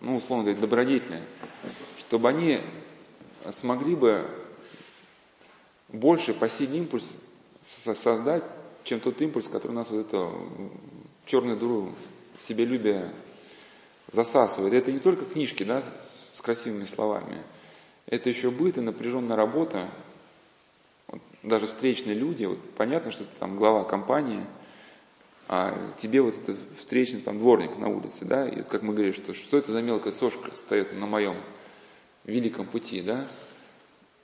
[0.00, 1.22] ну, условно говоря, добродетельные,
[1.98, 2.60] чтобы они
[3.50, 4.24] смогли бы
[5.92, 7.04] больше посильный импульс
[7.62, 8.44] создать,
[8.84, 10.30] чем тот импульс, который нас вот это
[11.26, 11.94] черную дуру
[12.40, 13.12] себелюбие
[14.10, 14.74] засасывает.
[14.74, 15.82] Это не только книжки, да,
[16.34, 17.42] с красивыми словами.
[18.06, 19.88] Это еще быт и напряженная работа.
[21.06, 24.44] Вот даже встречные люди, вот понятно, что ты там глава компании–
[25.48, 29.12] а тебе вот этот встречный там дворник на улице, да, и вот как мы говорим,
[29.12, 31.36] что что это за мелкая сошка стоит на моем
[32.24, 33.26] великом пути, да,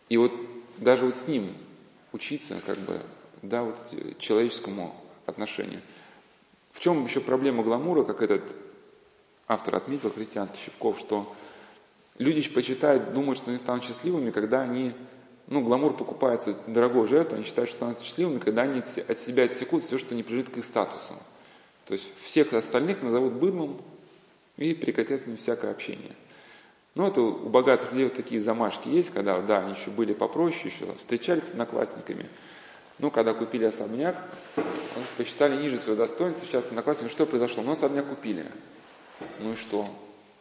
[0.08, 0.32] и вот
[0.80, 1.52] даже вот с ним
[2.12, 3.00] учиться, как бы,
[3.42, 3.76] да, вот
[4.18, 4.94] человеческому
[5.26, 5.80] отношению.
[6.72, 8.42] В чем еще проблема гламура, как этот
[9.46, 11.34] автор отметил, христианский Щепков, что
[12.18, 14.92] люди почитают, думают, что они станут счастливыми, когда они
[15.48, 19.84] ну, гламур покупается дорогой жертвой, они считают, что становятся счастливыми, когда они от себя отсекут
[19.84, 21.14] все, что не прижит к их статусу.
[21.86, 23.80] То есть всех остальных назовут быдлом
[24.58, 26.14] и прекратят с ним всякое общение.
[26.98, 30.62] Ну, это у богатых людей вот такие замашки есть, когда, да, они еще были попроще,
[30.64, 32.28] еще встречались с одноклассниками.
[32.98, 34.16] Ну, когда купили особняк,
[35.16, 37.62] посчитали ниже своего достоинства, сейчас одноклассники, что произошло?
[37.62, 38.46] Ну, особняк купили.
[39.38, 39.86] Ну и что?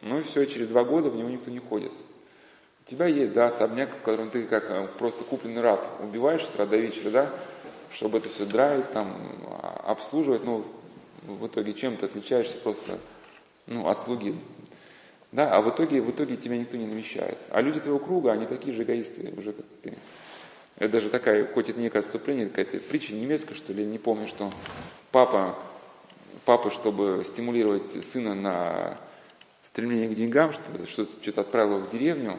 [0.02, 1.92] Ну и все, через два года в него никто не ходит.
[2.84, 6.48] У тебя есть, да, особняк, в котором ты как э, просто купленный раб убиваешь с
[6.48, 7.30] утра до вечера, да,
[7.92, 9.16] чтобы это все драить, там,
[9.46, 10.64] а, обслуживать, ну,
[11.22, 12.98] в итоге чем ты отличаешься просто,
[13.68, 14.34] ну, от слуги.
[15.30, 17.38] Да, а в итоге, в итоге тебя никто не намещает.
[17.50, 19.94] А люди твоего круга, они такие же эгоисты уже, как ты.
[20.76, 24.52] Это даже такая, хоть это некое отступление, какая-то притча немецкая, что ли, не помню, что
[25.10, 25.56] папа,
[26.44, 28.96] папа, чтобы стимулировать сына на
[29.62, 30.86] стремление к деньгам, что-то,
[31.20, 32.38] что-то отправил его в деревню,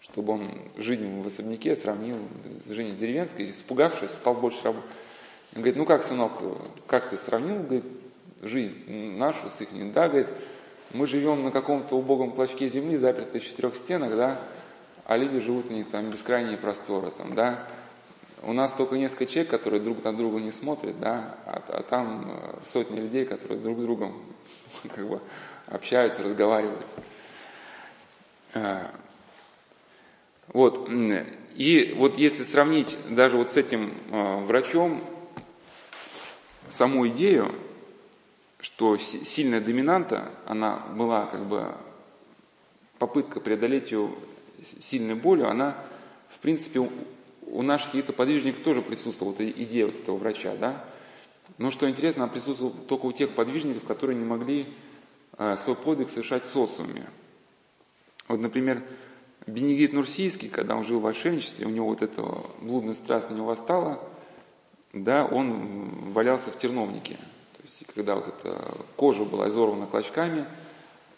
[0.00, 2.16] чтобы он жизнь в особняке сравнил
[2.66, 4.90] с жизнью деревенской, испугавшись, стал больше работать.
[5.54, 6.32] Он говорит, ну как, сынок,
[6.86, 7.84] как ты сравнил, говорит,
[8.42, 9.68] жизнь нашу с их?
[9.92, 10.28] Да, говорит,
[10.92, 14.40] мы живем на каком-то убогом клочке земли, запертые в четырех стенах, да,
[15.04, 17.66] а люди живут у них там бескрайние просторы, там, да.
[18.42, 22.30] У нас только несколько человек, которые друг на друга не смотрят, да, а, а там
[22.30, 24.22] э, сотни людей, которые друг с другом
[24.94, 25.20] как бы
[25.66, 26.86] общаются, разговаривают.
[28.54, 28.86] Э,
[30.48, 30.88] вот.
[31.54, 35.02] И вот если сравнить даже вот с этим э, врачом
[36.70, 37.52] саму идею,
[38.60, 41.74] что сильная доминанта, она была как бы
[42.98, 44.10] попытка преодолеть ее
[44.62, 45.76] сильной болью, она
[46.28, 46.80] в принципе
[47.46, 50.84] у, наших каких-то подвижников тоже присутствовала, вот идея вот этого врача, да.
[51.56, 54.66] Но что интересно, она присутствовала только у тех подвижников, которые не могли
[55.38, 57.08] э, свой подвиг совершать в социуме.
[58.26, 58.82] Вот, например,
[59.46, 62.22] Бенедикт Нурсийский, когда он жил в отшельничестве, у него вот эта
[62.60, 64.00] блудная страсть на него восстала,
[64.92, 67.18] да, он валялся в терновнике.
[67.94, 70.46] Когда вот эта кожа была изорвана клочками,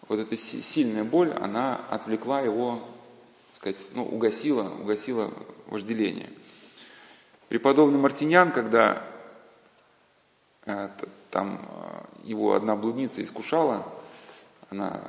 [0.09, 2.83] вот эта сильная боль, она отвлекла его,
[3.57, 5.33] сказать, ну, угасила, угасила
[5.67, 6.31] вожделение.
[7.49, 9.05] Преподобный Мартинян, когда
[10.67, 10.89] э,
[11.31, 13.87] там э, его одна блудница искушала,
[14.69, 15.03] она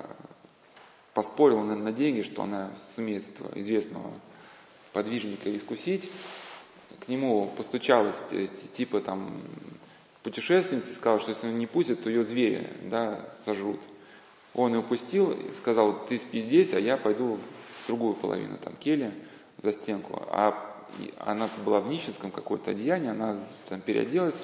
[1.14, 4.12] поспорила на, на деньги, что она сумеет этого известного
[4.94, 6.10] подвижника искусить.
[7.00, 8.22] К нему постучалась
[8.76, 9.42] типа там
[10.24, 13.80] путешественница и сказала, что если он не пустит, то ее звери да, сожрут.
[14.54, 17.40] Он ее пустил и сказал, ты спи здесь, а я пойду
[17.84, 19.14] в другую половину, там, келья,
[19.62, 20.22] за стенку.
[20.30, 20.68] А
[21.20, 23.38] она была в нищенском какое-то одеянии, она
[23.70, 24.38] там переоделась,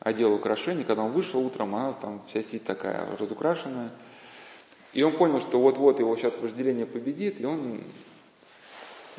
[0.00, 0.84] одела украшения.
[0.84, 3.90] Когда он вышел утром, она там вся сидит такая разукрашенная,
[4.92, 7.82] и он понял, что вот-вот его сейчас вожделение победит, и он...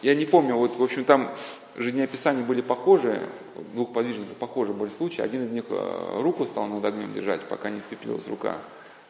[0.02, 1.34] Я не помню, вот, в общем, там
[1.76, 3.28] жизнеописания были похожи,
[3.74, 5.22] двух подвижников похожи были случаи.
[5.22, 8.58] Один из них э, руку стал над огнем держать, пока не испепелилась рука.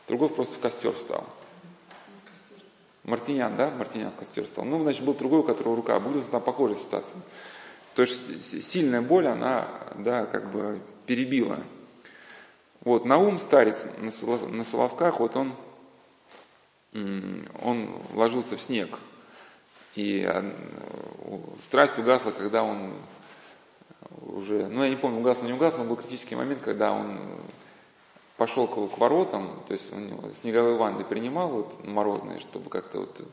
[0.07, 1.25] Другой просто в костер встал.
[3.03, 4.65] Мартинян, да, Мартинян в костер стал.
[4.65, 5.99] Ну, значит, был другой, у которого рука.
[5.99, 7.17] Будда там похожая ситуация.
[7.95, 11.59] То есть сильная боль, она, да, как бы перебила.
[12.81, 15.53] Вот, Наум старец на Соловках, вот он,
[16.93, 18.97] он ложился в снег.
[19.97, 20.45] И а,
[21.63, 22.93] страсть угасла, когда он
[24.21, 27.17] уже, ну я не помню, угас, не угас, но был критический момент, когда он
[28.37, 33.27] пошел к, воротам, то есть он снеговые ванны принимал вот, морозные, чтобы как-то вот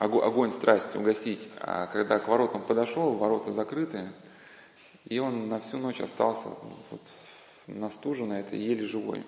[0.00, 1.48] огонь страсти угасить.
[1.60, 4.08] А когда к воротам подошел, ворота закрыты,
[5.04, 6.48] и он на всю ночь остался
[6.90, 7.02] вот,
[7.68, 9.22] настуженно, это еле живой.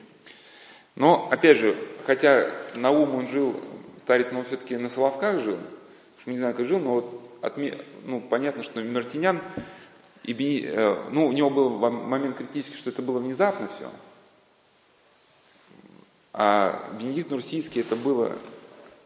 [0.97, 3.55] Но, опять же, хотя на ум он жил,
[3.99, 5.59] старец, но все-таки на Соловках жил,
[6.27, 7.79] не знаю, как жил, но вот отме...
[8.05, 9.41] ну, понятно, что Мартинян,
[10.23, 13.91] и, э, ну, у него был момент критический, что это было внезапно все,
[16.33, 18.37] а Бенедикт Нурсийский это было,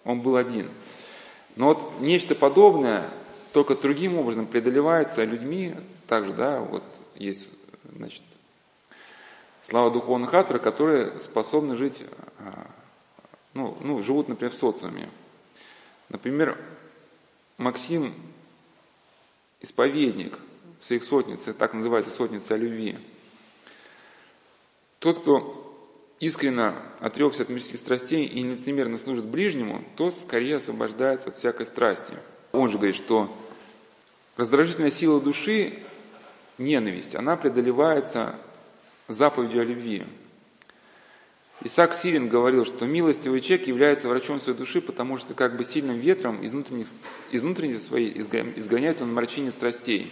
[0.04, 0.68] он был один.
[1.54, 3.08] Но вот нечто подобное,
[3.52, 5.74] только другим образом преодолевается людьми,
[6.08, 6.82] также, да, вот
[7.14, 7.48] есть,
[7.96, 8.22] значит,
[9.68, 12.02] слава духовных авторов, которые способны жить,
[12.38, 12.66] а,
[13.54, 15.08] ну, ну, живут, например, в социуме.
[16.08, 16.58] Например,
[17.60, 18.14] Максим
[19.60, 20.38] Исповедник
[20.80, 22.96] в своих сотницах, так называется сотница любви.
[24.98, 31.36] Тот, кто искренно отрекся от мирских страстей и лицемерно служит ближнему, то скорее освобождается от
[31.36, 32.14] всякой страсти.
[32.52, 33.30] Он же говорит, что
[34.38, 35.82] раздражительная сила души,
[36.56, 38.38] ненависть, она преодолевается
[39.06, 40.06] заповедью о любви.
[41.62, 45.98] Исаак Сирин говорил, что милостивый человек является врачом своей души, потому что как бы сильным
[45.98, 46.88] ветром из внутренних,
[47.30, 50.10] из внутренних своей изгоняет он мрачение страстей.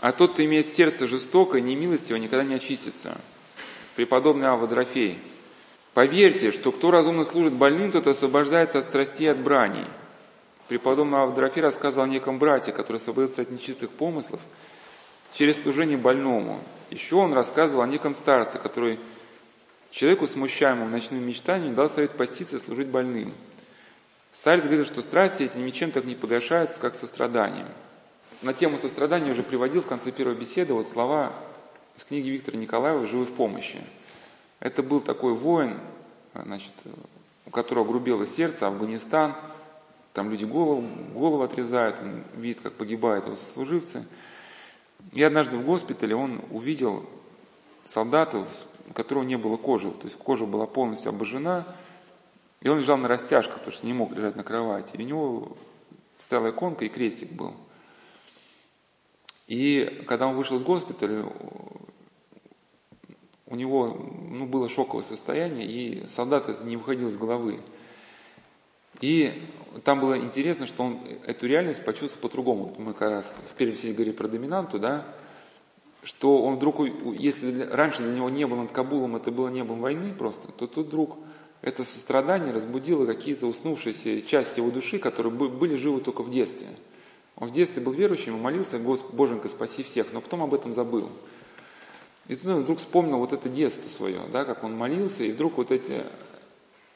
[0.00, 3.18] А тот, кто имеет сердце жестокое, немилостивое, никогда не очистится
[3.96, 5.18] преподобный Авва Дорофей.
[5.94, 9.86] Поверьте, что кто разумно служит больным, тот освобождается от страстей и от браней.
[10.68, 14.40] Преподобный Авва Дорофей рассказывал о неком брате, который освободился от нечистых помыслов
[15.34, 16.60] через служение больному.
[16.90, 19.00] Еще он рассказывал о неком старце, который
[19.94, 23.32] человеку, смущаемому ночным мечтанием, дал совет поститься и служить больным.
[24.32, 27.68] Старец говорит, что страсти эти ничем так не погашаются, как состраданием.
[28.42, 31.32] На тему сострадания уже приводил в конце первой беседы вот слова
[31.96, 33.80] из книги Виктора Николаева «Живы в помощи».
[34.58, 35.78] Это был такой воин,
[36.34, 36.72] значит,
[37.46, 39.36] у которого грубело сердце, Афганистан,
[40.12, 40.82] там люди голову,
[41.14, 44.04] голову отрезают, он видит, как погибают его сослуживцы.
[45.12, 47.08] И однажды в госпитале он увидел
[47.84, 48.44] солдата,
[48.88, 51.64] у которого не было кожи, то есть кожа была полностью обожжена,
[52.60, 54.96] и он лежал на растяжках, потому что не мог лежать на кровати.
[54.96, 55.56] И у него
[56.18, 57.54] стояла иконка и крестик был.
[59.46, 61.26] И когда он вышел из госпиталя,
[63.46, 63.94] у него
[64.30, 67.60] ну, было шоковое состояние, и солдат это не выходил из головы.
[69.00, 69.42] И
[69.84, 72.74] там было интересно, что он эту реальность почувствовал по-другому.
[72.78, 75.06] Мы как раз в первой серии говорили про доминанту, да,
[76.04, 76.80] что он вдруг,
[77.18, 80.88] если раньше для него не было над Кабулом, это было небом войны просто, то тут
[80.88, 81.16] вдруг
[81.62, 86.68] это сострадание разбудило какие-то уснувшиеся части его души, которые были живы только в детстве.
[87.36, 91.10] Он в детстве был верующим и молился, Боженька, спаси всех, но потом об этом забыл.
[92.28, 95.56] И тут он вдруг вспомнил вот это детство свое, да, как он молился, и вдруг
[95.56, 96.04] вот эти,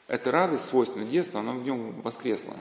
[0.07, 2.55] эта радость, свойственная детству, она в нем воскресла.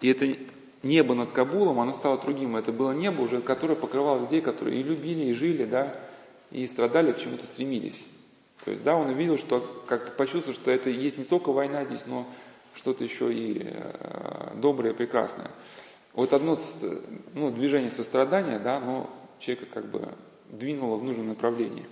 [0.00, 0.36] И это
[0.84, 2.56] небо над Кабулом, оно стало другим.
[2.56, 5.98] Это было небо уже, которое покрывало людей, которые и любили, и жили, да,
[6.50, 8.06] и страдали, к чему-то стремились.
[8.64, 12.06] То есть, да, он увидел, что, как почувствовал, что это есть не только война здесь,
[12.06, 12.26] но
[12.74, 15.50] что-то еще и э, доброе, прекрасное.
[16.12, 16.56] Вот одно
[17.34, 20.14] ну, движение сострадания, да, но человека как бы
[20.48, 21.86] двинуло в нужном направлении.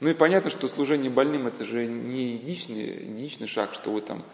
[0.00, 4.24] Ну и понятно, что служение больным это же не единичный, единичный шаг, что вы там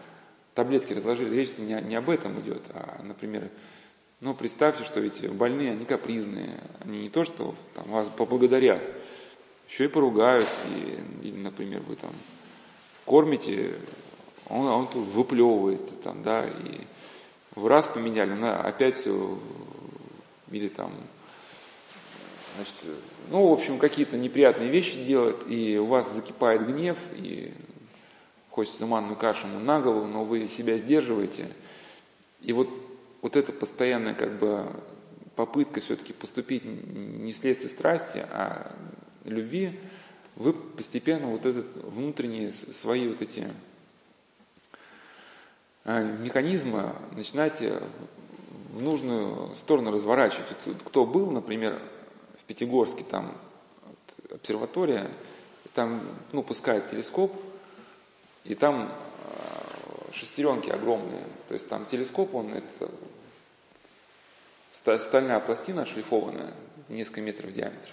[0.53, 1.35] таблетки разложили.
[1.35, 3.49] Речь не, не об этом идет, а, например,
[4.19, 8.81] ну представьте, что ведь больные, они капризные, они не то, что там, вас поблагодарят,
[9.69, 12.11] еще и поругают, и, или, например, вы там
[13.05, 13.75] кормите,
[14.47, 16.81] он, он тут выплевывает, там, да, и
[17.55, 19.39] в раз поменяли, на, опять все,
[20.51, 20.91] или там
[22.55, 22.75] значит,
[23.29, 27.53] ну, в общем, какие-то неприятные вещи делает, и у вас закипает гнев, и
[28.53, 31.47] хочется манную кашу на голову, но вы себя сдерживаете.
[32.39, 32.69] И вот,
[33.23, 34.67] вот эта постоянная как бы
[35.35, 38.71] попытка все-таки поступить не вследствие страсти, а
[39.23, 39.79] любви,
[40.35, 43.47] вы постепенно вот этот внутренние свои вот эти
[45.83, 47.81] а, механизмы начинаете
[48.71, 50.45] в нужную сторону разворачивать.
[50.85, 51.81] Кто был, например,
[52.39, 53.35] в Пятигорске, там
[54.29, 55.09] обсерватория,
[55.73, 57.33] там ну, пускают телескоп,
[58.43, 61.23] и там э, шестеренки огромные.
[61.47, 62.91] То есть там телескоп, он это
[64.73, 66.53] стальная пластина отшлифованная,
[66.89, 67.91] несколько метров в диаметре.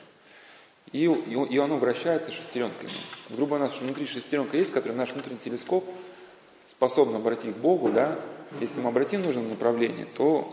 [0.92, 2.90] И, и, оно вращается шестеренками.
[3.30, 5.84] Грубо у нас внутри шестеренка есть, которая наш внутренний телескоп
[6.66, 8.18] способен обратить к Богу, да.
[8.60, 10.52] Если мы обратим нужное направление, то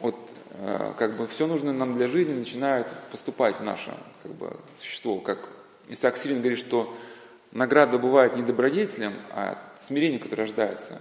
[0.00, 0.16] вот
[0.50, 5.20] э, как бы все нужное нам для жизни начинает поступать в наше как бы, существо.
[5.20, 5.48] Как
[5.88, 6.94] если Аксилин говорит, что
[7.52, 11.00] награда бывает не добродетелем, а смирением, которое рождается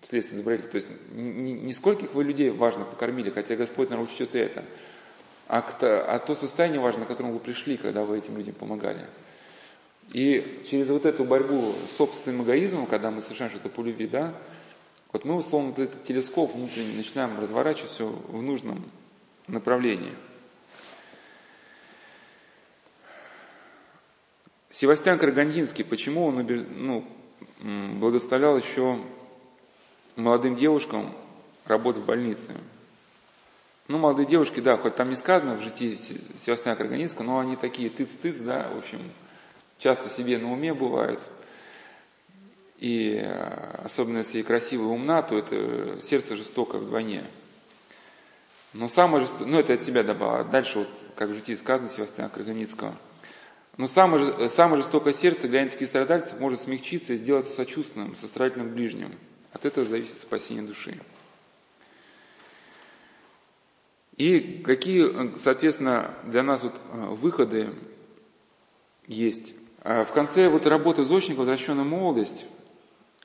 [0.00, 0.70] вследствие добродетели.
[0.70, 4.64] То есть не, не скольких вы людей важно покормили, хотя Господь, наверное, учтет и это,
[5.46, 9.06] а, кто, а то состояние важно, к которому вы пришли, когда вы этим людям помогали.
[10.12, 14.34] И через вот эту борьбу с собственным эгоизмом, когда мы совершаем что-то по любви, да,
[15.12, 18.84] вот мы, условно, вот этот телескоп внутренний начинаем разворачивать все в нужном
[19.46, 20.12] направлении.
[24.70, 26.60] Севастьян Карагандинский, почему он убеж...
[26.70, 27.04] ну,
[27.60, 29.00] благословлял еще
[30.16, 31.14] молодым девушкам
[31.64, 32.54] работать в больнице?
[33.88, 37.88] Ну, молодые девушки, да, хоть там не сказано в житии Севастьяна Карагандинского, но они такие
[37.88, 39.00] тыц-тыц, да, в общем,
[39.78, 41.20] часто себе на уме бывают–
[42.78, 47.24] и э, особенно если красивая и умна, то это сердце жестоко вдвойне.
[48.72, 52.28] Но самое жестокое, ну это от себя добавил, дальше вот, как в житии сказано Севастьяна
[52.28, 52.94] Крагоницкого.
[53.78, 59.16] Но самое, самое жестокое сердце, таких страдальцев, может смягчиться и сделаться сочувственным, сострадательным ближним.
[59.52, 60.98] От этого зависит спасение души.
[64.16, 67.70] И какие, соответственно, для нас вот э, выходы
[69.06, 69.54] есть.
[69.84, 72.46] А в конце вот работы Зочника «Возвращенная молодость»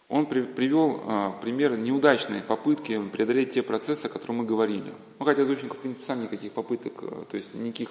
[0.07, 4.93] он при, привел пример неудачной попытки преодолеть те процессы, о которых мы говорили.
[5.17, 7.89] Ну, хотя Зощенко, в принципе, сам никаких попыток, то есть никаких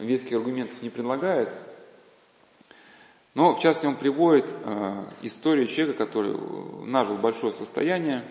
[0.00, 1.50] веских аргументов не предлагает.
[3.34, 6.36] Но, в частности, он приводит а, историю человека, который
[6.86, 8.24] нажил большое состояние.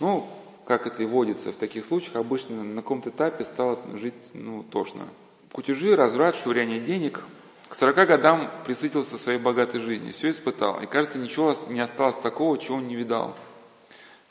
[0.00, 0.26] Ну,
[0.66, 5.08] как это и водится в таких случаях, обычно на каком-то этапе стало жить ну, тошно.
[5.52, 7.22] Кутежи, разврат, швыряние денег–
[7.74, 10.80] к 40 годам присытился своей богатой жизнью, все испытал.
[10.80, 13.34] И кажется, ничего не осталось такого, чего он не видал.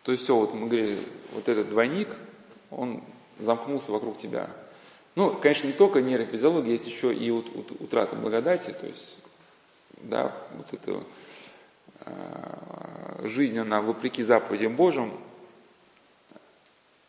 [0.03, 0.99] То есть все, вот мы говорили,
[1.34, 2.07] вот этот двойник,
[2.70, 3.03] он
[3.40, 4.49] замкнулся вокруг тебя.
[5.15, 9.15] Ну, конечно, не только нейрофизиология, есть еще и вот, вот, утрата благодати, то есть,
[10.02, 11.03] да, вот эта
[12.06, 15.14] э, жизнь, она вопреки заповедям Божьим,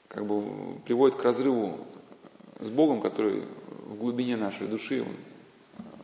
[0.08, 1.86] как бы приводит к разрыву
[2.60, 3.44] с Богом, который
[3.86, 5.16] в глубине нашей души, он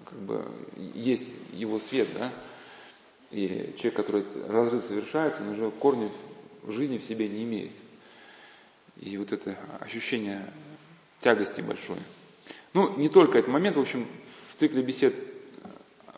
[0.07, 0.45] как бы
[0.95, 2.33] есть его свет, да,
[3.31, 6.11] и человек, который разрыв совершается, он уже корни
[6.63, 7.73] в жизни в себе не имеет.
[8.97, 10.45] И вот это ощущение
[11.21, 11.99] тягости большой.
[12.73, 14.07] Ну, не только этот момент, в общем,
[14.51, 15.15] в цикле бесед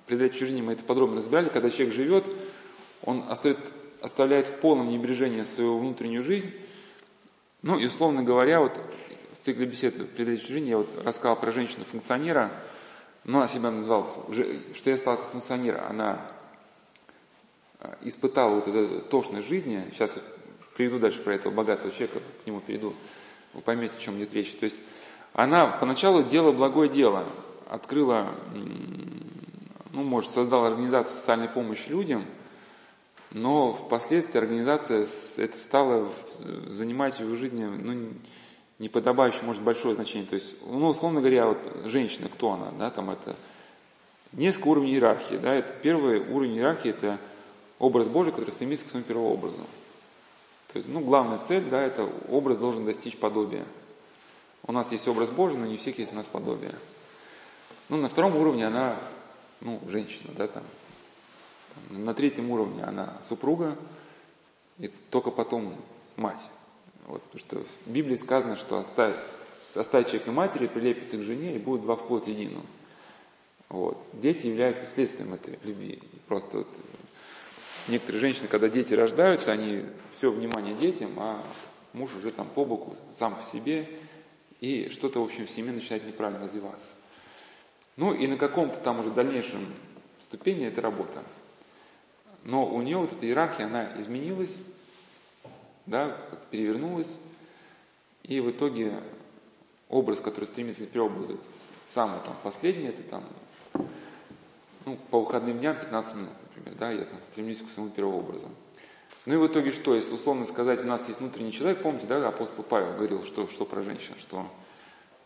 [0.07, 2.25] «Предать чужине» мы это подробно разбирали, когда человек живет,
[3.03, 3.59] он оставит,
[4.01, 6.53] оставляет в полном небрежении свою внутреннюю жизнь.
[7.63, 8.79] Ну, и условно говоря, вот
[9.39, 12.53] в цикле бесед «Предать чужине» я вот рассказал про женщину-функционера,
[13.25, 14.07] но она себя назвала,
[14.75, 16.21] что я стала как она
[17.79, 20.21] а, испытала вот эту тошность жизни, сейчас
[20.77, 22.95] приведу дальше про этого богатого человека, к нему перейду,
[23.55, 24.55] вы поймете, о чем идет речь.
[24.55, 24.81] То есть
[25.33, 27.25] она поначалу делала благое дело,
[27.69, 28.35] открыла,
[29.93, 32.25] ну, может, создала организацию социальной помощи людям,
[33.31, 35.07] но впоследствии организация
[35.39, 36.13] это стала
[36.67, 38.11] занимать в его жизни ну,
[38.79, 40.29] неподобающее, может, большое значение.
[40.29, 43.37] То есть, ну, условно говоря, вот женщина, кто она, да, там это
[44.33, 47.19] несколько уровней иерархии, да, это первый уровень иерархии, это
[47.79, 49.61] образ Божий, который стремится к своему первообразу.
[50.73, 53.67] То есть, ну, главная цель, да, это образ должен достичь подобия.
[54.65, 56.75] У нас есть образ Божий, но не у всех есть у нас подобие.
[57.89, 58.99] Ну, на втором уровне она,
[59.61, 60.63] ну, женщина, да, там.
[61.91, 63.77] На третьем уровне она супруга,
[64.79, 65.75] и только потом
[66.17, 66.43] мать.
[67.07, 69.17] Вот, потому что в Библии сказано, что оставь,
[69.75, 72.65] оставь человека матери, прилепится к жене, и будет два в плоти единым.
[73.69, 73.99] Вот.
[74.13, 76.01] Дети являются следствием этой любви.
[76.29, 76.69] Просто вот,
[77.89, 79.85] некоторые женщины, когда дети рождаются, они
[80.17, 81.43] все внимание детям, а
[81.93, 83.89] муж уже там по боку, сам по себе,
[84.61, 86.89] и что-то, в общем, в семье начинает неправильно развиваться.
[87.97, 89.67] Ну и на каком-то там уже дальнейшем
[90.23, 91.23] ступени это работа.
[92.45, 94.55] Но у нее вот эта иерархия, она изменилась,
[95.87, 96.17] да,
[96.51, 97.11] перевернулась,
[98.23, 99.01] и в итоге
[99.89, 101.39] образ, который стремится к преобразу,
[101.87, 103.25] самый там последний, это там,
[104.85, 108.49] ну, по выходным дням 15 минут, например, да, я там стремлюсь к своему первообразу.
[109.25, 112.27] Ну и в итоге что, если условно сказать, у нас есть внутренний человек, помните, да,
[112.27, 114.47] апостол Павел говорил, что, что про женщин, что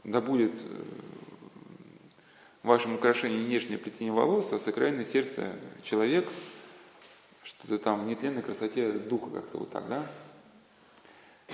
[0.05, 0.83] да будет э,
[2.63, 6.29] в вашем украшении не внешнее плетение волос, а сокровенное сердце человек,
[7.43, 10.07] что-то там нетленной красоте духа как-то вот так, да?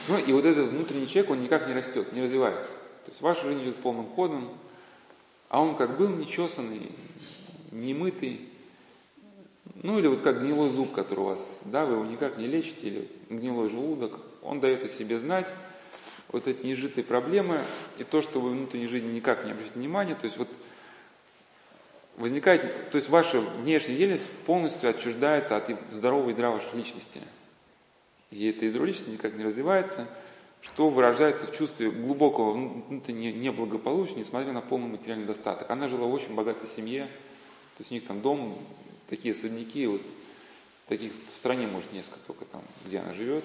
[0.08, 2.70] Ну и вот этот внутренний человек, он никак не растет, не развивается.
[3.04, 4.50] То есть ваша жизнь идет полным ходом,
[5.48, 6.90] а он как был нечесанный,
[7.70, 8.48] немытый,
[9.82, 12.88] ну или вот как гнилой зуб, который у вас, да, вы его никак не лечите,
[12.88, 15.48] или гнилой желудок, он дает о себе знать,
[16.28, 17.60] вот эти нежитые проблемы,
[17.98, 20.48] и то, что вы внутренней жизни никак не обращаете внимания, то есть вот
[22.16, 27.20] возникает, то есть ваша внешняя деятельность полностью отчуждается от здоровой ядра вашей личности.
[28.30, 30.08] И эта ядро личности никак не развивается,
[30.62, 35.70] что выражается в чувстве глубокого внутреннего неблагополучия, несмотря на полный материальный достаток.
[35.70, 37.06] Она жила в очень богатой семье,
[37.76, 38.58] то есть у них там дом,
[39.12, 40.00] такие особняки, вот
[40.88, 43.44] таких в стране, может, несколько только там, где она живет.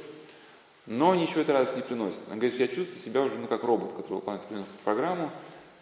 [0.85, 2.21] Но ничего это радость не приносит.
[2.27, 5.31] Она говорит, я чувствую себя уже ну, как робот, который выполняет определенную программу.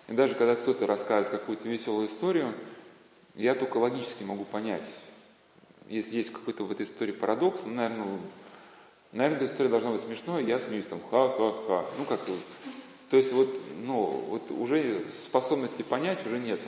[0.08, 2.56] И даже когда кто-то рассказывает какую-то веселую историю,
[3.36, 4.90] я только логически могу понять,
[5.88, 8.20] если есть какой-то в этой истории парадокс, ну, наверное,
[9.12, 11.86] наверное, эта история должна быть смешной, я смеюсь там, ха-ха-ха.
[12.00, 12.40] Ну, как вот.
[13.12, 13.50] То есть вот,
[13.84, 16.68] ну, вот уже способности понять уже нету.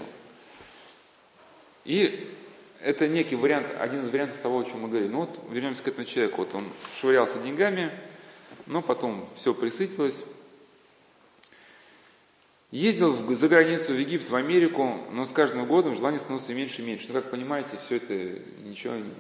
[1.84, 2.37] И
[2.82, 5.10] это некий вариант, один из вариантов того, о чем мы говорили.
[5.10, 6.38] Ну вот вернемся к этому человеку.
[6.38, 6.66] Вот он
[7.00, 7.92] швырялся деньгами,
[8.66, 10.22] но потом все присытилось.
[12.72, 16.86] Ездил за границу, в Египет, в Америку, но с каждым годом желание становится меньше и
[16.86, 17.06] меньше.
[17.08, 18.14] Ну, как понимаете, все это
[18.62, 19.14] ничего не...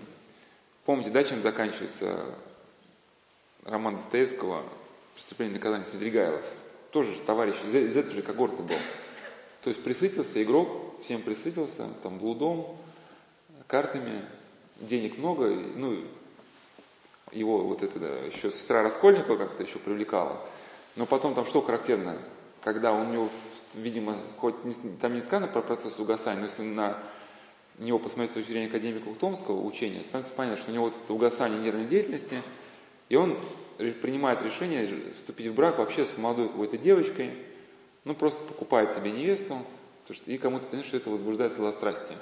[0.85, 2.35] Помните, да, чем заканчивается
[3.63, 4.63] роман Достоевского
[5.15, 6.43] «Преступление и наказание Свидригайлов»?
[6.91, 8.77] Тоже же товарищ из, из этой же когорты был.
[9.63, 12.77] То есть присытился игрок, всем присытился, там, блудом,
[13.67, 14.25] картами,
[14.79, 16.03] денег много, ну,
[17.31, 20.41] его вот это, да, еще сестра Раскольникова как-то еще привлекала.
[20.95, 22.17] Но потом там что характерно,
[22.63, 23.29] когда у него,
[23.73, 26.97] видимо, хоть не, там не сказано про процесс угасания, но если на
[27.77, 31.13] него посмотреть с точки зрения академика Ухтомского учения, становится понятно, что у него вот это
[31.13, 32.41] угасание нервной деятельности,
[33.09, 33.37] и он
[33.77, 37.33] принимает решение вступить в брак вообще с молодой какой-то девочкой,
[38.05, 39.59] ну просто покупает себе невесту,
[40.25, 42.17] и кому-то что это возбуждает сладострастие.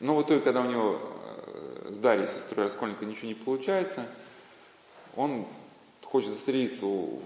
[0.00, 4.06] Но вот только когда у него э, с Дарьей, сестрой Раскольника, ничего не получается,
[5.16, 5.46] он
[6.04, 7.20] хочет застрелиться у,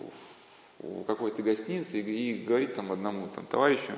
[0.80, 3.92] у какой-то гостиницы и, и говорит там одному там, товарищу,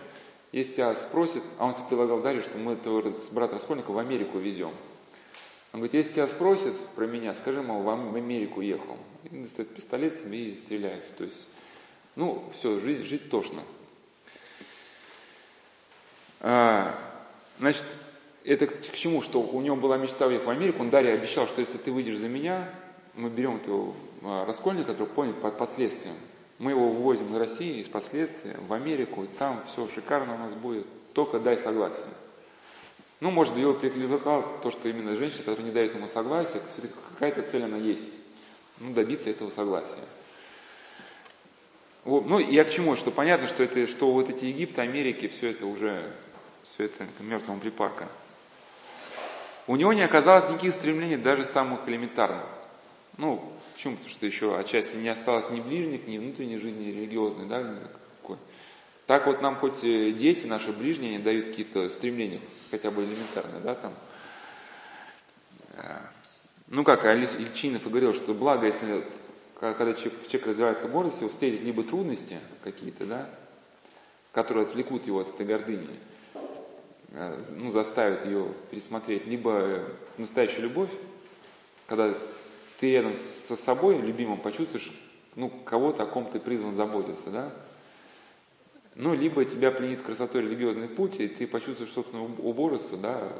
[0.52, 4.72] если тебя спросит, а он предлагал Дарью, что мы этого брата Раскольника в Америку везем.
[5.72, 8.96] Он говорит, если тебя спросят про меня, скажи, мол, в Америку ехал.
[9.24, 11.12] И достает пистолет себе и стреляется.
[11.14, 11.48] То есть,
[12.14, 13.62] ну, все, жить, жить тошно.
[16.38, 16.94] А,
[17.58, 17.84] значит,
[18.44, 19.22] это к чему?
[19.22, 22.18] Что у него была мечта уехать в Америку, он Дарья обещал, что если ты выйдешь
[22.18, 22.68] за меня,
[23.14, 25.70] мы берем этого а, раскольника, который понял под, под.
[26.58, 30.52] Мы его вывозим из России, из последствия, в Америку, и там все шикарно у нас
[30.52, 32.04] будет, только дай согласие.
[33.20, 36.60] Ну, может его привлекало то, что именно женщина, которая не дает ему согласия,
[37.12, 38.18] какая-то цель она есть.
[38.78, 40.04] Ну, добиться этого согласия.
[42.04, 42.26] Вот.
[42.26, 42.96] Ну, я к чему?
[42.96, 46.12] Что понятно, что, это, что вот эти Египты, Америки, все это уже,
[46.64, 48.08] все это мертвому припарка.
[49.66, 52.44] У него не оказалось никаких стремлений, даже самых элементарных.
[53.16, 53.96] Ну, почему?
[53.96, 58.36] Потому что еще отчасти не осталось ни ближних, ни внутренней жизни религиозной, да, никакой.
[59.06, 63.74] Так вот нам хоть дети, наши ближние, они дают какие-то стремления, хотя бы элементарные, да,
[63.74, 63.92] там.
[66.68, 69.04] Ну, как Ильчинов и говорил, что благо, если
[69.60, 73.30] когда человек, человек развивается в гордости, встретит либо трудности какие-то, да,
[74.32, 76.13] которые отвлекут его от этой гордыни, Э,
[77.50, 79.84] ну, заставит ее пересмотреть, либо
[80.18, 80.90] настоящая любовь,
[81.86, 82.14] когда
[82.80, 84.92] ты рядом со собой, любимым, почувствуешь,
[85.36, 87.52] ну, кого-то, о ком ты призван заботиться, да,
[88.96, 93.32] ну, либо тебя пленит красотой религиозный путь, и ты почувствуешь собственное убожество, да,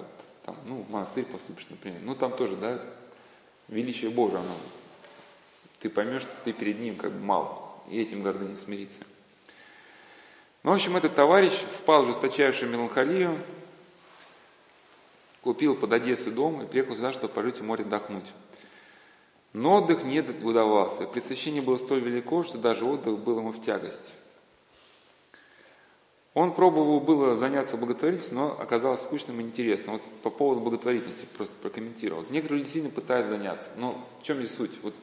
[0.44, 2.80] там, ну, монастырь поступишь, например, ну, там тоже, да,
[3.68, 4.54] величие Божие, оно,
[5.80, 9.00] ты поймешь, что ты перед ним как бы мал, и этим гордыней смириться.
[10.62, 13.38] Ну, в общем, этот товарищ впал в жесточайшую меланхолию,
[15.44, 18.24] Купил под Одессой дом и приехал сюда, чтобы пожить в море отдохнуть.
[19.52, 21.06] Но отдых не удавался.
[21.06, 24.14] Пресыщение было столь велико, что даже отдых был ему в тягость.
[26.32, 29.96] Он пробовал было заняться благотворительностью, но оказалось скучным и неинтересным.
[29.96, 32.24] Вот по поводу благотворительности просто прокомментировал.
[32.30, 33.68] Некоторые люди сильно пытаются заняться.
[33.76, 34.72] Но в чем здесь суть?
[34.82, 34.94] Вот,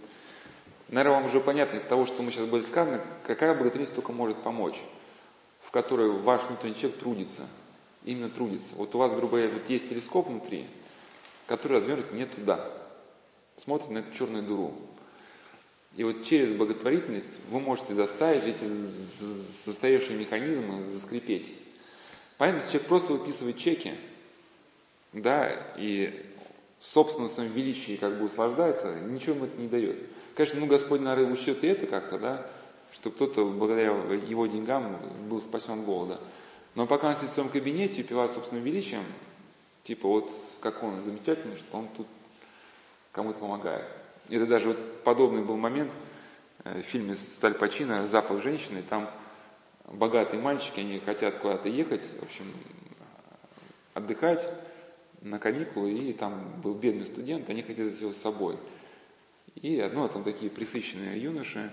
[0.90, 4.38] наверное, вам уже понятно из того, что мы сейчас были сказаны, какая благотворительность только может
[4.38, 4.82] помочь,
[5.62, 7.48] в которой ваш внутренний человек трудится–
[8.04, 8.76] именно трудится.
[8.76, 10.68] Вот у вас, грубо говоря, вот есть телескоп внутри,
[11.48, 12.72] который развернут не туда,
[13.56, 14.74] смотрит на эту черную дыру.
[15.98, 18.64] И вот через благотворительность вы можете заставить эти
[19.66, 21.60] застаревшие механизмы заскрипеть.
[22.38, 23.94] Понятно, человек просто выписывает чеки,
[25.12, 26.26] да, и
[26.80, 29.98] в собственном своем величии как бы услаждается, ничего ему это не дает.
[30.36, 32.48] Конечно, ну Господь, наверное, учет и это как-то, да,
[32.94, 34.98] что кто-то благодаря его деньгам
[35.30, 36.20] был спасен голода.
[36.76, 39.04] Но пока он сидит в своем кабинете, упивает собственным величием,
[39.84, 40.32] типа вот
[40.62, 42.08] как он замечательный, что он тут
[43.12, 43.90] кому-то помогает.
[44.30, 45.92] Это даже вот подобный был момент
[46.64, 48.84] э, в фильме с Аль Пачино «Запах женщины».
[48.90, 49.10] Там
[49.86, 52.46] богатые мальчики, они хотят куда-то ехать, в общем,
[53.94, 54.48] отдыхать
[55.22, 58.58] на каникулы, и там был бедный студент, они хотят взять его с собой.
[59.56, 61.72] И одно, там такие присыщенные юноши,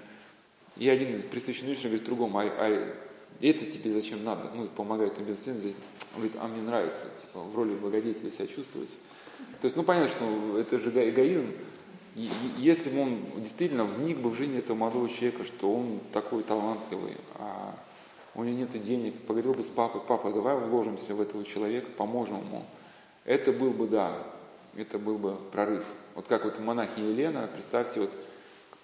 [0.76, 2.94] и один присыщенный юноша говорит другому, а, а
[3.40, 4.50] это тебе зачем надо?
[4.54, 5.76] Ну, помогает тебе студент,
[6.14, 8.90] он говорит, а мне нравится, типа, в роли благодетеля себя чувствовать.
[9.60, 11.52] То есть, ну, понятно, что это же эгоизм,
[12.16, 16.42] и, если бы он действительно вник бы в жизнь этого молодого человека, что он такой
[16.42, 17.76] талантливый, а
[18.34, 22.38] у него нет денег, поговорил бы с папой, папа, давай вложимся в этого человека, поможем
[22.38, 22.64] ему.
[23.24, 24.16] Это был бы, да,
[24.74, 25.84] это был бы прорыв.
[26.14, 28.10] Вот как вот монахиня Елена, представьте, вот,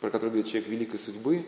[0.01, 1.45] про которую говорит человек великой судьбы,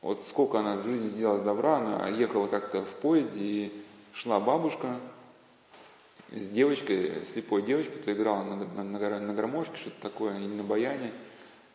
[0.00, 4.96] вот сколько она в жизни сделала добра, она ехала как-то в поезде, и шла бабушка
[6.30, 10.62] с девочкой, слепой девочкой, кто играла на, на, на, на гармошке, что-то такое, или на
[10.62, 11.10] баяне.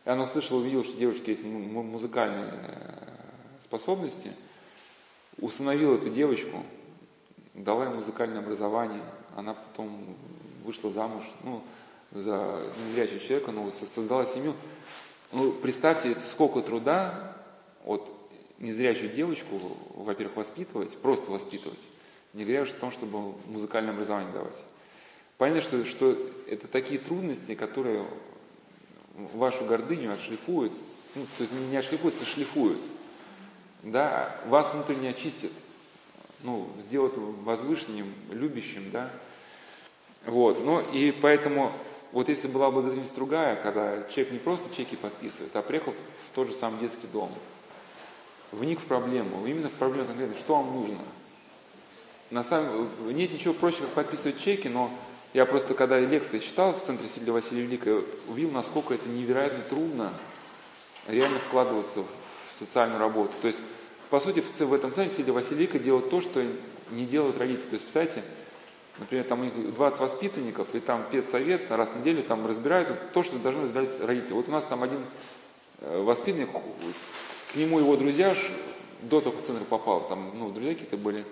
[0.06, 3.08] И она услышала, увидела, что девочки эти музыкальные э,
[3.64, 4.32] способности–
[5.40, 6.64] усыновил эту девочку,
[7.54, 9.02] дала ей музыкальное образование,
[9.36, 10.16] она потом
[10.64, 11.62] вышла замуж, ну,
[12.12, 14.56] за незрячего человека, но создала семью.
[15.32, 17.36] Ну, представьте, сколько труда
[17.84, 18.10] вот
[18.60, 19.60] незрячую девочку,
[19.96, 21.80] во-первых, воспитывать, просто воспитывать,
[22.34, 24.62] не говоря уж о том, чтобы музыкальное образование давать.
[25.38, 28.06] Понятно, что, что это такие трудности, которые
[29.34, 30.74] вашу гордыню отшлифуют,
[31.16, 32.82] ну, то есть не отшлифуют, а шлифуют
[33.84, 35.52] да, вас внутренне очистит,
[36.42, 39.10] ну, сделает возвышенным, любящим, да.
[40.26, 41.72] Вот, ну и поэтому,
[42.14, 46.36] вот если была бы благодетельность другая, когда человек не просто чеки подписывает, а приехал в
[46.36, 47.30] тот же самый детский дом,
[48.60, 51.00] вник в проблему, именно в проблему конкретно, что вам нужно.
[52.32, 54.92] На самом нет ничего проще, как подписывать чеки, но
[55.34, 60.14] я просто, когда лекции читал в Центре Сильда Василия Великого, увидел, насколько это невероятно трудно
[61.08, 63.34] реально вкладываться в социальную работу.
[63.42, 63.60] То есть
[64.14, 66.46] по сути, в, в этом центре сидя Василийка делает то, что
[66.92, 67.66] не делают родители.
[67.66, 68.24] То есть, представляете,
[69.00, 73.24] например, там у них 20 воспитанников, и там педсовет раз в неделю там разбирают то,
[73.24, 74.34] что должны разбирать родители.
[74.34, 75.04] Вот у нас там один
[75.80, 76.50] э, воспитанник,
[77.54, 78.36] к нему его друзья
[79.04, 81.24] до того, как в центр попал, там, ну, друзья какие-то были,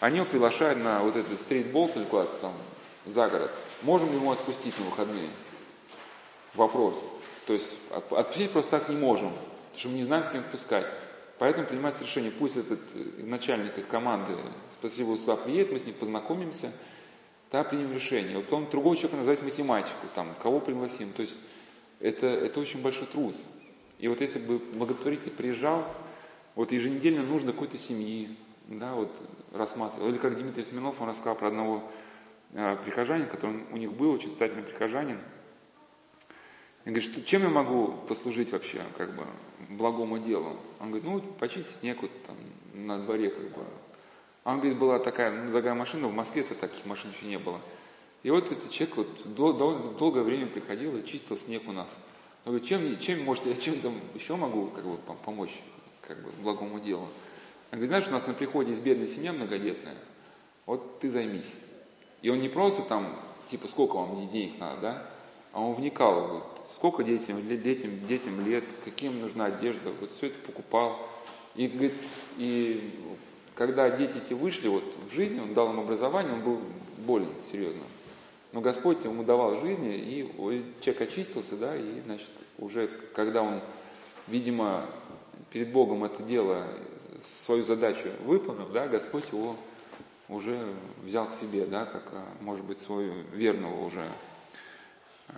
[0.00, 2.52] они его приглашают на вот этот стритбол или куда-то там
[3.06, 3.52] за город.
[3.82, 5.28] Можем ли ему отпустить на выходные?
[6.54, 6.96] Вопрос.
[7.46, 10.86] То есть отпустить просто так не можем, потому что мы не знаем, с кем отпускать.
[11.38, 14.34] Поэтому принимается решение, пусть этот э, начальник их команды,
[14.78, 16.72] спасибо, сюда приедет, мы с ним познакомимся,
[17.50, 18.36] да, примем решение.
[18.36, 21.12] Вот он другого человека называет математику, там, кого пригласим.
[21.12, 21.36] То есть
[22.00, 23.36] это, это очень большой труд.
[24.00, 25.84] И вот если бы благотворитель приезжал,
[26.54, 28.36] вот еженедельно нужно какой-то семьи,
[28.66, 29.12] да, вот
[29.52, 30.08] рассматривал.
[30.08, 31.84] Или как Дмитрий Смирнов, он рассказал про одного
[32.52, 35.18] э, прихожанина, который у них был, очень стательный прихожанин,
[36.86, 39.26] и говорит, что, чем я могу послужить вообще, как бы,
[39.68, 40.56] благому делу?
[40.80, 42.36] Он говорит, ну, почистить снег вот там
[42.72, 43.64] на дворе, как бы.
[44.44, 47.60] Он говорит, была такая ну, дорогая машина, в Москве-то таких машин еще не было.
[48.22, 51.94] И вот этот человек вот дол- дол- долгое время приходил и чистил снег у нас.
[52.44, 55.54] Он говорит, чем, чем может, я чем там еще могу как бы, помочь
[56.00, 57.02] как бы, благому делу?
[57.72, 59.96] Он говорит, знаешь, у нас на приходе есть бедная семья многодетная,
[60.66, 61.52] вот ты займись.
[62.22, 63.18] И он не просто там,
[63.50, 65.10] типа, сколько вам денег надо, да,
[65.52, 70.38] а он вникал, вот, сколько детям, детям, детям лет, каким нужна одежда, вот все это
[70.40, 70.98] покупал.
[71.54, 71.94] И, говорит,
[72.38, 72.94] и
[73.54, 76.60] когда дети эти вышли вот в жизнь, он дал им образование, он был
[76.98, 77.82] болен серьезно.
[78.52, 83.60] Но Господь ему давал жизни, и человек очистился, да, и, значит, уже когда он,
[84.26, 84.86] видимо,
[85.50, 86.66] перед Богом это дело,
[87.44, 89.56] свою задачу выполнил, да, Господь его
[90.28, 90.74] уже
[91.04, 94.08] взял к себе, да, как, а, может быть, свою верного уже
[95.28, 95.34] а,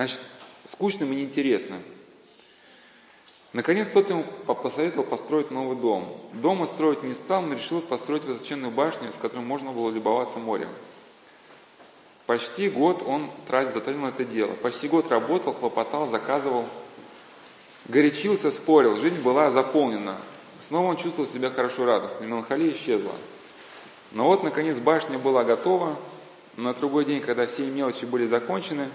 [0.00, 0.18] Значит,
[0.66, 1.82] скучным и неинтересным.
[3.52, 6.30] Наконец, тот ему посоветовал построить новый дом.
[6.32, 10.70] Дома строить не стал, но решил построить высоченную башню, с которой можно было любоваться морем.
[12.30, 14.52] Почти год он тратил, затратил на это дело.
[14.52, 16.64] Почти год работал, хлопотал, заказывал,
[17.88, 18.94] горячился, спорил.
[18.98, 20.16] Жизнь была заполнена.
[20.60, 23.16] Снова он чувствовал себя хорошо радостно, меланхолия исчезла.
[24.12, 25.96] Но вот, наконец, башня была готова.
[26.56, 28.90] На другой день, когда все мелочи были закончены,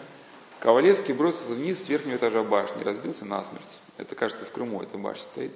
[0.61, 3.79] Ковалевский бросился вниз с верхнего этажа башни, разбился насмерть.
[3.97, 5.51] Это, кажется, в Крыму эта башня стоит.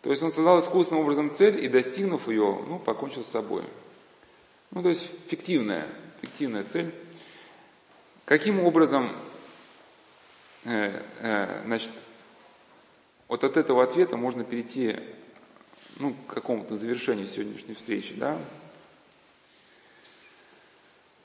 [0.00, 3.64] То есть он создал искусственным образом цель и, достигнув ее, ну, покончил с собой.
[4.70, 5.86] Ну, то есть фиктивная,
[6.20, 6.94] фиктивная цель.
[8.24, 9.16] Каким образом,
[10.64, 11.90] э, э, значит,
[13.28, 14.96] вот от этого ответа можно перейти
[15.96, 18.38] ну, к какому-то завершению сегодняшней встречи, да?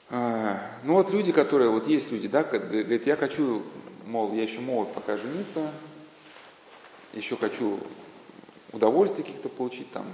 [0.10, 3.64] А, ну вот люди, которые, вот есть люди, да, говорят, я хочу,
[4.06, 5.72] мол, я еще молод пока жениться,
[7.14, 7.80] еще хочу
[8.72, 10.06] удовольствие каких-то получить, там,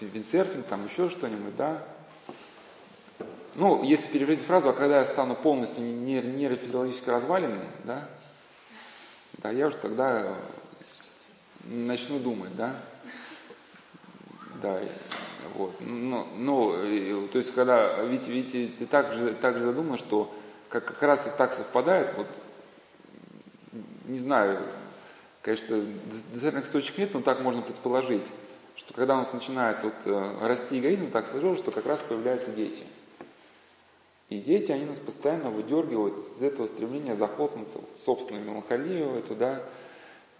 [0.00, 1.84] виндсерфинг, там еще что-нибудь, да.
[3.58, 8.08] Ну, если переводить фразу, а когда я стану полностью нейрофизиологически разваленным, да,
[9.38, 10.36] да, я уже тогда
[11.64, 12.76] начну думать, да.
[14.62, 14.80] Да,
[15.56, 15.74] вот.
[15.80, 20.32] Ну, ну, то есть, когда, видите, видите, ты так же, так же задумал, что
[20.68, 22.28] как, как раз и так совпадает, вот,
[24.06, 24.60] не знаю,
[25.42, 25.84] конечно,
[26.32, 28.26] достоверных точек нет, но так можно предположить,
[28.76, 32.52] что когда у нас начинается вот, э, расти эгоизм, так сложилось, что как раз появляются
[32.52, 32.84] дети.
[34.28, 39.62] И дети, они нас постоянно выдергивают из этого стремления захлопнуться в собственную меланхолию, эту, да,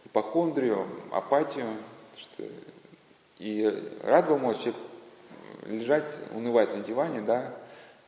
[0.04, 1.74] ипохондрию, апатию.
[2.16, 2.44] Что...
[3.38, 3.64] И
[4.02, 4.74] рад бы человек
[5.66, 7.54] лежать, унывать на диване, да,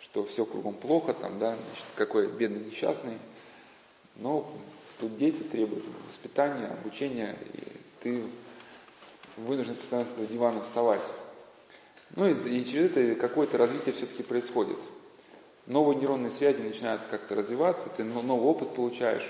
[0.01, 3.19] что все кругом плохо, там, да, значит, какой бедный несчастный.
[4.17, 4.53] Но
[4.99, 7.63] тут дети требуют воспитания, обучения, и
[8.03, 8.23] ты
[9.39, 11.03] вынужден постоянно с дивана вставать.
[12.17, 14.79] Ну и, и через это какое-то развитие все-таки происходит.
[15.67, 19.27] Новые нейронные связи начинают как-то развиваться, ты новый опыт получаешь,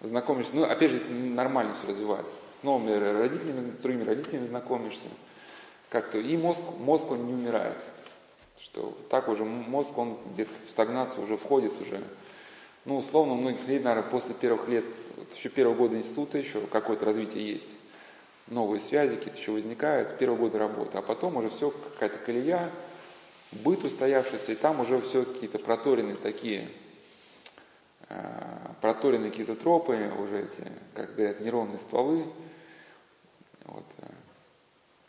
[0.00, 0.54] знакомишься.
[0.54, 5.08] Ну, опять же, если нормально все развивается, с новыми родителями, с другими родителями знакомишься–
[5.92, 7.76] как-то, и мозг, мозг он не умирает.
[8.58, 12.00] Что так уже мозг, он где-то в стагнацию уже входит уже.
[12.86, 14.86] Ну, условно, многих лет, наверное, после первых лет,
[15.18, 17.78] вот еще первого года института еще какое-то развитие есть.
[18.46, 20.96] Новые связи какие-то еще возникают, первого года работы.
[20.96, 22.70] А потом уже все какая-то колея,
[23.52, 26.68] быт устоявшийся, и там уже все какие-то проторенные такие,
[28.08, 28.14] э,
[28.80, 32.26] проторенные какие-то тропы, уже эти, как говорят, нейронные стволы.
[33.64, 33.84] Вот.
[33.98, 34.06] Э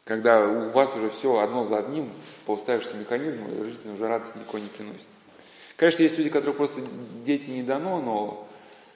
[0.05, 2.11] когда у вас уже все одно за одним
[2.45, 5.07] по уставившемуся механизму, жизнь уже радость никакой не приносит.
[5.77, 6.81] Конечно, есть люди, которые просто
[7.25, 8.47] дети не дано, но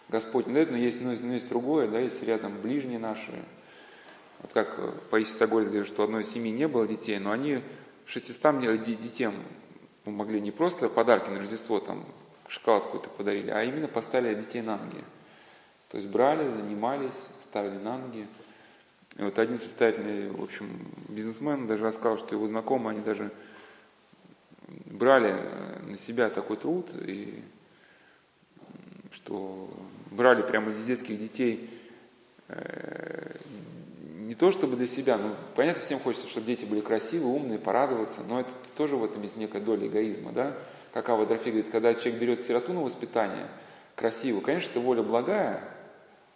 [0.10, 3.32] Господь не дает, но есть, но есть, но есть другое, да, есть рядом ближние наши.
[4.41, 7.61] Вот как Паисий Сагорец говорит, что одной семьи не было детей, но они
[8.08, 9.36] 600 детям
[10.06, 12.06] могли не просто подарки на Рождество, там,
[12.82, 15.04] какой-то подарили, а именно поставили детей на ноги.
[15.90, 18.28] То есть брали, занимались, ставили на ноги.
[19.18, 20.70] И вот один состоятельный, в общем,
[21.10, 23.32] бизнесмен даже рассказал, что его знакомые, они даже
[24.86, 27.44] брали э, на себя такой труд, и
[29.12, 29.70] что
[30.12, 31.70] брали прямо из детских детей
[32.50, 33.36] э,
[34.28, 38.22] не то чтобы для себя, но понятно, всем хочется, чтобы дети были красивые, умные, порадоваться,
[38.28, 40.58] но это тоже в этом есть некая доля эгоизма, да?
[40.91, 43.48] Как Ава Дрофей говорит, когда человек берет сироту на воспитание,
[43.95, 45.64] красивую, конечно, это воля благая,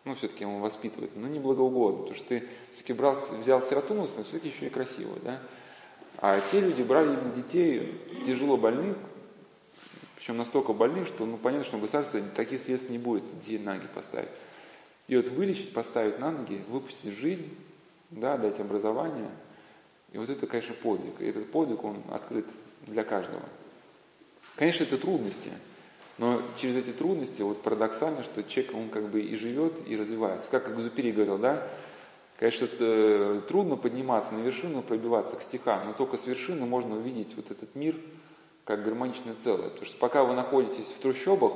[0.06, 4.06] ну, все-таки он воспитывает, но не благоугодно, потому что ты все-таки брал, взял сироту, но
[4.06, 5.42] все-таки еще и красиво, да.
[6.20, 8.96] А те люди брали именно детей тяжело больных,
[10.16, 13.88] причем настолько больных, что, ну, понятно, что государство таких средств не будет детей на ноги
[13.94, 14.30] поставить.
[15.10, 17.50] И вот вылечить, поставить на ноги, выпустить жизнь,
[18.12, 19.32] да, дать образование,
[20.12, 21.20] и вот это, конечно, подвиг.
[21.20, 22.46] И этот подвиг, он открыт
[22.86, 23.44] для каждого.
[24.56, 25.52] Конечно, это трудности–
[26.22, 30.52] но через эти трудности, вот парадоксально, что человек, он как бы и живет, и развивается.
[30.52, 31.68] Как Экзупери говорил, да,
[32.38, 37.36] конечно, это трудно подниматься на вершину, пробиваться к стихам, но только с вершины можно увидеть
[37.36, 37.96] вот этот мир
[38.66, 39.70] как гармоничное целое.
[39.70, 41.54] Потому что пока вы находитесь в трущобах,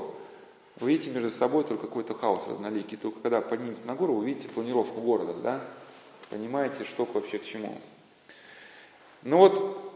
[0.79, 2.97] вы видите между собой только какой-то хаос разноликий.
[2.97, 5.61] Только когда подниметесь на гору, вы видите планировку города, да?
[6.29, 7.79] Понимаете, что вообще к чему.
[9.23, 9.93] Ну вот,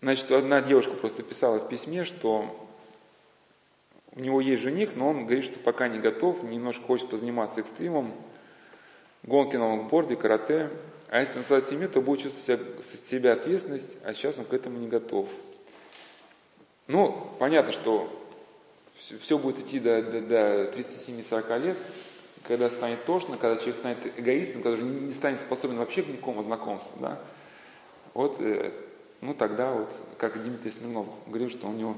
[0.00, 2.68] значит, одна девушка просто писала в письме, что
[4.14, 8.12] у него есть жених, но он говорит, что пока не готов, немножко хочет позаниматься экстримом,
[9.22, 10.70] гонки на лонгборде, карате.
[11.08, 14.78] А если создать семью, то будет чувствовать себя, себя ответственность, а сейчас он к этому
[14.78, 15.28] не готов.
[16.86, 18.10] Ну, понятно, что
[18.96, 21.78] все, все будет идти до, до, до 37-40 лет,
[22.44, 26.08] когда станет тошно, когда человек станет эгоистом, когда уже не, не станет способен вообще к
[26.08, 27.20] никакому знакомству, да,
[28.14, 28.72] вот, э,
[29.20, 29.88] ну тогда вот,
[30.18, 31.96] как Дмитрий Смирнов говорил, что у него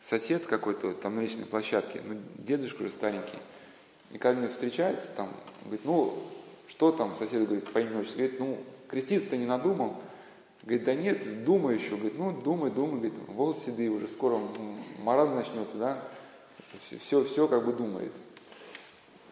[0.00, 3.38] сосед какой-то там на личной площадке, ну, дедушка уже старенький,
[4.10, 5.30] и когда они встречаются, там,
[5.62, 6.18] говорит, ну,
[6.68, 8.58] что там, сосед говорит, по имени отчеству, говорит, ну,
[8.88, 9.96] креститься-то не надумал,
[10.62, 14.38] говорит, да нет, думаю еще, говорит, ну, думай, думай, говорит, волосы седые уже, скоро
[15.02, 16.02] маразм начнется, да,
[17.00, 18.12] все, все как бы думает.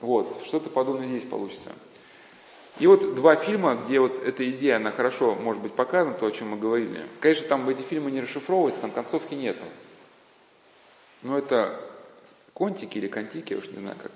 [0.00, 1.72] Вот, что-то подобное здесь получится.
[2.78, 6.30] И вот два фильма, где вот эта идея, она хорошо может быть показана, то, о
[6.30, 7.00] чем мы говорили.
[7.20, 9.64] Конечно, там эти фильмы не расшифровываются, там концовки нету.
[11.22, 11.80] ну это
[12.52, 14.12] контики или контики, я уж не знаю как.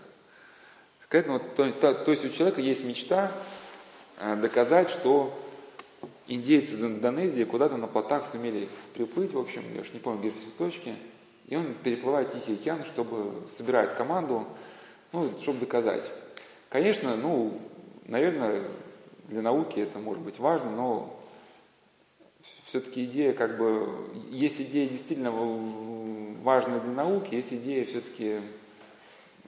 [1.04, 3.32] Сказать, ну, вот, то, то, то есть у человека есть мечта
[4.18, 5.32] э, доказать, что
[6.26, 10.30] индейцы из Индонезии куда-то на плотах сумели приплыть, в общем, я уж не помню, где
[10.38, 10.94] все точки,
[11.48, 14.46] и он переплывает Тихий океан, чтобы собирать команду,
[15.12, 16.04] ну, чтобы доказать.
[16.68, 17.60] Конечно, ну,
[18.06, 18.62] наверное,
[19.28, 21.20] для науки это может быть важно, но
[22.66, 23.88] все-таки идея как бы,
[24.30, 25.32] есть идея действительно
[26.42, 28.40] важная для науки, есть идея все-таки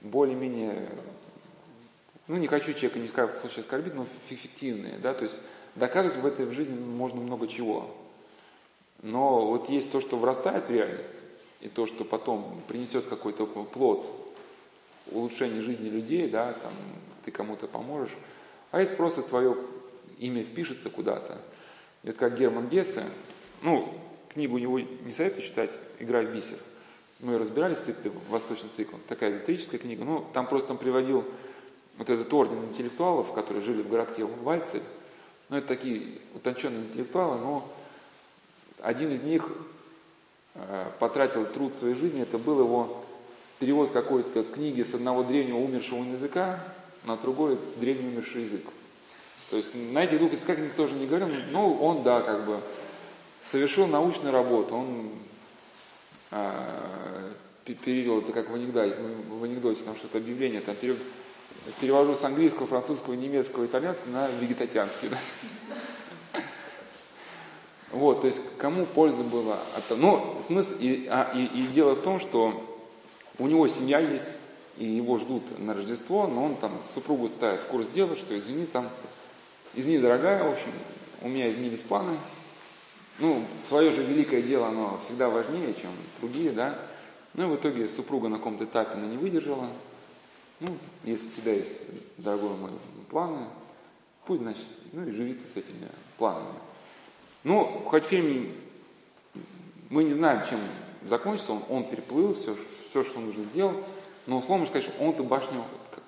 [0.01, 0.89] более-менее,
[2.27, 5.39] ну не хочу человека ни в коем случае оскорбить, но фиктивные, да, то есть
[5.75, 7.89] доказывать в этой жизни можно много чего.
[9.01, 11.09] Но вот есть то, что врастает в реальность,
[11.61, 14.32] и то, что потом принесет какой-то плод
[15.11, 16.73] улучшения жизни людей, да, там
[17.25, 18.11] ты кому-то поможешь,
[18.71, 19.55] а есть просто твое
[20.19, 21.37] имя впишется куда-то.
[22.03, 23.03] Это как Герман Гессе,
[23.61, 23.93] ну,
[24.33, 26.57] книгу у него не советую читать «Игра в бисер».
[27.19, 28.97] Мы разбирали в цикле «Восточный цикл».
[29.07, 30.03] Такая эзотерическая книга.
[30.03, 31.23] Ну, там просто он приводил
[31.97, 34.81] вот этот орден интеллектуалов, которые жили в городке Вальцель.
[35.49, 37.69] Ну, это такие утонченные интеллектуалы, но
[38.81, 39.47] один из них
[40.55, 43.05] э, потратил труд своей жизни, это был его
[43.63, 46.59] перевод какой-то книги с одного древнего умершего языка
[47.05, 48.65] на другой древний умерший язык.
[49.49, 52.59] То есть на этих двух языках никто же не говорил, ну он, да, как бы
[53.41, 55.11] совершил научную работу, он
[56.29, 57.31] а,
[57.63, 58.97] перевел это как в анекдоте,
[59.29, 60.97] в анекдоте там что-то объявление, там перев,
[61.79, 65.07] перевожу с английского, французского, немецкого, итальянского на вегетатианский.
[65.07, 66.41] Да?
[67.91, 70.01] Вот, то есть кому польза была от того.
[70.01, 72.72] Ну, смысл, и, а, и, и дело в том, что
[73.39, 74.37] у него семья есть,
[74.77, 78.65] и его ждут на Рождество, но он там супругу ставит в курс дела, что извини,
[78.65, 78.89] там,
[79.75, 80.71] извини, дорогая, в общем,
[81.21, 82.17] у меня изменились планы.
[83.19, 86.79] Ну, свое же великое дело, оно всегда важнее, чем другие, да.
[87.35, 89.67] Ну и в итоге супруга на каком-то этапе она не выдержала.
[90.59, 91.81] Ну, если у тебя есть,
[92.17, 92.71] дорогой мой,
[93.09, 93.47] планы,
[94.25, 96.59] пусть, значит, ну и живи ты с этими планами.
[97.43, 98.53] Ну, хоть фильм,
[99.89, 100.59] мы не знаем, чем
[101.07, 102.55] закончится, он, он переплыл, все,
[102.93, 103.73] все, что нужно сделал,
[104.27, 105.63] но условно сказать, что он эту башню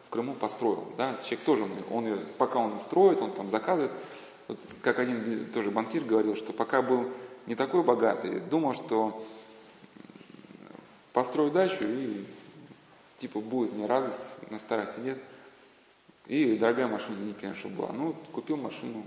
[0.06, 0.88] в Крыму построил.
[0.98, 1.16] Да?
[1.24, 3.92] Человек тоже, он, он ее, пока он строит, он там заказывает.
[4.48, 7.10] Вот, как один тоже банкир говорил, что пока был
[7.48, 9.26] не такой богатый, думал, что
[11.12, 12.24] построю дачу и
[13.18, 15.18] типа будет мне радость на старости лет.
[16.28, 17.92] И дорогая машина не конечно, была.
[17.92, 19.04] Ну, купил машину,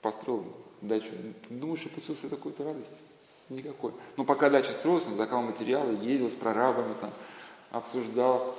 [0.00, 0.46] построил
[0.80, 1.10] дачу.
[1.48, 3.02] Думаешь, что получился какой-то радость?
[3.50, 3.92] Никакой.
[4.16, 7.10] Но пока дача строилась, он заказал материалы, ездил с прорабами, там,
[7.72, 8.54] обсуждал.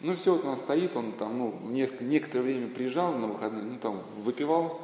[0.00, 3.78] Ну, все, вот он стоит, он там, ну, несколько, некоторое время приезжал на выходные, ну,
[3.78, 4.82] там, выпивал.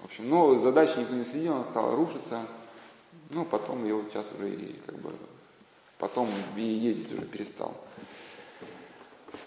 [0.00, 2.46] В общем, но задача никто не следил, она стала рушиться.
[3.30, 5.12] Ну, потом его сейчас уже и, как бы,
[5.98, 7.74] потом и ездить уже перестал.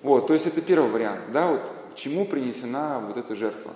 [0.01, 1.61] Вот, то есть это первый вариант, да, вот
[1.95, 3.73] чему принесена вот эта жертва.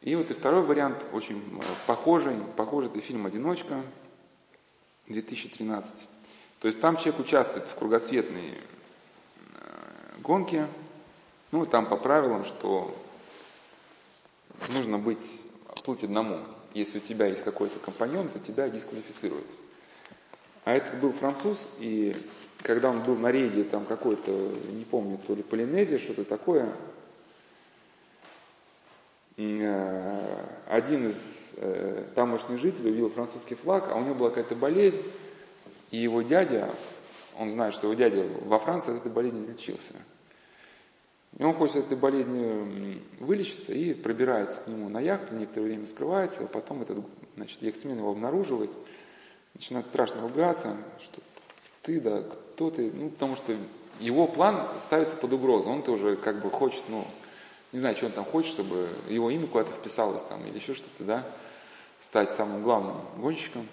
[0.00, 3.82] И вот и второй вариант, очень э, похожий, похожий, это фильм «Одиночка»,
[5.10, 6.08] 2013.
[6.60, 10.66] То есть там человек участвует в кругосветной э, гонке,
[11.52, 12.94] ну, там по правилам, что
[14.74, 15.18] нужно быть,
[15.84, 16.40] плыть одному.
[16.74, 19.46] Если у тебя есть какой-то компаньон, то тебя дисквалифицируют.
[20.64, 22.14] А это был француз, и
[22.62, 26.72] когда он был на рейде, там какой-то, не помню, то ли Полинезия, что-то такое,
[30.66, 35.02] один из э, тамошних жителей увидел французский флаг, а у него была какая-то болезнь,
[35.90, 36.74] и его дядя,
[37.38, 39.94] он знает, что его дядя во Франции от этой болезни лечился.
[41.38, 45.86] И он хочет от этой болезни вылечиться и пробирается к нему на яхту, некоторое время
[45.86, 46.98] скрывается, а потом этот
[47.36, 48.70] значит, яхтсмен его обнаруживает,
[49.54, 51.20] начинает страшно ругаться, что
[51.82, 53.56] ты, да, кто ты, ну, потому что
[54.00, 57.06] его план ставится под угрозу, он тоже как бы хочет, ну,
[57.72, 61.04] не знаю, что он там хочет, чтобы его имя куда-то вписалось там или еще что-то,
[61.04, 61.26] да,
[62.04, 63.68] стать самым главным гонщиком.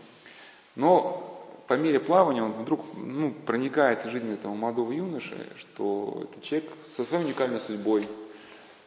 [0.76, 1.34] Но
[1.68, 7.03] по мере плавания он вдруг ну, проникается жизнью этого молодого юноши, что этот человек со
[7.03, 8.07] своей уникальной судьбой,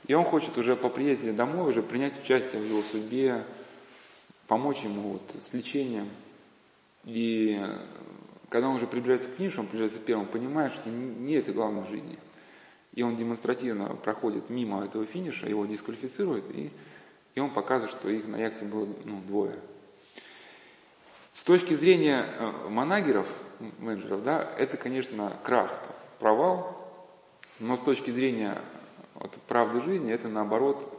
[0.07, 3.45] и он хочет уже по приезде домой уже принять участие в его судьбе,
[4.47, 6.09] помочь ему вот с лечением.
[7.05, 7.61] И
[8.49, 11.91] когда он уже приближается к финишу, он приближается первым, понимает, что не это главное в
[11.91, 12.17] жизни–
[12.93, 16.71] и он демонстративно проходит мимо этого финиша, его дисквалифицируют, и,
[17.35, 19.59] и он показывает, что их на яхте было ну, двое.
[21.35, 23.27] С точки зрения э, манагеров,
[23.79, 25.81] менеджеров, да, это, конечно, крах,
[26.19, 26.77] провал,
[27.61, 28.61] но с точки зрения
[29.15, 30.99] вот, правды жизни, это наоборот,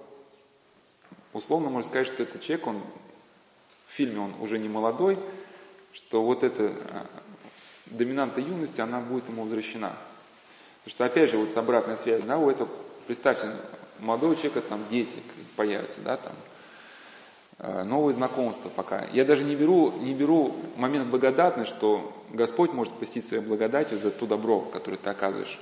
[1.34, 2.82] условно можно сказать, что этот человек, он
[3.88, 5.20] в фильме он уже не молодой,
[5.94, 7.06] что вот это э,
[7.88, 9.98] доминанта юности, она будет ему возвращена.
[10.84, 12.68] Потому что, опять же, вот обратная связь, да, у этого,
[13.06, 13.52] представьте,
[14.00, 15.16] молодого человека там дети
[15.56, 16.34] появятся, да, там,
[17.60, 19.06] э, новые знакомства пока.
[19.14, 24.10] Я даже не беру, не беру момент благодатный, что Господь может постить своей благодатью за
[24.10, 25.60] то добро, которое ты оказываешь.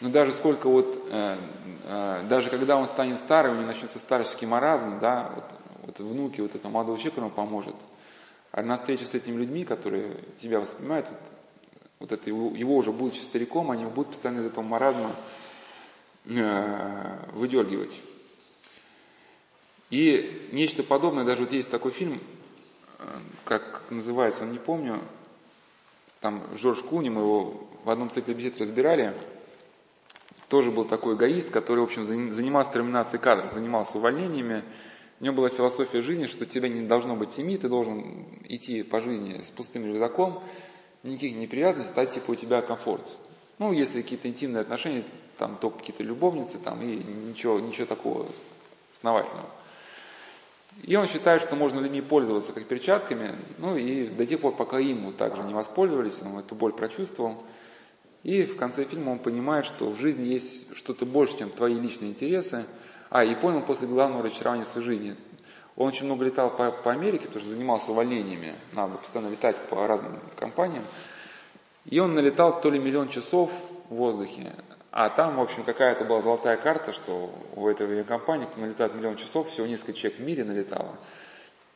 [0.00, 1.36] Но даже сколько вот, э,
[1.88, 5.44] э, даже когда он станет старым, у него начнется старческий маразм, да, вот,
[5.84, 7.76] вот внуки вот этого молодого человека ему поможет.
[8.52, 11.18] Одна встреча с этими людьми, которые тебя воспринимают, вот,
[12.04, 15.16] вот это его, его уже будучи стариком, они будут постоянно из этого маразма
[16.26, 17.98] э, выдергивать.
[19.88, 22.20] И нечто подобное, даже вот есть такой фильм,
[22.98, 23.04] э,
[23.46, 25.00] как называется, он не помню,
[26.20, 29.14] там Жорж Куни, мы его в одном цикле бесед разбирали,
[30.50, 34.62] тоже был такой эгоист, который, в общем, занимался терминацией кадров, занимался увольнениями.
[35.20, 39.00] У него была философия жизни, что тебе не должно быть семьи, ты должен идти по
[39.00, 40.42] жизни с пустым рюкзаком,
[41.04, 43.04] никаких неприятностей, стать типа у тебя комфорт.
[43.58, 45.04] Ну, если какие-то интимные отношения,
[45.38, 48.26] там только какие-то любовницы, там и ничего, ничего такого
[48.92, 49.48] основательного.
[50.82, 54.80] И он считает, что можно людьми пользоваться как перчатками, ну и до тех пор, пока
[54.80, 57.44] им вот так же не воспользовались, он эту боль прочувствовал.
[58.24, 62.10] И в конце фильма он понимает, что в жизни есть что-то больше, чем твои личные
[62.10, 62.64] интересы.
[63.10, 65.16] А, и понял после главного разочарования своей жизни.
[65.76, 68.54] Он очень много летал по, по Америке, что занимался увольнениями.
[68.72, 70.84] Надо постоянно летать по разным компаниям.
[71.84, 73.50] И он налетал то ли миллион часов
[73.90, 74.54] в воздухе,
[74.96, 79.16] а там, в общем, какая-то была золотая карта, что у этой компании, кто налетает миллион
[79.16, 80.94] часов, всего несколько человек в мире налетало.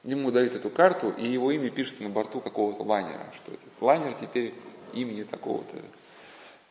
[0.04, 4.14] Ему дают эту карту, и его имя пишется на борту какого-то лайнера, что этот лайнер
[4.14, 4.54] теперь
[4.92, 5.78] имени такого-то.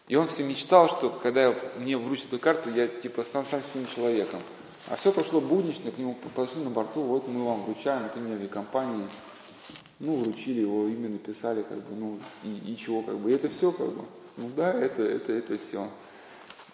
[0.07, 3.85] И он все мечтал, что когда мне вручат эту карту, я типа стану сам своим
[3.87, 4.39] человеком.
[4.89, 8.35] А все прошло буднично, к нему подошли на борту, вот мы вам вручаем от имени
[8.35, 9.07] авиакомпании.
[9.99, 13.49] Ну, вручили его имя, написали, как бы, ну, и, и чего, как бы, и это
[13.49, 14.05] все, как бы.
[14.37, 15.89] Ну да, это, это, это все.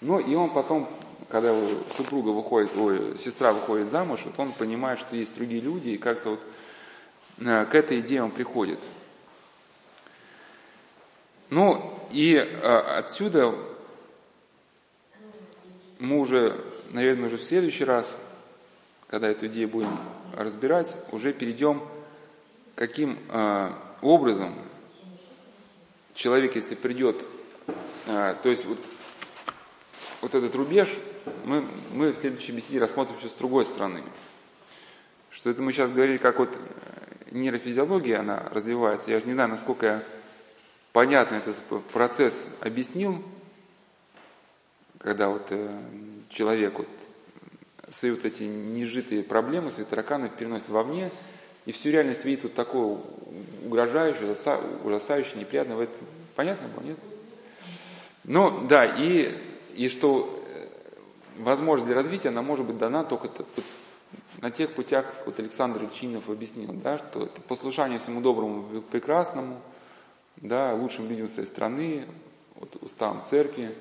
[0.02, 0.90] Ну, и он потом,
[1.30, 1.66] когда его
[1.96, 6.32] супруга выходит, ой, сестра выходит замуж, вот он понимает, что есть другие люди, и как-то
[6.32, 6.42] вот
[7.40, 8.80] э, к этой идее он приходит.
[11.50, 13.56] Ну, и э, отсюда
[16.00, 16.62] мы уже,
[16.94, 18.20] наверное, уже в следующий раз,
[19.08, 19.98] когда эту идею будем
[20.34, 21.84] разбирать, уже перейдем,
[22.76, 23.72] каким э,
[24.02, 24.56] образом
[26.14, 27.26] человек, если придет,
[28.08, 28.80] э, то есть вот
[30.22, 30.90] вот этот рубеж
[31.44, 34.04] мы, мы в следующей беседе рассмотрим еще с другой стороны.
[35.30, 39.12] Что это мы сейчас говорили, как вот э, нейрофизиология, она развивается.
[39.12, 40.04] Я же не знаю, насколько я
[40.94, 41.58] понятно этот
[41.92, 43.22] процесс объяснил,
[45.04, 45.70] когда вот э,
[46.30, 46.88] человек вот
[47.90, 51.12] свои вот эти нежитые проблемы, свои тараканы переносит вовне,
[51.66, 52.98] и всю реальность видит вот такое
[53.66, 54.36] угрожающее,
[54.84, 55.82] ужасающее, неприятное.
[55.82, 55.94] Это
[56.36, 56.98] понятно было, нет?
[58.24, 59.38] Ну, да, и
[59.76, 60.68] и что э,
[61.38, 63.30] возможность для развития, она может быть дана только
[64.42, 69.60] на тех путях, как вот Александр Ильчинов объяснил, да, что это послушание всему доброму, прекрасному,
[70.38, 72.06] да, лучшим людям своей страны,
[72.56, 73.74] вот, уставам церкви.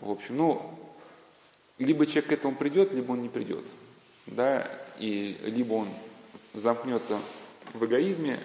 [0.00, 0.78] В общем, ну,
[1.78, 3.64] либо человек к этому придет, либо он не придет.
[4.26, 5.88] Да, и либо он
[6.54, 7.18] замкнется
[7.74, 8.38] в эгоизме,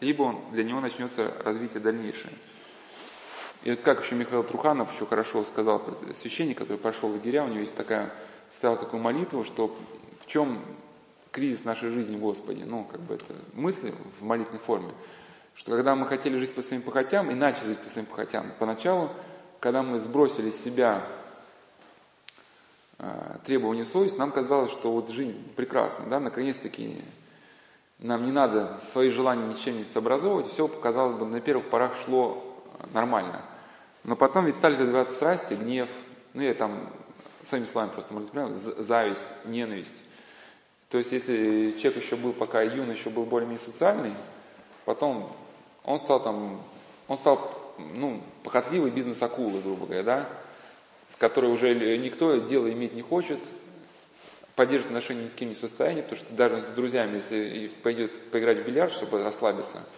[0.00, 2.32] либо он, для него начнется развитие дальнейшее.
[3.62, 5.82] И вот как еще Михаил Труханов еще хорошо сказал,
[6.14, 8.12] священник, который прошел лагеря, у него есть такая,
[8.50, 9.74] ставил такую молитву, что
[10.20, 10.62] в чем
[11.30, 14.92] кризис нашей жизни, Господи, ну, как бы это мысли в молитвенной форме,
[15.54, 19.10] что когда мы хотели жить по своим похотям и начали жить по своим похотям, поначалу,
[19.64, 21.02] когда мы сбросили с себя
[22.98, 27.02] э, требования совести, нам казалось, что вот жизнь прекрасна, да, наконец-таки
[27.98, 32.62] нам не надо свои желания ничем не сообразовывать, все, казалось бы, на первых порах шло
[32.92, 33.42] нормально–
[34.04, 35.88] но потом ведь стали развиваться страсти, гнев,
[36.34, 36.90] ну я там
[37.48, 40.02] своими словами просто разбираю, зависть, ненависть.
[40.90, 44.12] То есть если человек еще был пока юн, еще был более-менее социальный,
[44.84, 45.34] потом
[45.84, 46.60] он стал там,
[47.08, 50.28] он стал, ну, похотливый бизнес-акулой, грубо говоря, да,
[51.12, 53.38] с которой уже никто дело иметь не хочет,
[54.56, 58.30] поддерживать отношения ни с кем не в состоянии, потому что даже с друзьями, если пойдет
[58.30, 59.82] поиграть в бильярд, чтобы расслабиться–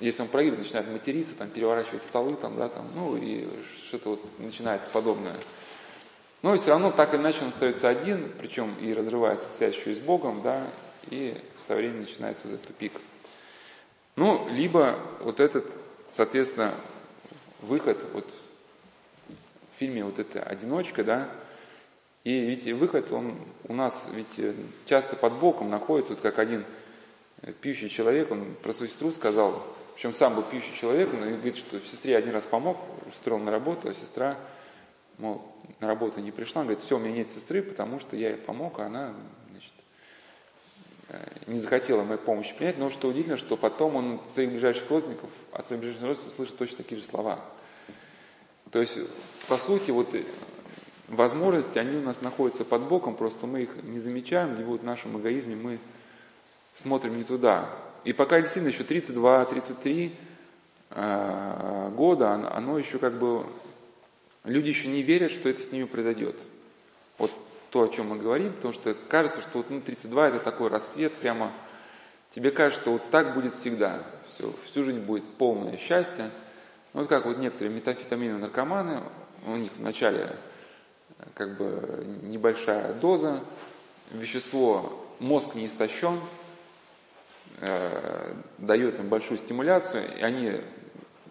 [0.00, 3.48] если он проигрывает, начинает материться, там, переворачивать столы, там, да, там, ну, и
[3.88, 5.34] что-то вот начинается подобное.
[6.42, 9.96] Но все равно так или иначе он остается один, причем и разрывается связь еще и
[9.96, 10.68] с Богом, да,
[11.10, 12.92] и со временем начинается вот этот тупик.
[14.14, 15.66] Ну, либо вот этот,
[16.10, 16.74] соответственно,
[17.62, 18.26] выход, вот
[19.74, 21.30] в фильме вот эта одиночка, да,
[22.24, 24.40] и ведь выход, он у нас ведь
[24.86, 26.64] часто под боком находится, вот как один
[27.60, 29.64] пьющий человек, он про свою сестру сказал,
[29.94, 32.76] причем сам был пьющий человек, но говорит, что сестре один раз помог,
[33.06, 34.36] устроил на работу, а сестра,
[35.18, 35.42] мол,
[35.80, 38.36] на работу не пришла, он говорит, все, у меня нет сестры, потому что я ей
[38.36, 39.12] помог, а она, э,
[41.46, 45.30] не захотела моей помощи принять, но что удивительно, что потом он от своих ближайших родственников,
[45.52, 47.40] от своих ближайших родственников слышит точно такие же слова.
[48.70, 48.98] То есть,
[49.48, 50.24] по сути, вот э,
[51.08, 54.84] возможности, они у нас находятся под боком, просто мы их не замечаем, и вот в
[54.84, 55.78] нашем эгоизме мы
[56.74, 57.70] смотрим не туда.
[58.04, 60.12] И пока действительно еще 32-33
[60.90, 63.46] э, года, оно еще как бы,
[64.44, 66.36] люди еще не верят, что это с ними произойдет.
[67.16, 67.30] Вот
[67.70, 71.12] то, о чем мы говорим, потому что кажется, что вот, ну, 32 это такой расцвет,
[71.14, 71.52] прямо
[72.30, 76.30] тебе кажется, что вот так будет всегда, все, всю жизнь будет полное счастье.
[76.92, 79.02] Вот как вот некоторые метафетамины наркоманы,
[79.46, 80.36] у них вначале
[81.34, 83.40] как бы небольшая доза,
[84.10, 86.20] вещество, мозг не истощен,
[87.60, 90.60] э, дает им большую стимуляцию, и они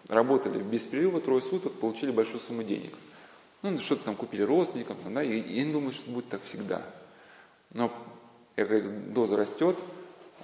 [0.08, 2.94] работали без перерыва трое суток, получили большую сумму денег.
[3.62, 6.82] Ну, что-то там купили родственникам, да, и, они думают, что будет так всегда.
[7.72, 7.92] Но,
[8.56, 9.76] я говорю, доза растет,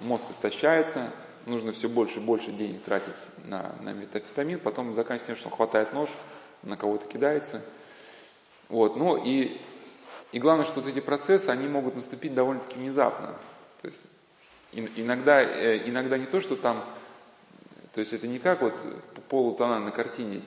[0.01, 1.11] мозг истощается,
[1.45, 3.13] нужно все больше и больше денег тратить
[3.45, 6.09] на, на метафетамин, потом заканчивается тем, что хватает нож,
[6.63, 7.63] на кого-то кидается–
[8.69, 9.59] вот, ну и,
[10.31, 13.35] и главное, что вот эти процессы, они могут наступить довольно-таки внезапно.
[13.81, 14.01] То есть
[14.73, 16.83] иногда, э, иногда не то, что там,
[17.93, 18.73] то есть это не как вот
[19.29, 20.41] полутона на картине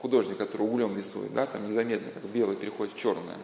[0.00, 3.38] художник, который углем рисует, да, там незаметно, как белое переходит в черное.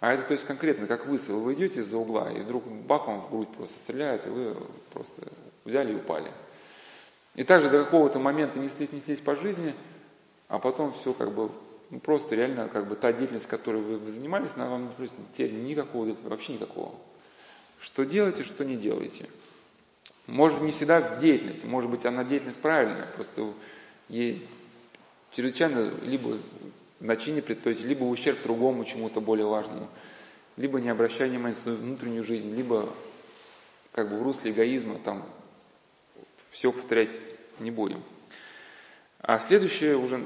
[0.00, 3.20] А это то есть конкретно, как выстрел, вы идете из-за угла, и вдруг бах вам
[3.20, 4.56] в грудь просто стреляет, и вы
[4.92, 5.28] просто
[5.64, 6.32] взяли и упали.
[7.34, 9.74] И также до какого-то момента неслись, неслись по жизни,
[10.48, 11.50] а потом все как бы
[11.90, 16.16] ну, просто реально как бы та деятельность, которой вы, занимались, она вам приносит теперь никакого,
[16.24, 16.94] вообще никакого.
[17.80, 19.28] Что делаете, что не делаете.
[20.26, 23.52] Может, не всегда в деятельности, может быть, она деятельность правильная, просто
[24.08, 24.46] ей
[25.34, 26.38] чрезвычайно либо
[27.00, 29.88] значение предпочтете, либо ущерб другому чему-то более важному,
[30.56, 32.88] либо не обращая внимания на свою внутреннюю жизнь, либо
[33.92, 35.24] как бы в русле эгоизма там
[36.50, 37.18] все повторять
[37.58, 38.02] не будем.
[39.20, 40.24] А следующее уже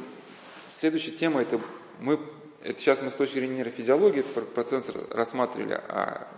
[0.85, 1.59] Следующая тема это
[1.99, 2.21] мы
[2.61, 6.29] это сейчас мы с точки зрения нейрофизиологии этот процесс рассматривали, а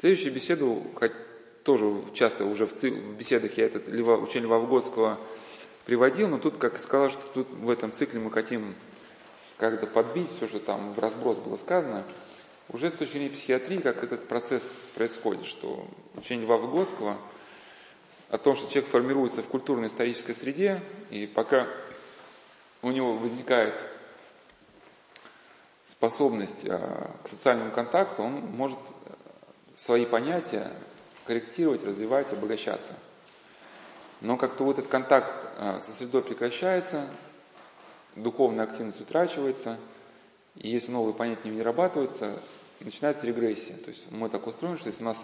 [0.00, 1.12] следующую беседу, хоть
[1.62, 4.58] тоже часто уже в, цик, в беседах я этот Льва, учение Льва
[5.84, 8.74] приводил, но тут, как сказал, что тут в этом цикле мы хотим
[9.58, 12.04] как-то подбить все, что там в разброс было сказано,
[12.68, 14.62] уже с точки зрения психиатрии, как этот процесс
[14.94, 17.18] происходит, что учение Льва Выгодского
[18.28, 21.68] о том, что человек формируется в культурно-исторической среде, и пока
[22.80, 23.74] у него возникает
[25.86, 28.78] способность а, к социальному контакту, он может
[29.74, 30.72] свои понятия
[31.26, 32.94] корректировать, развивать, обогащаться.
[34.22, 37.08] Но как-то вот этот контакт а, со средой прекращается,
[38.14, 39.78] духовная активность утрачивается,
[40.54, 42.38] и если новые понятия не вырабатываются,
[42.78, 43.76] начинается регрессия.
[43.78, 45.18] То есть мы так устроены, что если у нас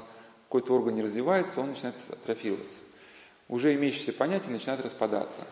[0.49, 2.75] какой-то орган не развивается, он начинает атрофироваться.
[3.49, 5.43] Уже имеющиеся понятия начинают распадаться.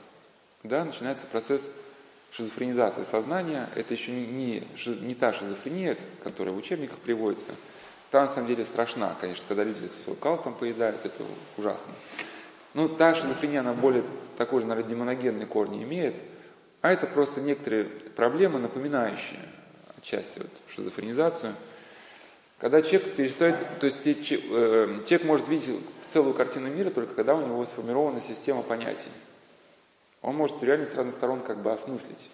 [0.64, 1.70] Да, начинается процесс
[2.32, 4.68] шизофренизация сознания, это еще не, не,
[5.02, 7.52] не та шизофрения, которая в учебниках приводится.
[8.10, 11.22] Та на самом деле страшна, конечно, когда люди свой кал там поедают, это
[11.56, 11.92] ужасно.
[12.76, 14.04] Ну, та шизофрения, она более
[14.36, 16.14] такой же, наверное, демоногенный корни имеет,
[16.82, 19.40] а это просто некоторые проблемы, напоминающие
[19.96, 21.54] отчасти вот шизофренизацию.
[22.58, 25.80] Когда человек перестает, то есть э, человек может видеть
[26.10, 29.08] целую картину мира только когда у него сформирована система понятий.
[30.20, 32.30] Он может реально с разных сторон как бы осмыслить.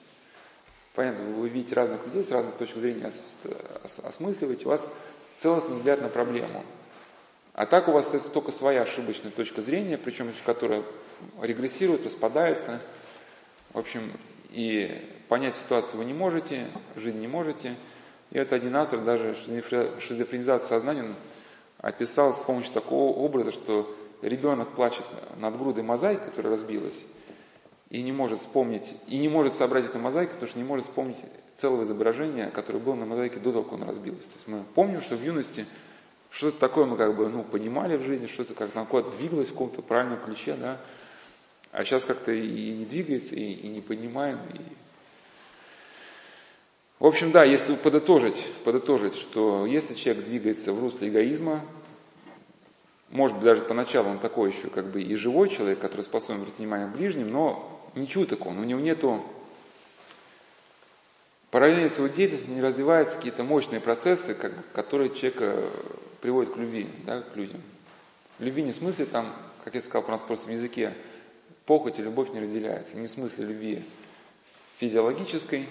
[0.97, 3.13] Понятно, вы видите разных людей с разных точек зрения
[4.03, 4.89] осмысливаете, у вас
[5.37, 6.65] целостный взгляд на проблему.
[7.55, 10.83] А так у вас остается только своя ошибочная точка зрения, причем которая
[11.41, 12.81] регрессирует, распадается.
[13.73, 14.13] В общем,
[14.51, 14.91] и
[15.29, 17.75] понять ситуацию вы не можете, жить не можете.
[18.31, 21.15] И это один автор даже шизофренизацию сознания
[21.79, 25.05] описал с помощью такого образа, что ребенок плачет
[25.37, 27.05] над грудой мозаики, которая разбилась,
[27.91, 31.19] и не может вспомнить, и не может собрать эту мозаику, потому что не может вспомнить
[31.57, 34.25] целого изображения, которое было на мозаике до того, как он разбилась.
[34.25, 35.67] То есть мы помним, что в юности
[36.33, 39.53] что-то такое мы как бы ну, понимали в жизни, что-то как то куда-то двигалось в
[39.53, 40.81] каком-то правильном ключе, да,
[41.71, 44.39] а сейчас как-то и не двигается, и, и не понимаем.
[44.55, 44.61] И...
[46.99, 51.61] В общем, да, если подытожить, подытожить, что если человек двигается в русле эгоизма,
[53.11, 56.61] может быть, даже поначалу он такой еще как бы и живой человек, который способен обратить
[56.61, 59.23] внимание ближним, но не чуток он, у него нету
[61.53, 65.55] параллельно с его деятельностью не развиваются какие-то мощные процессы, как, которые человека
[66.23, 67.61] приводят к любви, да, к людям.
[68.39, 70.95] Любви не в смысле там, как я сказал, по нас просто в языке,
[71.67, 72.97] похоть и любовь не разделяются.
[72.97, 73.85] Не в смысле любви
[74.79, 75.69] физиологической,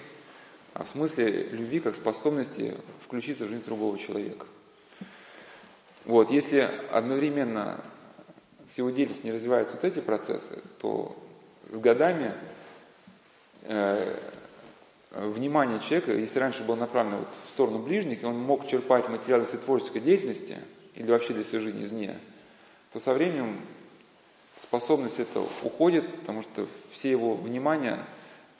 [0.72, 4.46] а в смысле любви как способности включиться в жизнь другого человека.
[6.04, 7.84] Вот, если одновременно
[8.66, 11.16] с его деятельностью не развиваются вот эти процессы, то
[11.72, 12.34] с годами
[13.62, 14.16] э,
[15.12, 19.44] внимание человека, если раньше было направлено вот в сторону ближних, и он мог черпать материалы
[19.44, 20.58] своей творческой деятельности
[20.94, 22.18] или вообще для своей жизни извне,
[22.92, 23.60] то со временем
[24.56, 28.04] способность этого уходит, потому что все его внимание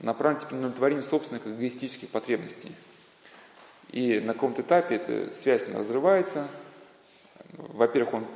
[0.01, 2.73] направлено теперь на удовлетворение собственных эгоистических потребностей.
[3.91, 6.49] И на каком-то этапе эта связь разрывается.
[7.53, 8.27] Во-первых, он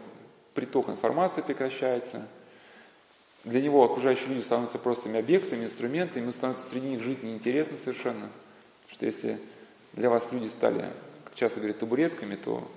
[0.55, 2.27] приток информации прекращается.
[3.47, 8.29] Для него окружающие люди становятся простыми объектами, инструментами, ему становится среди них жить неинтересно совершенно.
[8.89, 9.39] Что если
[9.93, 10.93] для вас люди стали,
[11.23, 12.69] как часто говорят, табуретками, то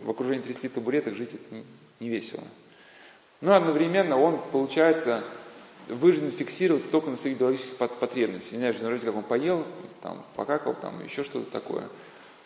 [0.00, 1.62] в окружении 30 табуреток жить это
[2.00, 2.42] не весело.
[3.42, 5.22] Но одновременно он, получается,
[5.88, 8.52] вынужден фиксироваться только на своих биологических потребностях.
[8.52, 9.66] Не знаю, как он поел,
[10.00, 11.84] там, покакал, там, еще что-то такое.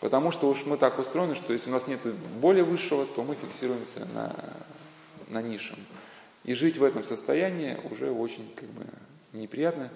[0.01, 2.01] Потому что уж мы так устроены, что если у нас нет
[2.41, 4.35] более высшего, то мы фиксируемся на,
[5.29, 5.77] на низшем.
[6.43, 8.85] И жить в этом состоянии уже очень как бы,
[9.33, 9.89] неприятно.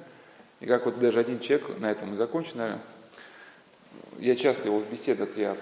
[0.59, 2.81] И как вот даже один человек, на этом и закончу, наверное,
[4.19, 5.57] я часто его в беседах я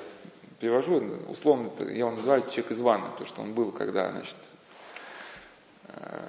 [0.60, 4.35] привожу, условно я его называю человек из ванны, потому что он был, когда, значит,
[5.88, 6.27] э,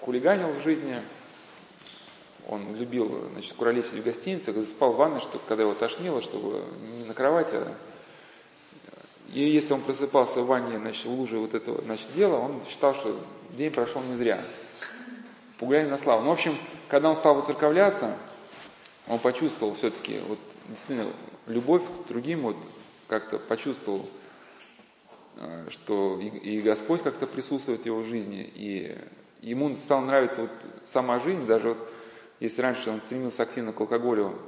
[0.00, 1.00] хулиганил в жизни,
[2.48, 6.62] он любил, значит, куролесить в гостиницах, спал в ванной, чтобы, когда его тошнило, чтобы
[6.98, 7.76] не на кровати, а...
[9.32, 12.94] И если он просыпался в ванне, значит, в луже вот этого, значит, дела, он считал,
[12.94, 13.18] что
[13.56, 14.42] день прошел не зря.
[15.58, 16.22] Пугали на славу.
[16.22, 16.56] Ну, в общем,
[16.88, 18.16] когда он стал воцерковляться,
[19.08, 20.38] он почувствовал все-таки, вот,
[20.68, 21.10] действительно,
[21.46, 22.56] любовь к другим, вот,
[23.08, 24.06] как-то почувствовал,
[25.36, 28.98] э, что и, и Господь как-то присутствует в его жизни, и
[29.40, 30.50] ему стала нравиться вот
[30.84, 31.88] сама жизнь, даже вот
[32.40, 34.38] если раньше он стремился активно к алкоголю,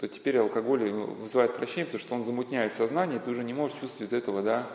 [0.00, 3.78] то теперь алкоголь вызывает отвращение, потому что он замутняет сознание, и ты уже не можешь
[3.78, 4.66] чувствовать этого, да,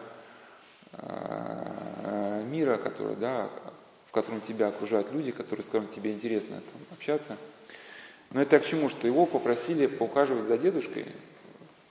[0.93, 3.49] а, мира, который, да,
[4.05, 7.37] в котором тебя окружают люди, которые, с которыми тебе интересно там, общаться.
[8.29, 8.87] Но это к чему?
[8.87, 11.07] Что его попросили поухаживать за дедушкой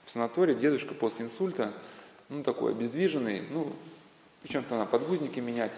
[0.05, 0.53] в санатории.
[0.53, 1.73] Дедушка после инсульта,
[2.29, 3.73] ну, такой обездвиженный, ну,
[4.43, 5.73] причем-то на подгузники менять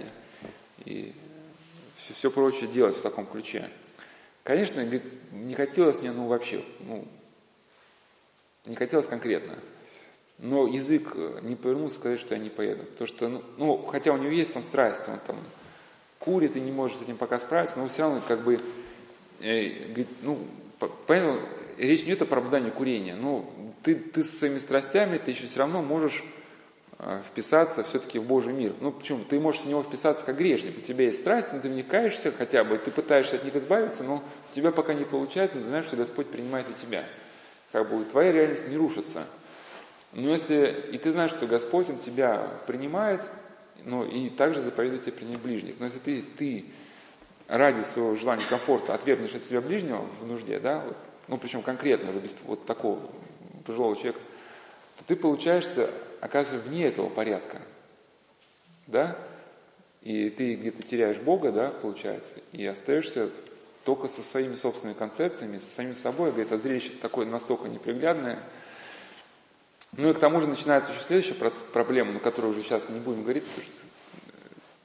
[0.86, 1.12] и,
[1.98, 3.68] все, все прочее делать в таком ключе.
[4.44, 4.88] Конечно,
[5.32, 7.08] не хотелось мне, ну, вообще, ну,
[8.68, 9.56] не хотелось конкретно.
[10.38, 12.84] Но язык э, не повернулся сказать, что я не поеду.
[12.84, 15.38] Потому что, ну, ну, хотя у него есть там страсть, он там
[16.19, 18.60] курит и не может с этим пока справиться, но все равно как бы,
[19.39, 20.39] э, говорит, ну,
[21.07, 21.39] понятно,
[21.77, 23.15] речь не идет о оправдании курения.
[23.15, 23.52] Ну,
[23.84, 26.23] ты, ты со своими страстями, ты еще все равно можешь
[26.99, 28.73] Э, вписаться все-таки в Божий мир.
[28.81, 29.23] Ну почему?
[29.23, 30.80] Ты можешь в него вписаться как грешник.
[30.80, 34.15] У тебя есть страсть, но ты вникаешься хотя бы, ты пытаешься от них избавиться, но
[34.15, 37.06] у тебя пока не получается, но ты знаешь, что Господь принимает и тебя.
[37.72, 39.26] Как бы твоя реальность не рушится.
[40.14, 43.22] Но если и ты знаешь, что Господь, Он тебя принимает,
[43.84, 45.76] но и также заповедует тебе принять ближних.
[45.80, 46.65] Но если ты, ты
[47.48, 52.10] ради своего желания комфорта отвергнешь от себя ближнего в нужде, да, вот, ну причем конкретно,
[52.10, 52.99] уже без вот такого
[53.65, 54.19] пожилого человека,
[54.98, 55.89] то ты получаешься
[56.22, 57.61] оказывается вне этого порядка.
[58.88, 59.18] Да?
[60.02, 63.30] И ты где-то теряешь Бога, да, получается, и остаешься
[63.88, 66.32] только со своими собственными концепциями, со самим собой.
[66.32, 68.44] Говорит, а зрелище такое настолько неприглядное.
[69.94, 71.36] Ну и к тому же начинается еще следующая
[71.72, 73.82] проблема, на которую уже сейчас не будем говорить, потому что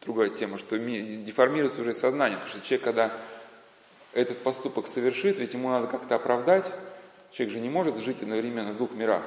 [0.02, 3.18] другая тема, что деформируется уже сознание, потому что человек, когда
[4.12, 6.72] этот поступок совершит, ведь ему надо как-то оправдать,
[7.32, 9.24] человек же не может жить одновременно в двух мирах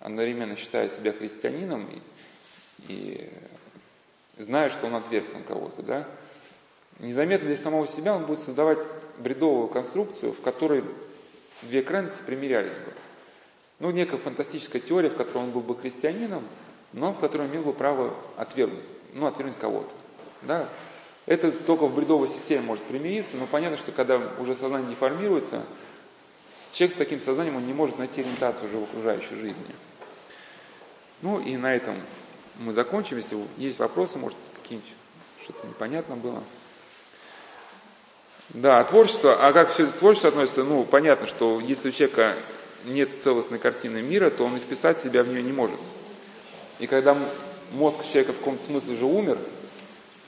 [0.00, 1.88] одновременно считая себя христианином
[2.88, 3.30] и, и
[4.38, 6.08] зная, что он отверг на кого-то, да,
[6.98, 8.78] незаметно для самого себя он будет создавать
[9.18, 10.84] бредовую конструкцию, в которой
[11.62, 12.92] две крайности примирялись бы.
[13.80, 16.44] Ну, некая фантастическая теория, в которой он был бы христианином,
[16.92, 19.90] но в которой имел бы право отвергнуть, ну, отвергнуть кого-то.
[20.42, 20.68] Да?
[21.26, 25.62] Это только в бредовой системе может примириться, но понятно, что когда уже сознание деформируется,
[26.72, 29.74] человек с таким сознанием, он не может найти ориентацию уже в окружающей жизни.
[31.22, 31.94] Ну и на этом
[32.58, 33.16] мы закончим.
[33.16, 34.92] Если есть вопросы, может, какие-нибудь
[35.42, 36.42] что-то непонятно было.
[38.50, 39.46] Да, творчество.
[39.46, 40.64] А как все это творчество относится?
[40.64, 42.36] Ну, понятно, что если у человека
[42.84, 45.80] нет целостной картины мира, то он и вписать себя в нее не может.
[46.78, 47.16] И когда
[47.72, 49.38] мозг человека в каком-то смысле уже умер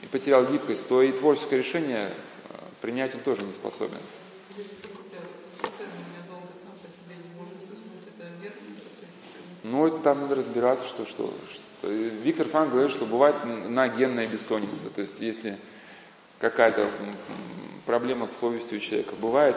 [0.02, 2.12] и потерял гибкость, то и творческое решение
[2.48, 3.98] э, принять он тоже не способен.
[9.62, 11.88] Ну, там надо разбираться, что, что, что.
[11.88, 14.90] Виктор Франк говорит, что бывает на генная бессонница.
[14.90, 15.58] То есть, если
[16.38, 16.88] какая-то
[17.84, 19.14] проблема с совестью человека.
[19.20, 19.56] Бывает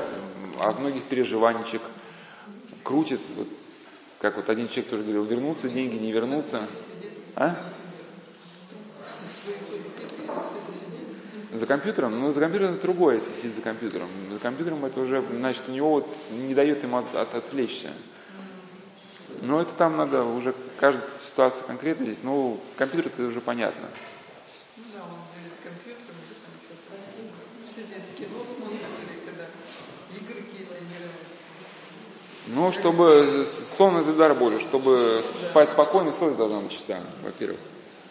[0.60, 1.64] от многих переживаний
[2.84, 3.47] крутит, вот,
[4.19, 6.68] как вот один человек тоже говорил, вернутся деньги, не вернутся.
[7.35, 7.56] А?
[11.51, 12.19] За компьютером?
[12.19, 14.07] Ну, за компьютером это другое, если сидит за компьютером.
[14.31, 17.91] За компьютером это уже, значит, у него вот не дает ему от, от, отвлечься.
[19.41, 23.88] Но это там надо уже, каждая ситуация конкретно здесь, но компьютер это уже понятно.
[24.77, 29.45] Ну да, он без компьютера, там что-то сидит, кино смотрит, или когда
[30.15, 31.30] игры какие-то играют.
[32.51, 33.45] Ну, чтобы
[33.77, 37.59] сон из удар боли, чтобы спать спокойно, совесть должна быть чиста, во-первых.